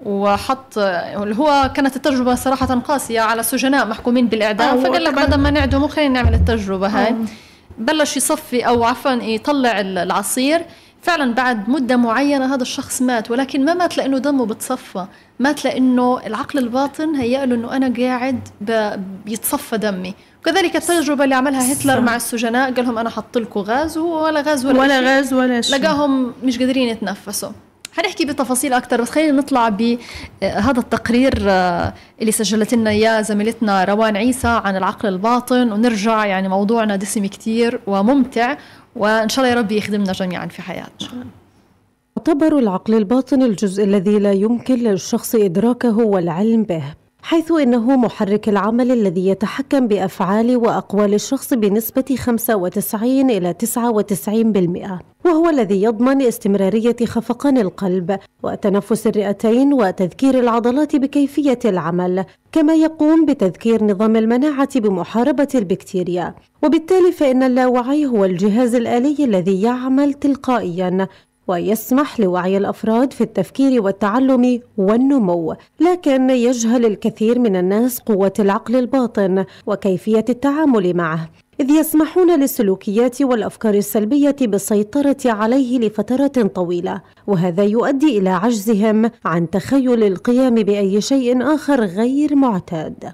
وحط 0.05 0.79
اللي 0.79 1.37
هو 1.39 1.71
كانت 1.75 1.97
التجربة 1.97 2.35
صراحة 2.35 2.67
قاسية 2.67 3.21
على 3.21 3.43
سجناء 3.43 3.87
محكومين 3.87 4.27
بالإعدام 4.27 4.81
فقال 4.81 5.05
لك 5.05 5.15
بدل 5.15 5.39
ما 5.39 5.51
نعدمه 5.51 5.89
خلينا 5.89 6.23
نعمل 6.23 6.35
التجربة 6.35 6.87
هاي 6.89 7.09
أوه. 7.11 7.25
بلش 7.79 8.17
يصفي 8.17 8.69
أو 8.69 8.85
عفوا 8.85 9.11
يطلع 9.11 9.81
العصير 9.81 10.63
فعلا 11.03 11.35
بعد 11.35 11.69
مدة 11.69 11.97
معينة 11.97 12.55
هذا 12.55 12.63
الشخص 12.63 13.03
مات 13.03 13.31
ولكن 13.31 13.65
ما 13.65 13.75
مات 13.75 13.97
لأنه 13.97 14.19
دمه 14.19 14.47
بتصفى 14.47 15.07
مات 15.39 15.65
لأنه 15.65 16.21
العقل 16.27 16.59
الباطن 16.59 17.15
هيأ 17.15 17.47
له 17.47 17.55
أنه 17.55 17.77
أنا 17.77 17.95
قاعد 17.99 18.49
بيتصفى 19.25 19.79
دمي 19.79 20.15
وكذلك 20.47 20.77
التجربة 20.77 21.25
اللي 21.25 21.35
عملها 21.35 21.73
هتلر 21.73 22.01
مع 22.01 22.17
السجناء 22.17 22.75
قال 22.75 22.85
لهم 22.85 22.99
أنا 22.99 23.11
حط 23.11 23.39
لكم 23.39 23.61
غاز 23.61 23.99
ولا 23.99 24.41
غاز 24.41 24.67
ولا, 24.67 24.81
ولا 24.81 25.01
غاز 25.01 25.35
ولا 25.35 25.61
شيء. 25.61 25.79
لقاهم 25.79 26.33
مش 26.45 26.59
قادرين 26.59 26.89
يتنفسوا. 26.89 27.49
حنحكي 27.93 28.25
بتفاصيل 28.25 28.73
أكثر 28.73 29.03
بس 29.03 29.11
خلينا 29.11 29.33
نطلع 29.33 29.69
بهذا 29.69 29.99
آه، 30.43 30.71
التقرير 30.71 31.35
آه، 31.49 31.95
اللي 32.21 32.33
سجلت 32.33 32.75
لنا 32.75 32.91
إياه 32.91 33.23
زميلتنا 33.23 33.85
روان 33.85 34.17
عيسى 34.17 34.61
عن 34.65 34.77
العقل 34.77 35.09
الباطن. 35.09 35.73
ونرجع 35.73 36.27
يعني 36.27 36.49
موضوعنا 36.49 36.97
دسم 36.97 37.27
كتير 37.27 37.81
وممتع. 37.87 38.57
وإن 38.97 39.29
شاء 39.29 39.45
الله 39.45 39.57
يا 39.57 39.61
رب 39.61 39.73
يخدمنا 39.73 40.13
جميعا 40.13 40.47
في 40.47 40.63
حياتنا. 40.63 41.27
يعتبر 42.17 42.59
العقل 42.59 42.95
الباطن 42.95 43.43
الجزء 43.43 43.85
الذي 43.85 44.19
لا 44.19 44.33
يمكن 44.33 44.75
للشخص 44.75 45.35
إدراكه 45.35 45.99
والعلم 45.99 46.63
به. 46.63 46.83
حيث 47.27 47.53
إنه 47.53 47.97
محرك 47.97 48.49
العمل 48.49 48.93
الذي 48.93 49.29
يتحكم 49.29 49.89
بأفعال 49.89 50.57
وأقوال 50.57 51.15
الشخص 51.15 51.55
بنسبة 51.55 52.17
95 52.19 53.31
إلى 53.31 53.55
99% 53.55 55.27
وهو 55.27 55.49
الذي 55.49 55.83
يضمن 55.83 56.23
استمرارية 56.23 56.97
خفقان 57.05 57.59
القلب 57.59 58.19
وتنفس 58.43 59.07
الرئتين 59.07 59.73
وتذكير 59.73 60.41
العضلات 60.41 60.97
بكيفية 60.97 61.59
العمل 61.65 62.25
كما 62.53 62.75
يقوم 62.75 63.27
بتذكير 63.27 63.85
نظام 63.85 64.17
المناعة 64.17 64.81
بمحاربة 64.81 65.49
البكتيريا. 65.55 66.35
وبالتالي 66.63 67.13
فإن 67.13 67.43
اللاوعي 67.43 68.07
هو 68.07 68.25
الجهاز 68.25 68.75
الآلي 68.75 69.25
الذي 69.25 69.63
يعمل 69.63 70.15
تلقائيا 70.15 71.09
ويسمح 71.49 72.21
لوعي 72.21 72.57
الأفراد 72.57 73.13
في 73.13 73.21
التفكير 73.21 73.83
والتعلم 73.83 74.61
والنمو 74.77 75.55
لكن 75.81 76.31
يجهل 76.31 76.87
الكثير 76.87 77.39
من 77.39 77.57
الناس 77.57 77.99
قوة 77.99 78.33
العقل 78.39 78.77
الباطن 78.77 79.45
وكيفية 79.67 80.25
التعامل 80.29 80.97
معه 80.97 81.31
إذ 81.61 81.71
يسمحون 81.71 82.41
للسلوكيات 82.41 83.23
والأفكار 83.23 83.75
السلبية 83.75 84.37
بالسيطرة 84.41 85.17
عليه 85.25 85.79
لفترات 85.79 86.39
طويلة، 86.39 87.01
وهذا 87.27 87.65
يؤدي 87.65 88.19
إلى 88.19 88.31
عجزهم 88.31 89.11
عن 89.25 89.51
تخيل 89.51 90.03
القيام 90.03 90.55
بأي 90.55 91.01
شيء 91.01 91.55
آخر 91.55 91.85
غير 91.85 92.35
معتاد. 92.35 93.13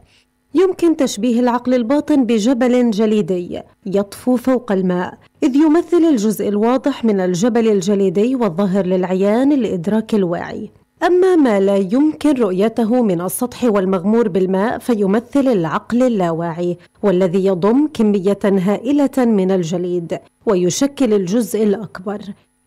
يمكن 0.55 0.97
تشبيه 0.97 1.41
العقل 1.41 1.75
الباطن 1.75 2.25
بجبل 2.25 2.91
جليدي 2.91 3.61
يطفو 3.87 4.37
فوق 4.37 4.73
الماء 4.73 5.19
إذ 5.43 5.57
يمثل 5.57 6.05
الجزء 6.05 6.49
الواضح 6.49 7.05
من 7.05 7.21
الجبل 7.21 7.69
الجليدي 7.69 8.35
والظاهر 8.35 8.87
للعيان 8.87 9.53
لإدراك 9.53 10.15
الواعي. 10.15 10.71
أما 11.03 11.37
ما 11.37 11.61
لا 11.61 11.77
يمكن 11.77 12.33
رؤيته 12.33 13.03
من 13.03 13.21
السطح 13.21 13.65
والمغمور 13.65 14.29
بالماء 14.29 14.79
فيمثل 14.79 15.49
العقل 15.49 16.03
اللاواعي 16.03 16.79
والذي 17.03 17.47
يضم 17.47 17.89
كمية 17.95 18.39
هائلة 18.45 19.11
من 19.19 19.51
الجليد 19.51 20.19
ويشكل 20.47 21.15
الجزء 21.15 21.63
الأكبر. 21.63 22.21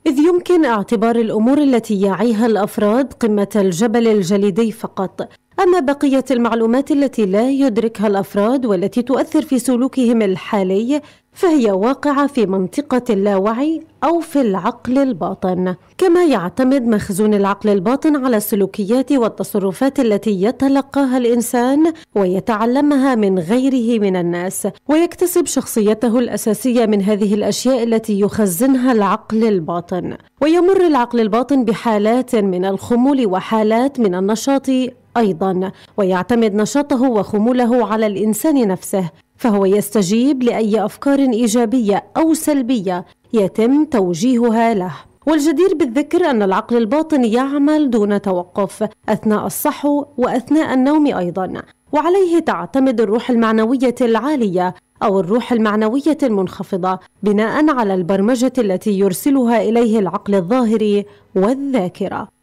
إذ 0.08 0.20
يمكن 0.20 0.66
اعتبار 0.66 1.16
الأمور 1.16 1.58
التي 1.58 2.02
يعيها 2.02 2.46
الأفراد 2.46 3.14
قمة 3.14 3.50
الجبل 3.56 4.08
الجليدي 4.08 4.72
فقط 4.72 5.30
أما 5.60 5.80
بقية 5.80 6.26
المعلومات 6.32 6.92
التي 6.92 7.26
لا 7.26 7.50
يدركها 7.50 8.08
الأفراد 8.08 8.66
والتي 8.66 9.02
تؤثر 9.02 9.42
في 9.42 9.60
سلوكهم 9.60 10.22
الحالي 10.22 11.02
فهي 11.34 11.72
واقعة 11.72 12.28
في 12.28 12.46
منطقة 12.46 13.02
اللاوعي 13.10 13.82
أو 14.04 14.20
في 14.20 14.42
العقل 14.42 14.98
الباطن. 14.98 15.76
كما 15.98 16.26
يعتمد 16.26 16.82
مخزون 16.82 17.34
العقل 17.34 17.70
الباطن 17.70 18.26
على 18.26 18.38
السلوكيات 18.38 19.12
والتصرفات 19.12 20.00
التي 20.00 20.44
يتلقاها 20.44 21.18
الإنسان 21.18 21.94
ويتعلمها 22.16 23.16
من 23.16 23.40
غيره 23.40 24.00
من 24.00 24.16
الناس 24.16 24.68
ويكتسب 24.88 25.46
شخصيته 25.46 26.20
الأساسية 26.20 26.86
من 26.86 27.02
هذه 27.02 27.34
الأشياء 27.34 27.84
التي 27.84 28.20
يخزنها 28.20 28.92
العقل 28.92 29.48
الباطن. 29.48 30.18
ويمر 30.42 30.88
العقل 30.88 31.20
الباطن 31.20 31.64
بحالات 31.66 32.36
من 32.36 32.66
الخمول 32.66 33.26
وحالات 33.26 34.00
من 34.00 34.16
النشاط 34.16 34.70
أيضا 35.18 35.72
ويعتمد 35.98 36.54
نشاطه 36.56 37.02
وخموله 37.10 37.86
على 37.88 38.08
الإنسان 38.08 38.68
نفسه 38.68 39.10
فهو 39.38 39.66
يستجيب 39.66 40.44
لأي 40.44 40.86
أفكار 40.86 41.20
إيجابية 41.20 42.04
أو 42.18 42.34
سلبية 42.34 43.06
يتم 43.34 43.86
توجيهها 43.86 44.74
له. 44.74 44.92
والجدير 45.28 45.76
بالذكر 45.76 46.26
أن 46.30 46.44
العقل 46.44 46.78
الباطن 46.78 47.24
يعمل 47.26 47.90
دون 47.90 48.22
توقف 48.22 48.88
أثناء 49.10 49.46
الصحو 49.46 50.06
وأثناء 50.18 50.74
النوم 50.74 51.08
أيضا. 51.08 51.62
وعليه 51.92 52.40
تعتمد 52.40 53.02
الروح 53.02 53.30
المعنوية 53.30 53.96
العالية 54.02 54.76
أو 55.04 55.20
الروح 55.20 55.52
المعنوية 55.52 56.18
المنخفضة 56.24 57.00
بناء 57.24 57.70
على 57.70 57.94
البرمجة 57.94 58.54
التي 58.58 59.00
يرسلها 59.00 59.62
إليه 59.62 60.00
العقل 60.00 60.36
الظاهري 60.36 61.06
والذاكرة. 61.36 62.35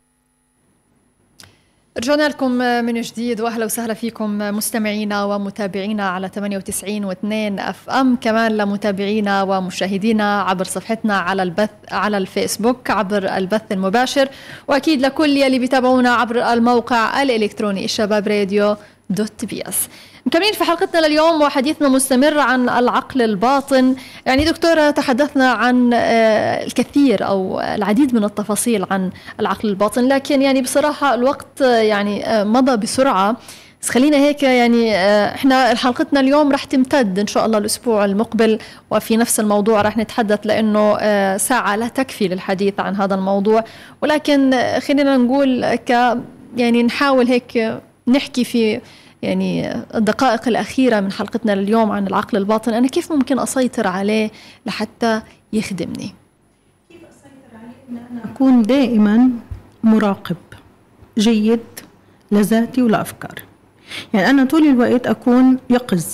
رجعنا 1.99 2.28
لكم 2.28 2.51
من 2.84 3.01
جديد 3.01 3.40
وأهلا 3.40 3.64
وسهلا 3.64 3.95
فيكم 3.95 4.38
مستمعينا 4.38 5.24
ومتابعينا 5.24 6.09
على 6.09 6.28
98 6.28 7.12
و2 7.12 7.61
FM. 7.60 8.16
كمان 8.16 8.57
لمتابعينا 8.57 9.43
ومشاهدينا 9.43 10.43
عبر 10.43 10.64
صفحتنا 10.64 11.18
على 11.18 11.43
البث 11.43 11.70
على 11.90 12.18
الفيسبوك 12.18 12.90
عبر 12.90 13.36
البث 13.36 13.72
المباشر. 13.72 14.28
وأكيد 14.68 15.01
لكل 15.01 15.30
يلي 15.36 15.59
بيتابعونا 15.59 16.11
عبر 16.11 16.53
الموقع 16.53 17.22
الإلكتروني 17.22 17.84
الشباب 17.84 18.28
راديو 18.28 18.76
dot 19.10 19.44
ps. 19.44 19.88
مكملين 20.26 20.52
في 20.52 20.64
حلقتنا 20.64 21.06
لليوم 21.06 21.42
وحديثنا 21.42 21.88
مستمر 21.88 22.38
عن 22.38 22.68
العقل 22.68 23.22
الباطن. 23.22 23.94
يعني 24.26 24.44
دكتورة 24.44 24.90
تحدثنا 24.90 25.50
عن 25.52 25.90
آه، 25.94 26.64
الكثير 26.64 27.26
أو 27.26 27.60
العديد 27.60 28.14
من 28.14 28.24
التفاصيل 28.24 28.86
عن 28.90 29.10
العقل 29.40 29.68
الباطن 29.68 30.08
لكن 30.08 30.42
يعني 30.42 30.62
بصراحة 30.62 31.14
الوقت 31.14 31.60
يعني 31.60 32.26
آه، 32.26 32.44
مضى 32.44 32.76
بسرعة. 32.76 33.36
بس 33.82 33.90
خلينا 33.90 34.16
هيك 34.16 34.42
يعني 34.42 34.96
آه، 34.96 35.34
إحنا 35.34 35.74
حلقتنا 35.74 36.20
اليوم 36.20 36.52
رح 36.52 36.64
تمتد 36.64 37.18
إن 37.18 37.26
شاء 37.26 37.46
الله 37.46 37.58
الأسبوع 37.58 38.04
المقبل 38.04 38.58
وفي 38.90 39.16
نفس 39.16 39.40
الموضوع 39.40 39.82
رح 39.82 39.96
نتحدث 39.96 40.40
لأنه 40.44 40.96
ساعة 41.36 41.76
لا 41.76 41.88
تكفي 41.88 42.28
للحديث 42.28 42.80
عن 42.80 42.96
هذا 42.96 43.14
الموضوع. 43.14 43.64
ولكن 44.02 44.60
خلينا 44.88 45.16
نقول 45.16 45.74
ك 45.74 45.90
يعني 46.56 46.82
نحاول 46.82 47.26
هيك 47.26 47.80
نحكي 48.08 48.44
في 48.44 48.80
يعني 49.22 49.74
الدقائق 49.94 50.48
الأخيرة 50.48 51.00
من 51.00 51.12
حلقتنا 51.12 51.52
اليوم 51.52 51.90
عن 51.90 52.06
العقل 52.06 52.38
الباطن 52.38 52.74
أنا 52.74 52.88
كيف 52.88 53.12
ممكن 53.12 53.38
أسيطر 53.38 53.86
عليه 53.86 54.30
لحتى 54.66 55.22
يخدمني؟ 55.52 56.14
كيف 56.88 57.00
أسيطر 57.10 57.56
عليه؟ 57.62 57.72
أن 57.90 57.96
أنا 58.10 58.32
أكون 58.32 58.62
دائما 58.62 59.30
مراقب 59.84 60.36
جيد 61.18 61.60
لذاتي 62.32 62.82
ولأفكاري. 62.82 63.42
يعني 64.14 64.30
أنا 64.30 64.44
طول 64.44 64.66
الوقت 64.66 65.06
أكون 65.06 65.58
يقظ 65.70 66.04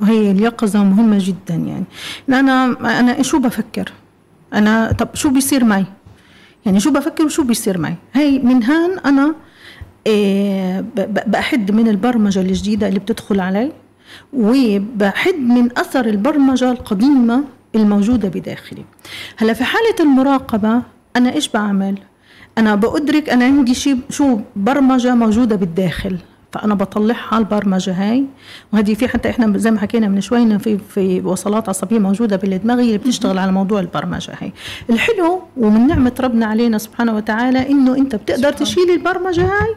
وهي 0.00 0.30
اليقظة 0.30 0.84
مهمة 0.84 1.18
جدا 1.20 1.54
يعني. 1.54 1.84
أنا 2.28 2.64
أنا 3.00 3.22
شو 3.22 3.38
بفكر؟ 3.38 3.92
أنا 4.54 4.92
طب 4.92 5.08
شو 5.14 5.30
بيصير 5.30 5.64
معي؟ 5.64 5.84
يعني 6.66 6.80
شو 6.80 6.90
بفكر 6.90 7.24
وشو 7.24 7.42
بيصير 7.42 7.78
معي؟ 7.78 7.94
هي 8.12 8.38
من 8.38 8.64
هان 8.64 8.98
أنا 8.98 9.34
بحد 11.26 11.70
من 11.70 11.88
البرمجة 11.88 12.40
الجديدة 12.40 12.88
اللي 12.88 12.98
بتدخل 12.98 13.40
علي 13.40 13.72
وبحد 14.32 15.34
من 15.34 15.78
أثر 15.78 16.06
البرمجة 16.06 16.70
القديمة 16.70 17.44
الموجودة 17.74 18.28
بداخلي. 18.28 18.84
هلا 19.36 19.52
في 19.52 19.64
حالة 19.64 19.94
المراقبة 20.00 20.82
أنا 21.16 21.32
إيش 21.32 21.48
بعمل؟ 21.48 21.98
أنا 22.58 22.74
بأدرك 22.74 23.30
أنا 23.30 23.44
عندي 23.44 23.74
شيء 23.74 23.98
شو 24.10 24.38
برمجة 24.56 25.14
موجودة 25.14 25.56
بالداخل 25.56 26.18
فأنا 26.52 26.74
بطلعها 26.74 27.38
البرمجة 27.38 27.92
هاي. 27.92 28.24
وهذه 28.72 28.94
في 28.94 29.08
حتى 29.08 29.30
إحنا 29.30 29.58
زي 29.58 29.70
ما 29.70 29.78
حكينا 29.78 30.08
من 30.08 30.20
شوي 30.20 30.58
في 30.58 30.78
في 30.78 31.20
وصلات 31.20 31.68
عصبية 31.68 31.98
موجودة 31.98 32.36
بالدماغ 32.36 32.80
اللي 32.80 32.98
بتشتغل 32.98 33.38
على 33.38 33.52
موضوع 33.52 33.80
البرمجة 33.80 34.32
هاي. 34.40 34.52
الحلو 34.90 35.42
ومن 35.56 35.86
نعمة 35.86 36.12
ربنا 36.20 36.46
علينا 36.46 36.78
سبحانه 36.78 37.16
وتعالى 37.16 37.70
إنه 37.70 37.96
أنت 37.96 38.14
بتقدر 38.14 38.52
تشيل 38.52 38.90
البرمجة 38.90 39.42
هاي 39.42 39.74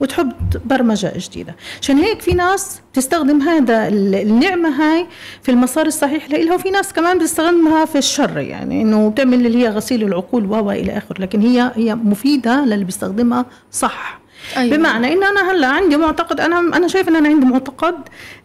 وتحط 0.00 0.26
برمجة 0.64 1.12
جديدة. 1.16 1.56
عشان 1.82 1.98
هيك 1.98 2.20
في 2.20 2.34
ناس 2.34 2.80
تستخدم 2.92 3.42
هذا 3.42 3.88
النعمة 3.88 4.68
هاي 4.68 5.06
في 5.42 5.50
المسار 5.50 5.86
الصحيح 5.86 6.30
لإلها 6.30 6.54
وفي 6.54 6.70
ناس 6.70 6.92
كمان 6.92 7.18
بتستخدمها 7.18 7.84
في 7.84 7.98
الشر 7.98 8.38
يعني 8.38 8.82
إنه 8.82 9.08
بتعمل 9.10 9.46
اللي 9.46 9.62
هي 9.64 9.68
غسيل 9.68 10.02
العقول 10.02 10.46
و 10.46 10.70
إلى 10.70 10.96
آخره 10.98 11.20
لكن 11.22 11.40
هي 11.40 11.72
هي 11.76 11.94
مفيدة 11.94 12.64
للي 12.64 12.84
بيستخدمها 12.84 13.46
صح. 13.72 14.20
أيوة. 14.56 14.76
بمعنى 14.76 15.12
ان 15.12 15.22
أنا 15.24 15.50
هلأ 15.52 15.66
عندي 15.66 15.96
معتقد 15.96 16.40
أنا 16.40 16.58
أنا 16.58 16.88
شايف 16.88 17.08
إن 17.08 17.16
أنا 17.16 17.28
عندي 17.28 17.46
معتقد 17.46 17.94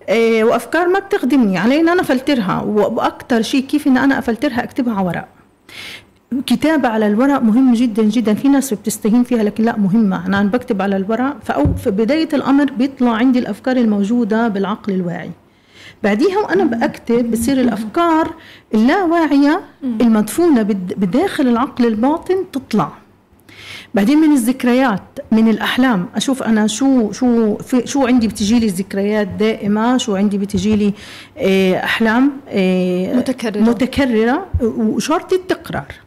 إيه 0.09 0.43
وأفكار 0.43 0.87
ما 0.87 0.99
بتخدمني 0.99 1.57
علي 1.57 1.79
إن 1.79 1.89
أنا 1.89 2.01
أفلترها 2.01 2.61
وأكثر 2.61 3.41
شيء 3.41 3.61
كيف 3.61 3.87
إن 3.87 3.97
أنا 3.97 4.19
أفلترها 4.19 4.63
أكتبها 4.63 4.93
على 4.93 5.07
ورق. 5.07 5.27
كتابة 6.41 6.89
على 6.89 7.07
الورق 7.07 7.41
مهم 7.41 7.73
جدا 7.73 8.03
جدا. 8.03 8.33
في 8.33 8.47
ناس 8.47 8.73
بتستهين 8.73 9.23
فيها 9.23 9.43
لكن 9.43 9.63
لا 9.63 9.77
مهمة. 9.77 10.25
أنا 10.25 10.43
بكتب 10.43 10.81
على 10.81 10.97
الورق 10.97 11.37
فأو 11.43 11.73
في 11.73 11.91
بداية 11.91 12.29
الأمر 12.33 12.71
بيطلع 12.71 13.11
عندي 13.11 13.39
الأفكار 13.39 13.77
الموجودة 13.77 14.47
بالعقل 14.47 14.93
الواعي. 14.93 15.31
بعديها 16.03 16.39
وأنا 16.39 16.63
بكتب 16.63 17.31
بصير 17.31 17.61
الأفكار 17.61 18.33
اللاواعية 18.73 19.61
المدفونة 19.83 20.61
بداخل 20.97 21.47
العقل 21.47 21.85
الباطن 21.85 22.35
تطلع. 22.53 22.91
بعدين 23.93 24.17
من 24.17 24.31
الذكريات 24.31 25.01
من 25.31 25.47
الأحلام. 25.47 26.05
أشوف 26.15 26.43
أنا 26.43 26.67
شو 26.67 27.11
شو 27.11 27.55
في 27.57 27.87
شو 27.87 28.07
عندي 28.07 28.27
بتجي 28.27 28.59
لي 28.59 28.67
ذكريات 28.67 29.27
دائمة؟ 29.27 29.97
شو 29.97 30.15
عندي 30.15 30.37
بتجي 30.37 30.75
لي 30.75 30.93
آه، 31.37 31.83
أحلام 31.83 32.31
آه، 32.49 33.15
متكررة. 33.15 33.59
متكررة 33.59 34.45
وشرط 34.61 35.33
التكرار. 35.33 36.04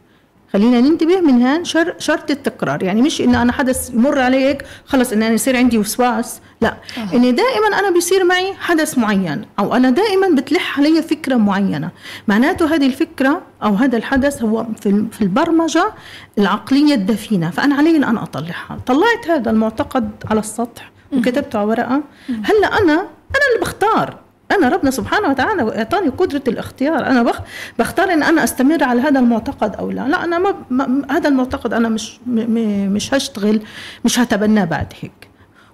خلينا 0.53 0.81
ننتبه 0.81 1.21
من 1.21 1.43
هان 1.43 1.65
شر 1.65 1.95
شرط 1.99 2.31
التكرار. 2.31 2.83
يعني 2.83 3.03
مش 3.03 3.21
إن 3.21 3.35
أنا 3.35 3.53
حدث 3.53 3.91
يمر 3.95 4.19
عليك 4.19 4.65
خلص 4.87 5.13
إن 5.13 5.23
أنا 5.23 5.35
يصير 5.35 5.57
عندي 5.57 5.79
وسواس 5.79 6.41
لا. 6.61 6.69
أه. 6.99 7.15
إني 7.15 7.33
دائما 7.33 7.79
أنا 7.79 7.91
بيصير 7.91 8.25
معي 8.25 8.55
حدث 8.55 8.99
معين 8.99 9.45
أو 9.59 9.75
أنا 9.75 9.91
دائما 9.91 10.29
بتلح 10.29 10.79
علي 10.79 11.03
فكرة 11.03 11.35
معينة. 11.35 11.91
معناته 12.29 12.75
هذه 12.75 12.87
الفكرة 12.87 13.43
أو 13.63 13.75
هذا 13.75 13.97
الحدث 13.97 14.43
هو 14.43 14.67
في 14.83 15.07
في 15.13 15.23
البرمجة 15.23 15.93
العقلية 16.39 16.95
الدفينة 16.95 17.51
فأنا 17.51 17.75
علي 17.75 17.97
إن 17.97 18.05
أطلعها. 18.05 18.79
طلعت 18.87 19.29
هذا 19.29 19.51
المعتقد 19.51 20.11
على 20.31 20.41
السطح 20.41 20.91
وكتبته 21.13 21.59
على 21.59 21.69
ورقة. 21.69 22.03
هلأ 22.29 22.67
أنا 22.83 22.93
أنا 22.93 23.45
اللي 23.49 23.61
بختار. 23.61 24.28
أنا 24.53 24.69
ربنا 24.69 24.91
سبحانه 24.91 25.29
وتعالى 25.29 25.79
إعطاني 25.79 26.09
قدرة 26.09 26.43
الاختيار. 26.49 27.07
أنا 27.07 27.23
بخ 27.23 27.41
بختار 27.79 28.13
إن 28.13 28.23
أنا 28.23 28.45
أستمر 28.45 28.85
على 28.85 29.01
هذا 29.01 29.21
المعتقد 29.21 29.77
أو 29.77 29.91
لا. 29.91 30.09
لا 30.09 30.25
أنا 30.25 30.39
ما, 30.39 30.55
ما 30.71 31.03
هذا 31.11 31.29
المعتقد 31.29 31.73
أنا 31.73 31.89
مش 31.89 32.19
مش 32.27 33.15
هشتغل 33.15 33.61
مش 34.05 34.19
هتبناه 34.19 34.65
بعد 34.65 34.93
هيك. 35.01 35.29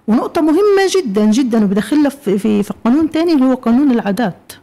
ونقطة 0.07 0.41
مهمة 0.41 0.83
جدا 0.97 1.25
جدا 1.25 1.63
وبدخلها 1.63 2.09
في 2.09 2.37
في, 2.37 2.63
في 2.63 2.73
قانون 2.85 3.09
ثاني 3.09 3.33
اللي 3.33 3.45
هو 3.45 3.53
قانون 3.53 3.91
العادات. 3.91 4.53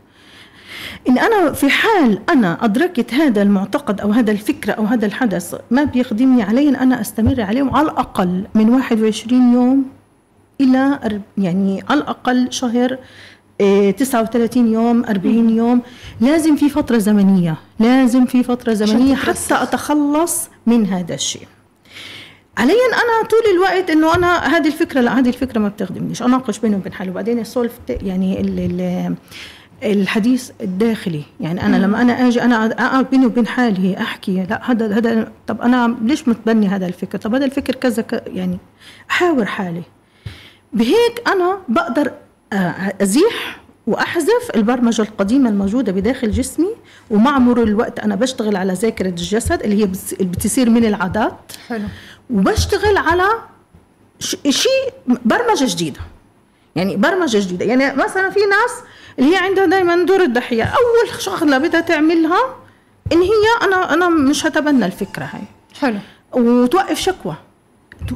إن 1.09 1.19
أنا 1.19 1.53
في 1.53 1.71
حال 1.71 2.21
أنا 2.31 2.65
أدركت 2.65 3.15
هذا 3.15 3.43
المعتقد 3.43 4.01
أو 4.01 4.11
هذا 4.11 4.31
الفكرة 4.33 4.73
أو 4.73 4.85
هذا 4.85 5.07
الحدث 5.07 5.55
ما 5.71 5.85
بيخدمني 5.85 6.43
علي 6.43 6.69
إن 6.69 6.77
أنا 6.77 7.01
أستمر 7.01 7.41
عليه 7.41 7.71
على 7.73 7.91
الأقل 7.91 8.45
من 8.55 8.69
21 8.69 9.53
يوم 9.53 9.85
إلى 10.61 10.99
يعني 11.39 11.85
على 11.91 12.01
الأقل 12.01 12.53
شهر 12.53 12.99
39 13.59 14.67
إيه، 14.67 14.73
يوم 14.73 15.05
40 15.05 15.51
يوم. 15.51 15.83
لازم 16.21 16.57
في 16.57 16.69
فترة 16.69 16.99
زمنية 16.99 17.57
لازم 17.81 18.25
في 18.27 18.43
فترة 18.43 18.73
زمنية 18.73 19.15
حتى 19.15 19.63
أتخلص 19.63 20.49
من 20.67 20.87
هذا 20.87 21.15
الشيء. 21.15 21.47
علي 22.59 22.73
أنا 22.73 23.29
طول 23.29 23.55
الوقت 23.55 23.91
إنه 23.91 24.15
أنا 24.15 24.57
هذه 24.57 24.67
الفكرة 24.67 25.01
لا 25.01 25.19
هذه 25.19 25.29
الفكرة 25.29 25.59
ما 25.59 25.69
بتخدمنيش. 25.69 26.23
أناقش 26.23 26.59
بيني 26.59 26.77
وبين 26.77 26.93
حالي. 26.93 27.11
وبعدين 27.11 27.39
السولف 27.39 27.73
يعني 27.89 28.41
ال 28.41 28.59
ال 28.61 29.15
الحديث 29.83 30.51
الداخلي. 30.61 31.23
يعني 31.41 31.67
أنا 31.67 31.77
لما 31.77 32.03
أنا 32.03 32.29
أجي 32.29 32.43
أنا 32.43 32.67
أقعد 32.67 33.11
بيني 33.11 33.27
وبين 33.27 33.47
حالي 33.47 33.99
أحكي 33.99 34.47
لا 34.51 34.71
هذا 34.71 34.99
هذا 34.99 35.33
طب 35.47 35.61
أنا 35.61 35.97
ليش 36.03 36.29
متبني 36.29 36.69
هذا 36.69 36.87
الفكر؟ 36.87 37.19
طب 37.19 37.35
هذا 37.35 37.45
الفكر 37.45 37.75
كذا 37.75 38.05
يعني 38.27 38.59
أحاور 39.11 39.45
حالي. 39.45 39.83
بهيك 40.73 41.23
أنا 41.27 41.59
بقدر 41.69 42.07
آه، 42.07 42.22
أزيح 43.03 43.61
وأحذف 43.87 44.51
البرمجة 44.55 45.03
القديمة 45.03 45.51
الموجودة 45.51 45.93
بداخل 45.93 46.31
جسمي 46.31 46.71
ومع 47.11 47.39
مرور 47.39 47.67
الوقت 47.67 48.01
أنا 48.01 48.15
بشتغل 48.15 48.57
على 48.57 48.73
ذاكرة 48.73 49.09
الجسد 49.09 49.63
اللي 49.63 49.83
هي 49.83 49.87
بتصير 50.21 50.71
من 50.71 50.85
العادات. 50.85 51.53
حلو. 51.69 51.85
وبشتغل 52.31 52.97
على 52.97 53.29
شيء 54.49 54.93
برمجة 55.07 55.65
جديدة. 55.75 56.01
يعني 56.77 56.97
برمجة 56.97 57.39
جديدة. 57.39 57.65
يعني 57.65 57.97
مثلا 57.97 58.31
في 58.31 58.41
ناس 58.41 58.73
اللي 59.19 59.33
هي 59.33 59.37
عندها 59.37 59.67
دائما 59.67 60.05
دور 60.05 60.23
الضحية. 60.23 60.63
أول 60.65 61.23
شغلة 61.23 61.59
بدها 61.59 61.81
تعملها 61.81 62.57
ان 63.13 63.23
هي 63.23 63.45
أنا 63.63 63.95
أنا 63.95 64.09
مش 64.09 64.47
هتبنى 64.47 64.87
الفكرة 64.87 65.25
هاي. 65.25 65.43
حلو. 65.81 65.99
وتوقف 66.33 66.99
شكوى. 66.99 67.35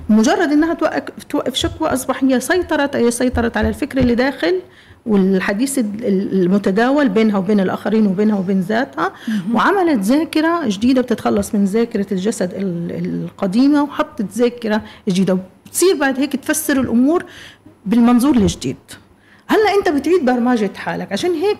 مجرد 0.08 0.52
إنها 0.52 0.74
توقف 0.74 1.24
توقف 1.24 1.54
شكوى 1.54 1.88
أصبح 1.88 2.24
هي 2.24 2.40
سيطرت 2.40 2.96
هي 2.96 3.10
سيطرت 3.10 3.56
على 3.56 3.68
الفكر 3.68 3.98
اللي 3.98 4.14
داخل 4.14 4.60
والحديث 5.06 5.78
المتداول 6.02 7.08
بينها 7.08 7.38
وبين 7.38 7.60
الآخرين 7.60 8.06
وبينها 8.06 8.38
وبين 8.38 8.60
ذاتها. 8.60 9.12
وعملت 9.54 10.00
ذاكرة 10.00 10.68
جديدة 10.68 11.02
بتتخلص 11.02 11.54
من 11.54 11.64
ذاكرة 11.64 12.06
الجسد 12.12 12.50
القديمة 12.54 13.82
وحطت 13.82 14.26
ذاكرة 14.32 14.82
جديدة. 15.08 15.38
بتصير 15.66 15.96
بعد 15.96 16.20
هيك 16.20 16.36
تفسر 16.36 16.80
الأمور 16.80 17.24
بالمنظور 17.86 18.36
الجديد. 18.36 18.76
هلا 19.48 19.74
انت 19.78 19.88
بتعيد 19.88 20.24
برمجة 20.24 20.70
حالك. 20.76 21.12
عشان 21.12 21.30
هيك 21.34 21.56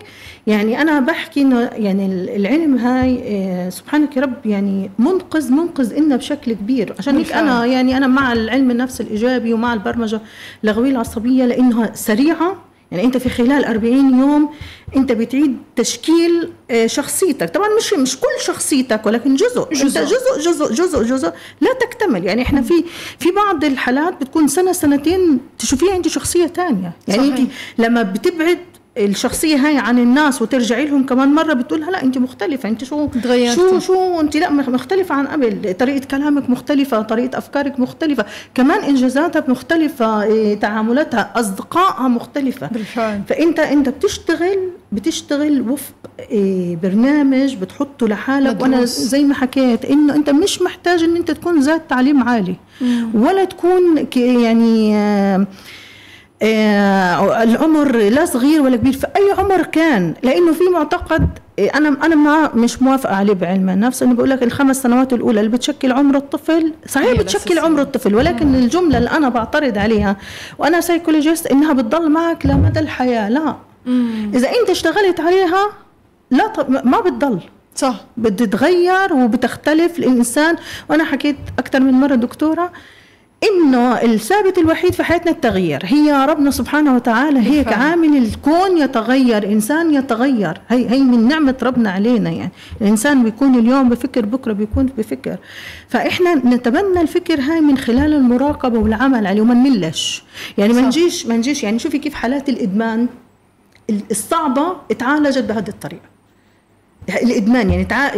يعني 0.47 0.81
أنا 0.81 0.99
بحكي 0.99 1.41
إنه 1.41 1.61
يعني 1.61 2.05
العلم 2.35 2.77
هاي 2.77 3.23
آه، 3.25 3.69
سبحانك 3.69 4.17
يا 4.17 4.21
رب 4.21 4.45
يعني 4.45 4.91
منقذ 4.99 5.51
منقذ 5.51 5.93
إلنا 5.93 6.15
بشكل 6.15 6.53
كبير. 6.53 6.95
عشان 6.99 7.17
هيك 7.17 7.33
أنا 7.33 7.65
يعني 7.65 7.97
أنا 7.97 8.07
مع 8.07 8.33
العلم 8.33 8.71
النفس 8.71 9.01
الإيجابي 9.01 9.53
ومع 9.53 9.73
البرمجة 9.73 10.21
اللغويه 10.63 10.91
العصبية 10.91 11.45
لأنها 11.45 11.91
سريعة 11.93 12.55
يعني 12.91 13.03
انت 13.03 13.17
في 13.17 13.29
خلال 13.29 13.65
40 13.65 14.19
يوم 14.19 14.49
انت 14.95 15.11
بتعيد 15.11 15.57
تشكيل 15.75 16.49
آه، 16.71 16.87
شخصيتك. 16.87 17.49
طبعا 17.49 17.67
مش 17.79 17.93
مش 17.93 18.17
كل 18.19 18.43
شخصيتك 18.45 19.05
ولكن 19.05 19.35
جزء. 19.35 19.67
جزء 19.73 19.85
انت 20.01 20.11
جزء. 20.11 20.39
جزء 20.51 20.73
جزء 20.73 21.03
جزء 21.03 21.31
لا 21.61 21.73
تكتمل. 21.81 22.25
يعني 22.25 22.41
إحنا 22.41 22.61
في 22.61 22.83
في 23.19 23.31
بعض 23.31 23.63
الحالات 23.63 24.21
بتكون 24.21 24.47
سنة 24.47 24.71
سنتين 24.71 25.39
تشوفيها 25.59 25.95
انت 25.95 26.07
شخصية 26.07 26.47
ثانية 26.47 26.91
يعني 27.07 27.21
صحيح. 27.27 27.39
انت 27.39 27.49
لما 27.77 28.01
بتبعد 28.01 28.59
الشخصية 29.05 29.55
هاي 29.55 29.77
عن 29.77 29.99
الناس 29.99 30.41
وترجعي 30.41 30.85
لهم 30.85 31.05
كمان 31.05 31.33
مرة 31.33 31.53
بتقولها 31.53 31.91
لا 31.91 32.03
انت 32.03 32.17
مختلفة 32.17 32.69
انت 32.69 32.83
شو 32.83 33.07
تغيرت. 33.07 33.55
شو 33.55 33.79
شو 33.79 34.19
انت 34.19 34.37
لا 34.37 34.49
مختلفة 34.49 35.15
عن 35.15 35.27
قبل 35.27 35.73
طريقة 35.79 36.05
كلامك 36.05 36.49
مختلفة 36.49 37.01
طريقة 37.01 37.37
أفكارك 37.37 37.79
مختلفة 37.79 38.25
كمان 38.55 38.79
انجازاتها 38.83 39.43
مختلفة 39.47 40.23
إيه، 40.23 40.59
تعاملاتها 40.59 41.31
أصدقائها 41.35 42.07
مختلفة 42.07 42.67
بالفعل 42.67 43.21
فانت 43.29 43.59
أنت 43.59 43.89
بتشتغل 43.89 44.57
بتشتغل 44.91 45.61
وفق 45.61 45.93
إيه، 46.19 46.75
برنامج 46.75 47.55
بتحطه 47.55 48.07
لحالك 48.07 48.47
مدروس. 48.49 48.61
وأنا 48.61 48.85
زي 48.85 49.23
ما 49.23 49.33
حكيت 49.33 49.85
إنه 49.85 50.15
أنت 50.15 50.29
مش 50.29 50.61
محتاج 50.61 51.03
إن 51.03 51.15
أنت 51.15 51.31
تكون 51.31 51.59
ذات 51.59 51.89
تعليم 51.89 52.23
عالي 52.23 52.55
مم. 52.81 53.09
ولا 53.13 53.43
تكون 53.43 54.07
يعني 54.15 54.95
آه 56.41 57.43
العمر 57.43 57.95
لا 57.97 58.25
صغير 58.25 58.61
ولا 58.61 58.75
كبير. 58.77 58.93
في 58.93 59.07
أي 59.15 59.31
عمر 59.37 59.63
كان 59.63 60.13
لأنه 60.23 60.53
في 60.53 60.63
معتقد 60.73 61.29
آه، 61.59 61.69
أنا 61.75 61.89
أنا 62.05 62.15
ما 62.15 62.51
مش 62.55 62.81
موافقة 62.81 63.15
عليه 63.15 63.33
بعلم 63.33 63.69
النفس 63.69 64.03
انه 64.03 64.13
بقول 64.15 64.29
لك 64.29 64.43
الخمس 64.43 64.81
سنوات 64.83 65.13
الأولى 65.13 65.39
اللي 65.39 65.51
بتشكل 65.51 65.91
عمر 65.91 66.15
الطفل. 66.17 66.73
صحيح 66.87 67.11
بتشكل 67.19 67.59
عمر 67.59 67.81
الطفل 67.81 68.15
ولكن 68.15 68.47
مم. 68.47 68.55
الجملة 68.55 68.97
اللي 68.97 69.09
أنا 69.11 69.29
بعترض 69.29 69.77
عليها 69.77 70.17
وأنا 70.57 70.81
سايكولوجيست 70.81 71.47
إنها 71.47 71.73
بتضل 71.73 72.09
معك 72.09 72.45
لمدى 72.45 72.79
الحياة. 72.79 73.29
لا. 73.29 73.55
مم. 73.85 74.31
إذا 74.33 74.47
أنت 74.49 74.69
اشتغلت 74.69 75.19
عليها 75.19 75.67
لا 76.31 76.53
ما 76.83 76.99
بتضل. 76.99 77.39
صح. 77.75 77.95
بتتغير 78.17 79.13
وبتختلف 79.13 79.99
الإنسان. 79.99 80.55
وأنا 80.89 81.03
حكيت 81.03 81.37
أكثر 81.59 81.79
من 81.79 81.91
مرة 81.93 82.15
دكتورة 82.15 82.71
إنه 83.43 84.01
الثابت 84.01 84.57
الوحيد 84.57 84.93
في 84.93 85.03
حياتنا 85.03 85.31
التغيير. 85.31 85.81
هي 85.83 86.25
ربنا 86.29 86.51
سبحانه 86.51 86.95
وتعالى 86.95 87.39
هيك 87.39 87.73
عامل 87.73 88.17
الكون 88.17 88.77
يتغير 88.77 89.45
إنسان 89.45 89.93
يتغير. 89.93 90.61
هي 90.69 90.89
هي 90.89 90.99
من 90.99 91.27
نعمة 91.27 91.55
ربنا 91.63 91.91
علينا 91.91 92.29
يعني. 92.29 92.51
الإنسان 92.81 93.23
بيكون 93.23 93.55
اليوم 93.55 93.89
بفكر 93.89 94.25
بكرة 94.25 94.53
بيكون 94.53 94.85
بفكر. 94.97 95.37
فإحنا 95.87 96.35
نتبنى 96.35 97.01
الفكر 97.01 97.41
هاي 97.41 97.61
من 97.61 97.77
خلال 97.77 98.13
المراقبة 98.13 98.79
والعمل 98.79 99.27
عليه 99.27 99.41
وما 99.41 99.53
نملش. 99.53 100.23
يعني 100.57 100.73
ما 100.73 100.81
نجيش 100.81 101.25
ما 101.25 101.37
نجيش 101.37 101.63
يعني 101.63 101.79
شوفي 101.79 101.97
كيف 101.97 102.13
حالات 102.13 102.49
الإدمان 102.49 103.07
الصعبة 104.11 104.75
اتعالجت 104.91 105.43
بهذه 105.43 105.69
الطريقة. 105.69 106.16
الإدمان 107.09 107.69
يعني 107.69 107.85
تع... 107.85 108.11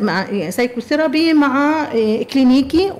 مع 0.00 0.26
psychotherapy 0.50 1.32
مع 1.32 1.82
آه، 1.94 2.22
كلينيكي 2.22 2.92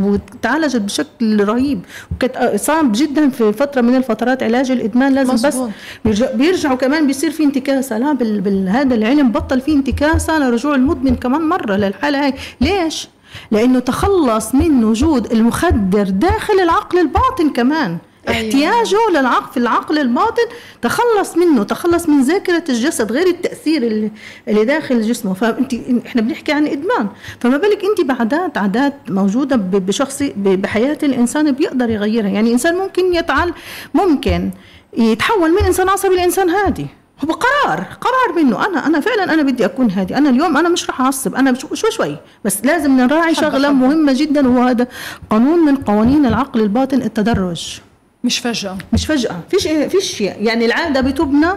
وتعالجت 0.00 0.80
بشكل 0.80 1.44
رهيب 1.44 1.80
وكانت 2.12 2.36
آه، 2.36 2.56
صعب 2.56 2.92
جدا 2.92 3.28
في 3.30 3.52
فترة 3.52 3.80
من 3.80 3.96
الفترات 3.96 4.42
علاج 4.42 4.70
الإدمان 4.70 5.14
لازم 5.14 5.34
مزبوط. 5.34 5.68
بس 5.68 5.72
بيرجع 6.04 6.32
بيرجعوا 6.32 6.76
كمان 6.76 7.06
بيصير 7.06 7.30
في 7.30 7.44
انتكاسة 7.44 7.98
لا 7.98 8.12
بال... 8.12 8.40
بال... 8.40 8.68
هذا 8.68 8.94
العلم 8.94 9.32
بطل 9.32 9.60
في 9.60 9.72
انتكاسة 9.72 10.38
لرجوع 10.38 10.74
المدمن 10.74 11.16
كمان 11.16 11.40
مرة 11.42 11.76
للحالة 11.76 12.24
هاي 12.24 12.34
ليش؟ 12.60 13.08
لأنه 13.50 13.78
تخلص 13.78 14.54
من 14.54 14.84
وجود 14.84 15.32
المخدر 15.32 16.10
داخل 16.10 16.60
العقل 16.60 16.98
الباطن 16.98 17.50
كمان 17.50 17.98
أيوة. 18.28 18.40
احتياجه 18.40 18.98
للعقل 19.10 19.52
في 19.52 19.56
العقل 19.56 19.98
الباطن 19.98 20.42
تخلص 20.82 21.36
منه 21.36 21.62
تخلص 21.62 22.08
من 22.08 22.22
ذاكرة 22.22 22.64
الجسد 22.68 23.12
غير 23.12 23.26
التأثير 23.26 23.82
اللي, 23.82 24.10
اللي 24.48 24.64
داخل 24.64 25.02
جسمه. 25.02 25.34
فأنت 25.34 25.74
إحنا 26.06 26.22
بنحكي 26.22 26.52
عن 26.52 26.66
إدمان. 26.66 27.08
فما 27.40 27.56
بالك 27.56 27.84
أنت 27.84 28.06
بعادات 28.06 28.58
عادات 28.58 28.94
موجودة 29.08 29.56
بشخص 29.56 30.22
بحياة 30.36 30.98
الإنسان 31.02 31.52
بيقدر 31.52 31.90
يغيرها. 31.90 32.28
يعني 32.28 32.52
إنسان 32.52 32.74
ممكن 32.76 33.14
يتعال 33.14 33.54
ممكن 33.94 34.50
يتحول 34.96 35.50
من 35.50 35.64
إنسان 35.66 35.88
عصبي 35.88 36.16
لإنسان 36.16 36.50
هادي. 36.50 36.86
هو 37.24 37.32
قرار 37.32 37.84
قرار 38.00 38.44
منه. 38.44 38.66
أنا 38.66 38.86
أنا 38.86 39.00
فعلا 39.00 39.34
أنا 39.34 39.42
بدي 39.42 39.64
أكون 39.64 39.90
هادي. 39.90 40.16
أنا 40.16 40.30
اليوم 40.30 40.56
أنا 40.56 40.68
مش 40.68 40.90
راح 40.90 41.00
أعصب. 41.00 41.34
أنا 41.34 41.54
شوي 41.54 41.90
شوي. 41.90 42.16
بس 42.44 42.64
لازم 42.64 42.96
نراعي 42.96 43.34
شغلة 43.34 43.72
مهمة 43.72 44.12
جدا 44.12 44.48
وهذا 44.48 44.86
قانون 45.30 45.58
من 45.58 45.76
قوانين 45.76 46.26
العقل 46.26 46.60
الباطن 46.60 47.02
التدرج. 47.02 47.80
مش 48.24 48.38
فجأة. 48.38 48.78
مش 48.92 49.06
فجأة. 49.06 49.40
فيش 49.50 49.68
فيش 49.68 50.20
يعني 50.20 50.64
العادة 50.66 51.00
بتبنى 51.00 51.50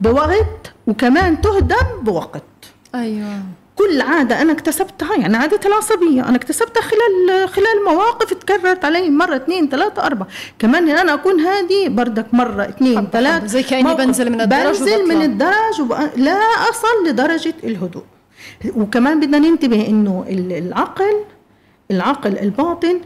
بوقت 0.00 0.72
وكمان 0.86 1.40
تهدم 1.40 2.00
بوقت. 2.02 2.42
أيوه. 2.94 3.42
كل 3.76 4.00
عادة 4.00 4.42
أنا 4.42 4.52
اكتسبتها 4.52 5.16
يعني 5.16 5.36
عادة 5.36 5.60
العصبية. 5.66 6.28
أنا 6.28 6.36
اكتسبتها 6.36 6.80
خلال 6.80 7.48
خلال 7.48 7.84
مواقف 7.84 8.34
تكررت 8.34 8.84
علي 8.84 9.10
مرة 9.10 9.36
اثنين 9.36 9.68
ثلاثة 9.68 10.06
أربعة. 10.06 10.28
كمان 10.58 10.88
أنا 10.88 11.14
أكون 11.14 11.40
هادي 11.40 11.88
بردك 11.88 12.26
مرة 12.32 12.62
اثنين 12.68 13.06
ثلاثة. 13.12 13.46
زي 13.46 13.62
كأني 13.62 13.94
بنزل 13.94 14.30
من 14.30 14.40
الدرج 14.40 14.78
بنزل 14.78 15.08
من 15.08 15.22
الدرج 15.22 15.80
وبقى 15.80 16.10
لا 16.16 16.38
أصل 16.70 17.08
لدرجة 17.08 17.54
الهدوء. 17.64 18.04
وكمان 18.76 19.20
بدنا 19.20 19.38
ننتبه 19.38 19.88
إنه 19.88 20.24
العقل 20.28 21.24
العقل 21.90 22.38
الباطن 22.38 23.00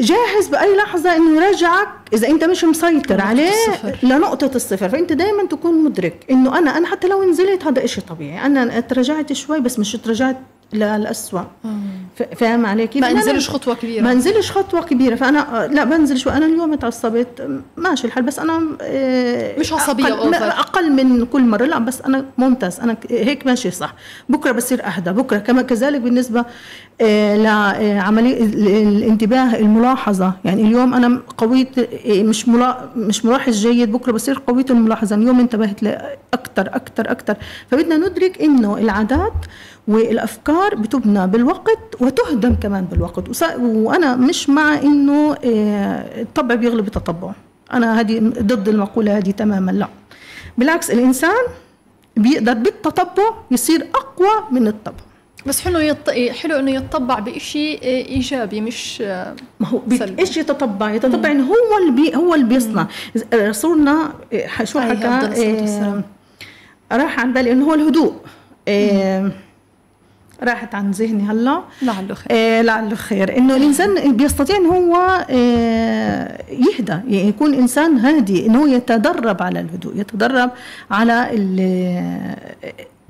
جاهز 0.00 0.48
بأي 0.48 0.76
لحظة 0.76 1.16
إنه 1.16 1.46
يرجعك 1.46 1.88
إذا 2.12 2.28
أنت 2.28 2.44
مش 2.44 2.64
مسيطر 2.64 3.20
عليه 3.20 3.48
الصفر. 3.50 3.98
لنقطة 4.02 4.50
الصفر 4.54 4.88
فأنت 4.88 5.12
دائما 5.12 5.46
تكون 5.46 5.84
مدرك 5.84 6.24
إنه 6.30 6.58
أنا 6.58 6.78
أنا 6.78 6.86
حتى 6.86 7.08
لو 7.08 7.24
نزلت 7.30 7.64
هذا 7.64 7.84
إشي 7.84 8.00
طبيعي 8.00 8.46
أنا 8.46 8.80
تراجعت 8.80 9.32
شوي 9.32 9.60
بس 9.60 9.78
مش 9.78 9.92
تراجعت 9.92 10.36
للأسوأ 10.72 11.40
فاهم 12.36 12.66
علي 12.66 12.86
كيف؟ 12.86 13.02
ما 13.02 13.10
انزلش 13.10 13.50
خطوة 13.50 13.74
كبيرة. 13.74 14.02
ما 14.02 14.12
انزلش 14.12 14.50
خطوة 14.52 14.82
كبيرة. 14.82 15.14
فأنا 15.14 15.68
لا 15.72 15.84
بنزل 15.84 16.18
شوي 16.18 16.32
أنا 16.32 16.46
اليوم 16.46 16.74
تعصبت 16.74 17.60
ماشي 17.76 18.06
الحال 18.06 18.22
بس 18.22 18.38
أنا 18.38 18.62
آه، 18.82 19.58
مش 19.58 19.72
عصبية 19.72 20.14
أقل, 20.14 20.34
أقل 20.34 20.92
من 20.92 21.26
كل 21.26 21.42
مرة 21.42 21.64
لا 21.64 21.78
بس 21.78 22.02
أنا 22.02 22.24
ممتاز. 22.38 22.80
أنا 22.80 22.96
هيك 23.10 23.46
ماشي 23.46 23.70
صح. 23.70 23.94
بكرة 24.28 24.52
بصير 24.52 24.86
أهدى. 24.86 25.12
بكرة 25.12 25.38
كما 25.38 25.62
كذلك 25.62 26.00
بالنسبة 26.00 26.44
آه، 27.00 27.36
لعملية 27.36 28.44
الانتباه 28.44 29.56
الملاحظة. 29.56 30.32
يعني 30.44 30.62
اليوم 30.62 30.94
أنا 30.94 31.22
قويت 31.38 31.78
آه، 31.78 32.22
مش 32.22 32.48
مش 32.96 33.24
ملاحظ 33.24 33.54
جيد. 33.66 33.92
بكرة 33.92 34.12
بصير 34.12 34.42
قوية 34.46 34.66
الملاحظة. 34.70 35.16
اليوم 35.16 35.40
انتبهت 35.40 35.84
أكثر 36.34 36.66
أكثر 36.66 37.10
أكثر 37.10 37.36
فبدنا 37.70 37.96
ندرك 37.96 38.42
إنه 38.42 38.78
العادات 38.78 39.32
والأفكار 39.88 40.74
بتبنى 40.74 41.26
بالوقت 41.26 42.00
وتهدم 42.00 42.54
كمان 42.54 42.84
بالوقت. 42.84 43.42
وأنا 43.58 44.16
مش 44.16 44.50
مع 44.50 44.74
إنه 44.74 45.36
آه، 45.44 46.22
الطبع 46.22 46.54
بيغلب 46.54 46.86
التطبع. 46.86 47.32
أنا 47.72 48.00
هذه 48.00 48.18
ضد 48.20 48.68
المقولة 48.68 49.18
هذه 49.18 49.30
تماما 49.30 49.70
لا. 49.70 49.88
بالعكس 50.58 50.90
الإنسان 50.90 51.44
بيقدر 52.16 52.54
بالتطبع 52.54 53.30
يصير 53.50 53.86
أقوى 53.94 54.44
من 54.50 54.66
الطبع. 54.66 54.96
بس 55.46 55.60
حلو 55.60 55.78
يط... 55.78 56.10
حلو 56.10 56.58
إنه 56.58 56.70
يتطبع 56.70 57.18
بشيء 57.18 57.82
إيجابي 57.82 58.60
مش 58.60 59.00
ما 59.60 59.68
هو 59.68 59.80
إيش 60.18 60.36
يتطبع؟ 60.36 60.90
يتطبع 60.90 61.30
إنه 61.30 61.44
هو 61.44 61.78
اللي 61.82 62.02
بي 62.02 62.16
هو 62.16 62.34
اللي 62.34 62.46
بيصنع. 62.46 62.86
رسولنا 63.34 64.12
شو 64.64 64.80
حكى؟ 64.80 66.02
راح 66.92 67.20
عن 67.20 67.32
بالي 67.32 67.52
إنه 67.52 67.64
هو 67.64 67.74
الهدوء. 67.74 68.14
إيه 68.68 69.45
راحت 70.42 70.74
عن 70.74 70.90
ذهني 70.90 71.22
هلا. 71.22 71.62
لعله 71.82 72.14
خير. 72.14 72.30
إيه 72.30 72.62
لعله 72.62 72.94
خير. 72.94 73.38
إنه 73.38 73.56
الإنسان 73.56 74.16
بيستطيع 74.16 74.56
انه 74.56 74.68
هو 74.68 75.26
إيه 75.30 76.38
يهدى 76.50 76.92
يعني 76.92 77.28
يكون 77.28 77.54
إنسان 77.54 77.98
هادي 77.98 78.46
إنه 78.46 78.70
يتدرب 78.70 79.42
على 79.42 79.60
الهدوء 79.60 79.96
يتدرب 79.96 80.50
على 80.90 81.28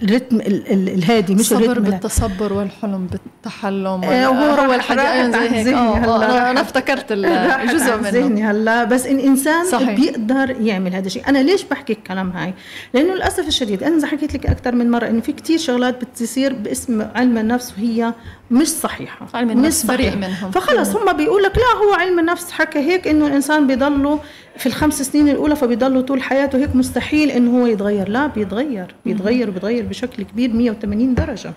الرتم 0.03 0.41
الهادي 0.41 1.35
مش 1.35 1.41
الصبر 1.41 1.79
بالتصبر 1.79 2.53
والحلم 2.53 3.07
بالتحلم 3.07 4.05
آه 4.05 4.27
هو 4.27 4.75
الحاجة. 4.75 5.31
زي 5.31 5.39
هيك. 5.39 5.69
أنا 5.69 6.61
افتكرت 6.61 7.07
الجزء 7.13 7.97
منه. 7.97 8.09
ذهني 8.09 8.45
هلا. 8.45 8.85
بس 8.85 9.07
إن 9.07 9.19
إنسان 9.19 9.65
صحيح. 9.65 9.91
بيقدر 9.91 10.57
يعمل 10.61 10.95
هذا 10.95 11.07
الشيء. 11.07 11.29
أنا 11.29 11.39
ليش 11.39 11.65
بحكي 11.65 11.93
الكلام 11.93 12.31
هاي؟ 12.31 12.55
لأنه 12.95 13.15
للأسف 13.15 13.49
الشديد 13.49 13.83
أنا 13.83 13.97
إذا 13.97 14.07
حكيت 14.07 14.35
لك 14.35 14.47
أكثر 14.47 14.75
من 14.75 14.91
مرة 14.91 15.07
إنه 15.07 15.21
في 15.21 15.33
كتير 15.33 15.59
شغلات 15.59 16.05
بتصير 16.05 16.53
باسم 16.53 17.07
علم 17.15 17.39
النفس 17.39 17.73
وهي 17.79 18.13
مش 18.51 18.69
صحيحة. 18.69 19.27
علم 19.35 19.51
النفس 19.51 19.87
بريء 19.87 20.17
منهم. 20.17 20.51
فخلص 20.51 20.97
هم 20.97 21.13
بيقول 21.13 21.43
لك 21.43 21.53
لا 21.57 21.87
هو 21.87 21.95
علم 21.95 22.19
النفس 22.19 22.51
حكى 22.51 22.79
هيك 22.79 23.09
إنه 23.09 23.27
الإنسان 23.27 23.67
بيضله 23.67 24.21
في 24.59 24.67
الخمس 24.67 25.03
سنين 25.03 25.29
الأولى 25.29 25.57
فبيضله 25.57 26.01
طول 26.01 26.23
حياته. 26.23 26.59
هيك 26.59 26.77
مستحيل 26.77 27.31
انه 27.31 27.61
هو 27.61 27.67
يتغير. 27.67 28.09
لا 28.09 28.27
بيتغير 28.27 28.95
بيتغير 29.05 29.49
وبيتغير 29.49 29.85
بشكل 29.85 30.23
كبير 30.23 30.53
180 30.53 31.15
درجة. 31.15 31.53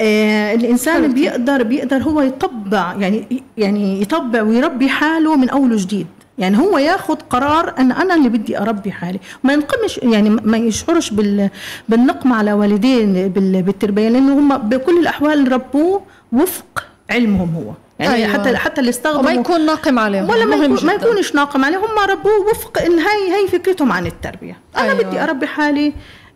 آه 0.00 0.54
الإنسان. 0.54 1.14
بيقدر 1.14 1.62
بيقدر 1.62 2.02
هو 2.02 2.20
يطبع 2.20 2.94
يعني 2.98 3.42
يعني 3.58 4.02
يطبع 4.02 4.42
ويربي 4.42 4.88
حاله 4.88 5.36
من 5.36 5.48
أول 5.48 5.72
وجديد. 5.72 6.06
يعني 6.38 6.58
هو 6.58 6.78
ياخذ 6.78 7.14
قرار 7.14 7.74
أن 7.78 7.92
أنا 7.92 8.14
اللي 8.14 8.28
بدي 8.28 8.58
أربي 8.58 8.92
حالي. 8.92 9.18
ما 9.44 9.52
ينقمش 9.52 9.98
يعني 10.02 10.30
ما 10.30 10.58
يشعرش 10.58 11.10
بال 11.10 11.50
بالنقم 11.88 12.32
على 12.32 12.52
والدين 12.52 13.28
بالتربية 13.28 14.08
لأنه 14.08 14.38
هم 14.38 14.56
بكل 14.56 14.98
الأحوال 14.98 15.52
ربوه 15.52 16.02
وفق 16.32 16.86
علمهم 17.10 17.54
هو. 17.54 17.72
يعني 18.00 18.14
أيوة. 18.14 18.32
حتى 18.32 18.56
حتى 18.56 18.80
اللي 18.80 18.90
استخدموا 18.90 19.20
وما 19.20 19.32
يكون 19.32 19.66
ناقم 19.66 19.98
عليهم 19.98 20.30
ولا 20.30 20.44
ما, 20.44 20.56
يكون 20.56 20.86
ما 20.86 20.92
يكونش 20.92 21.34
ناقم 21.34 21.64
عليهم 21.64 21.80
هم 21.80 22.10
ربوه 22.10 22.50
وفق 22.50 22.82
إن 22.82 22.98
هاي 22.98 23.32
هي 23.32 23.48
فكرتهم 23.48 23.92
عن 23.92 24.06
التربية 24.06 24.58
أنا 24.76 24.92
أيوة. 24.92 25.02
بدي 25.02 25.22
أربي 25.22 25.46
حالي 25.46 25.92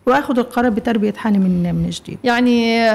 وآخذ 0.06 0.38
القرار 0.38 0.70
بتربية 0.70 1.12
حالي 1.12 1.38
من 1.38 1.74
من 1.74 1.90
جديد 1.90 2.18
يعني 2.24 2.88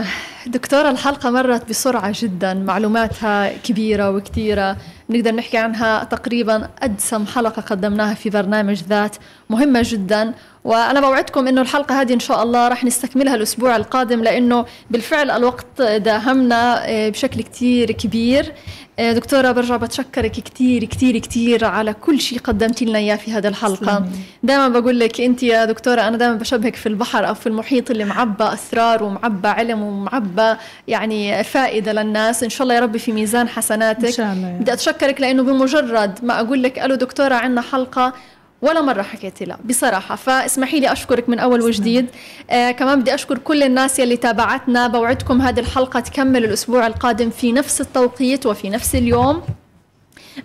دكتورة 0.48 0.90
الحلقة 0.90 1.30
مرت 1.30 1.70
بسرعة 1.70 2.14
جدا 2.16 2.54
معلوماتها 2.54 3.58
كبيرة 3.58 4.12
وكثيره 4.12 4.78
نقدر 5.10 5.36
نحكي 5.36 5.58
عنها 5.58 6.04
تقريبا 6.04 6.70
أدسم 6.82 7.26
حلقة 7.26 7.62
قدمناها 7.62 8.14
في 8.14 8.30
برنامج 8.30 8.84
ذات 8.84 9.16
مهمة 9.50 9.82
جدا 9.84 10.34
وأنا 10.64 11.00
بوعدكم 11.02 11.48
أنه 11.48 11.62
الحلقة 11.62 12.02
هذه 12.02 12.14
إن 12.14 12.20
شاء 12.20 12.44
الله 12.44 12.68
رح 12.68 12.84
نستكملها 12.84 13.36
الأسبوع 13.36 13.76
القادم 13.76 14.24
لأنه 14.24 14.66
بالفعل 14.90 15.32
الوقت 15.32 15.82
داهمنا 15.82 16.90
آه، 16.90 17.10
بشكل 17.10 17.42
كتير 17.42 17.92
كبير. 17.92 18.54
آه، 19.00 19.14
دكتورة 19.14 19.52
برجع 19.52 19.76
بتشكرك 19.78 20.32
كتير 20.32 20.84
كتير 20.86 21.18
كتير 21.18 21.66
على 21.66 21.94
كل 21.94 22.20
شيء 22.22 22.40
قدمتي 22.40 22.86
لنا 22.86 22.98
إياه 22.98 23.16
في 23.16 23.32
هذه 23.32 23.48
الحلقة. 23.48 24.06
دائما 24.44 24.68
بقول 24.68 25.00
لك 25.00 25.22
أنت 25.22 25.44
يا 25.44 25.66
دكتورة 25.66 26.02
أنا 26.02 26.18
دائما 26.18 26.36
بشبهك 26.36 26.76
في 26.76 26.90
البحر 26.90 27.28
أو 27.28 27.34
في 27.34 27.48
المحيط 27.48 27.92
اللي 27.92 28.06
معبى 28.06 28.44
أسرار 28.44 29.04
ومعبى 29.04 29.48
علم 29.48 29.82
ومعبى 29.82 30.56
يعني 30.88 31.44
فائدة 31.44 31.94
للناس. 31.94 32.44
إن 32.44 32.50
شاء 32.50 32.64
الله 32.64 32.76
يا 32.76 32.80
ربي 32.80 33.00
في 33.00 33.12
ميزان 33.12 33.48
حسناتك. 33.50 34.06
إن 34.06 34.12
شاء 34.12 34.34
الله 34.34 34.58
بدي 34.60 34.74
أتشكرك 34.74 35.22
لأنه 35.22 35.44
بمجرد 35.44 36.20
ما 36.24 36.40
أقول 36.40 36.64
لك 36.64 36.80
ألو 36.80 36.96
دكتورة 36.96 37.36
عندنا 37.36 37.62
حلقة 37.62 38.14
ولا 38.62 38.82
مرة 38.82 39.02
حكيتي 39.02 39.46
لا 39.46 39.58
بصراحة. 39.66 40.16
فاسمحي 40.16 40.80
لي 40.80 40.92
أشكرك 40.92 41.30
من 41.30 41.40
أول 41.40 41.62
وجديد. 41.62 42.06
آه 42.50 42.72
كمان 42.72 43.02
بدي 43.02 43.14
أشكر 43.16 43.38
كل 43.38 43.64
الناس 43.64 44.00
يلي 44.00 44.18
تابعتنا. 44.18 44.88
بوعدكم 44.88 45.42
هذه 45.42 45.60
الحلقة 45.60 46.00
تكمل 46.00 46.46
الأسبوع 46.46 46.88
القادم 46.88 47.30
في 47.30 47.52
نفس 47.52 47.82
التوقيت 47.82 48.46
وفي 48.46 48.70
نفس 48.70 48.96
اليوم. 48.96 49.42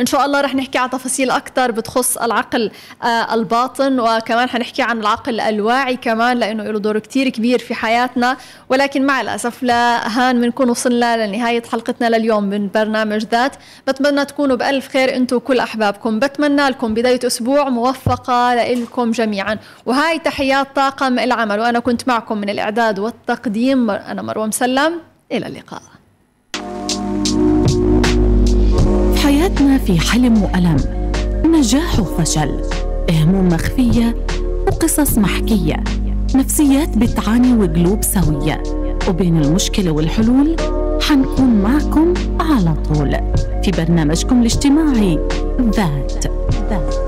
إن 0.01 0.07
شاء 0.07 0.25
الله 0.25 0.41
رح 0.41 0.55
نحكي 0.55 0.79
عن 0.79 0.91
تفاصيل 0.91 1.31
أكثر 1.31 1.71
بتخص 1.71 2.17
العقل 2.17 2.71
آه 3.03 3.35
الباطن 3.35 4.01
وكمان 4.01 4.49
حنحكي 4.49 4.83
عن 4.83 5.01
العقل 5.01 5.41
الواعي 5.41 5.97
كمان 5.97 6.37
لأنه 6.37 6.63
له 6.65 6.79
دور 6.79 6.99
كتير 6.99 7.29
كبير 7.29 7.59
في 7.59 7.75
حياتنا. 7.75 8.37
ولكن 8.69 9.07
مع 9.07 9.21
الأسف 9.21 9.63
لا 9.63 10.09
هان 10.09 10.41
بنكون 10.41 10.71
وصلنا 10.71 11.27
لنهاية 11.27 11.63
حلقتنا 11.73 12.17
لليوم 12.17 12.45
من 12.45 12.69
برنامج 12.69 13.25
ذات. 13.25 13.53
بتمنى 13.89 14.25
تكونوا 14.25 14.57
بألف 14.57 14.89
خير 14.89 15.17
أنتم 15.17 15.37
وكل 15.37 15.59
أحبابكم. 15.59 16.19
بتمنى 16.19 16.69
لكم 16.69 16.95
بداية 16.95 17.21
أسبوع 17.27 17.69
موفقة 17.69 18.55
لكم 18.55 19.11
جميعا. 19.11 19.59
وهاي 19.87 20.19
تحيات 20.19 20.67
طاقم 20.77 21.19
العمل. 21.19 21.61
وأنا 21.61 21.79
كنت 21.79 22.09
معكم 22.09 22.39
من 22.39 22.51
الإعداد 22.51 22.99
والتقديم 22.99 23.91
أنا 23.91 24.23
مروة 24.23 24.47
مسلم. 24.47 25.01
إلى 25.33 25.47
اللقاء. 25.47 25.83
حياتنا 29.35 29.79
في 29.79 30.01
حلم 30.01 30.43
وألم. 30.43 30.77
نجاح 31.47 32.01
وفشل. 32.01 32.61
هموم 33.11 33.49
مخفية 33.49 34.17
وقصص 34.67 35.19
محكية. 35.19 35.85
نفسيات 36.35 36.99
بتعاني 36.99 37.53
وقلوب 37.57 38.03
سوية. 38.03 38.63
وبين 39.09 39.43
المشكلة 39.43 39.91
والحلول 39.91 40.57
حنكون 41.03 41.63
معكم 41.63 42.15
على 42.41 42.75
طول. 42.75 43.11
في 43.63 43.71
برنامجكم 43.71 44.41
الاجتماعي 44.41 45.19
ذات 45.61 46.27
ذات. 46.71 47.04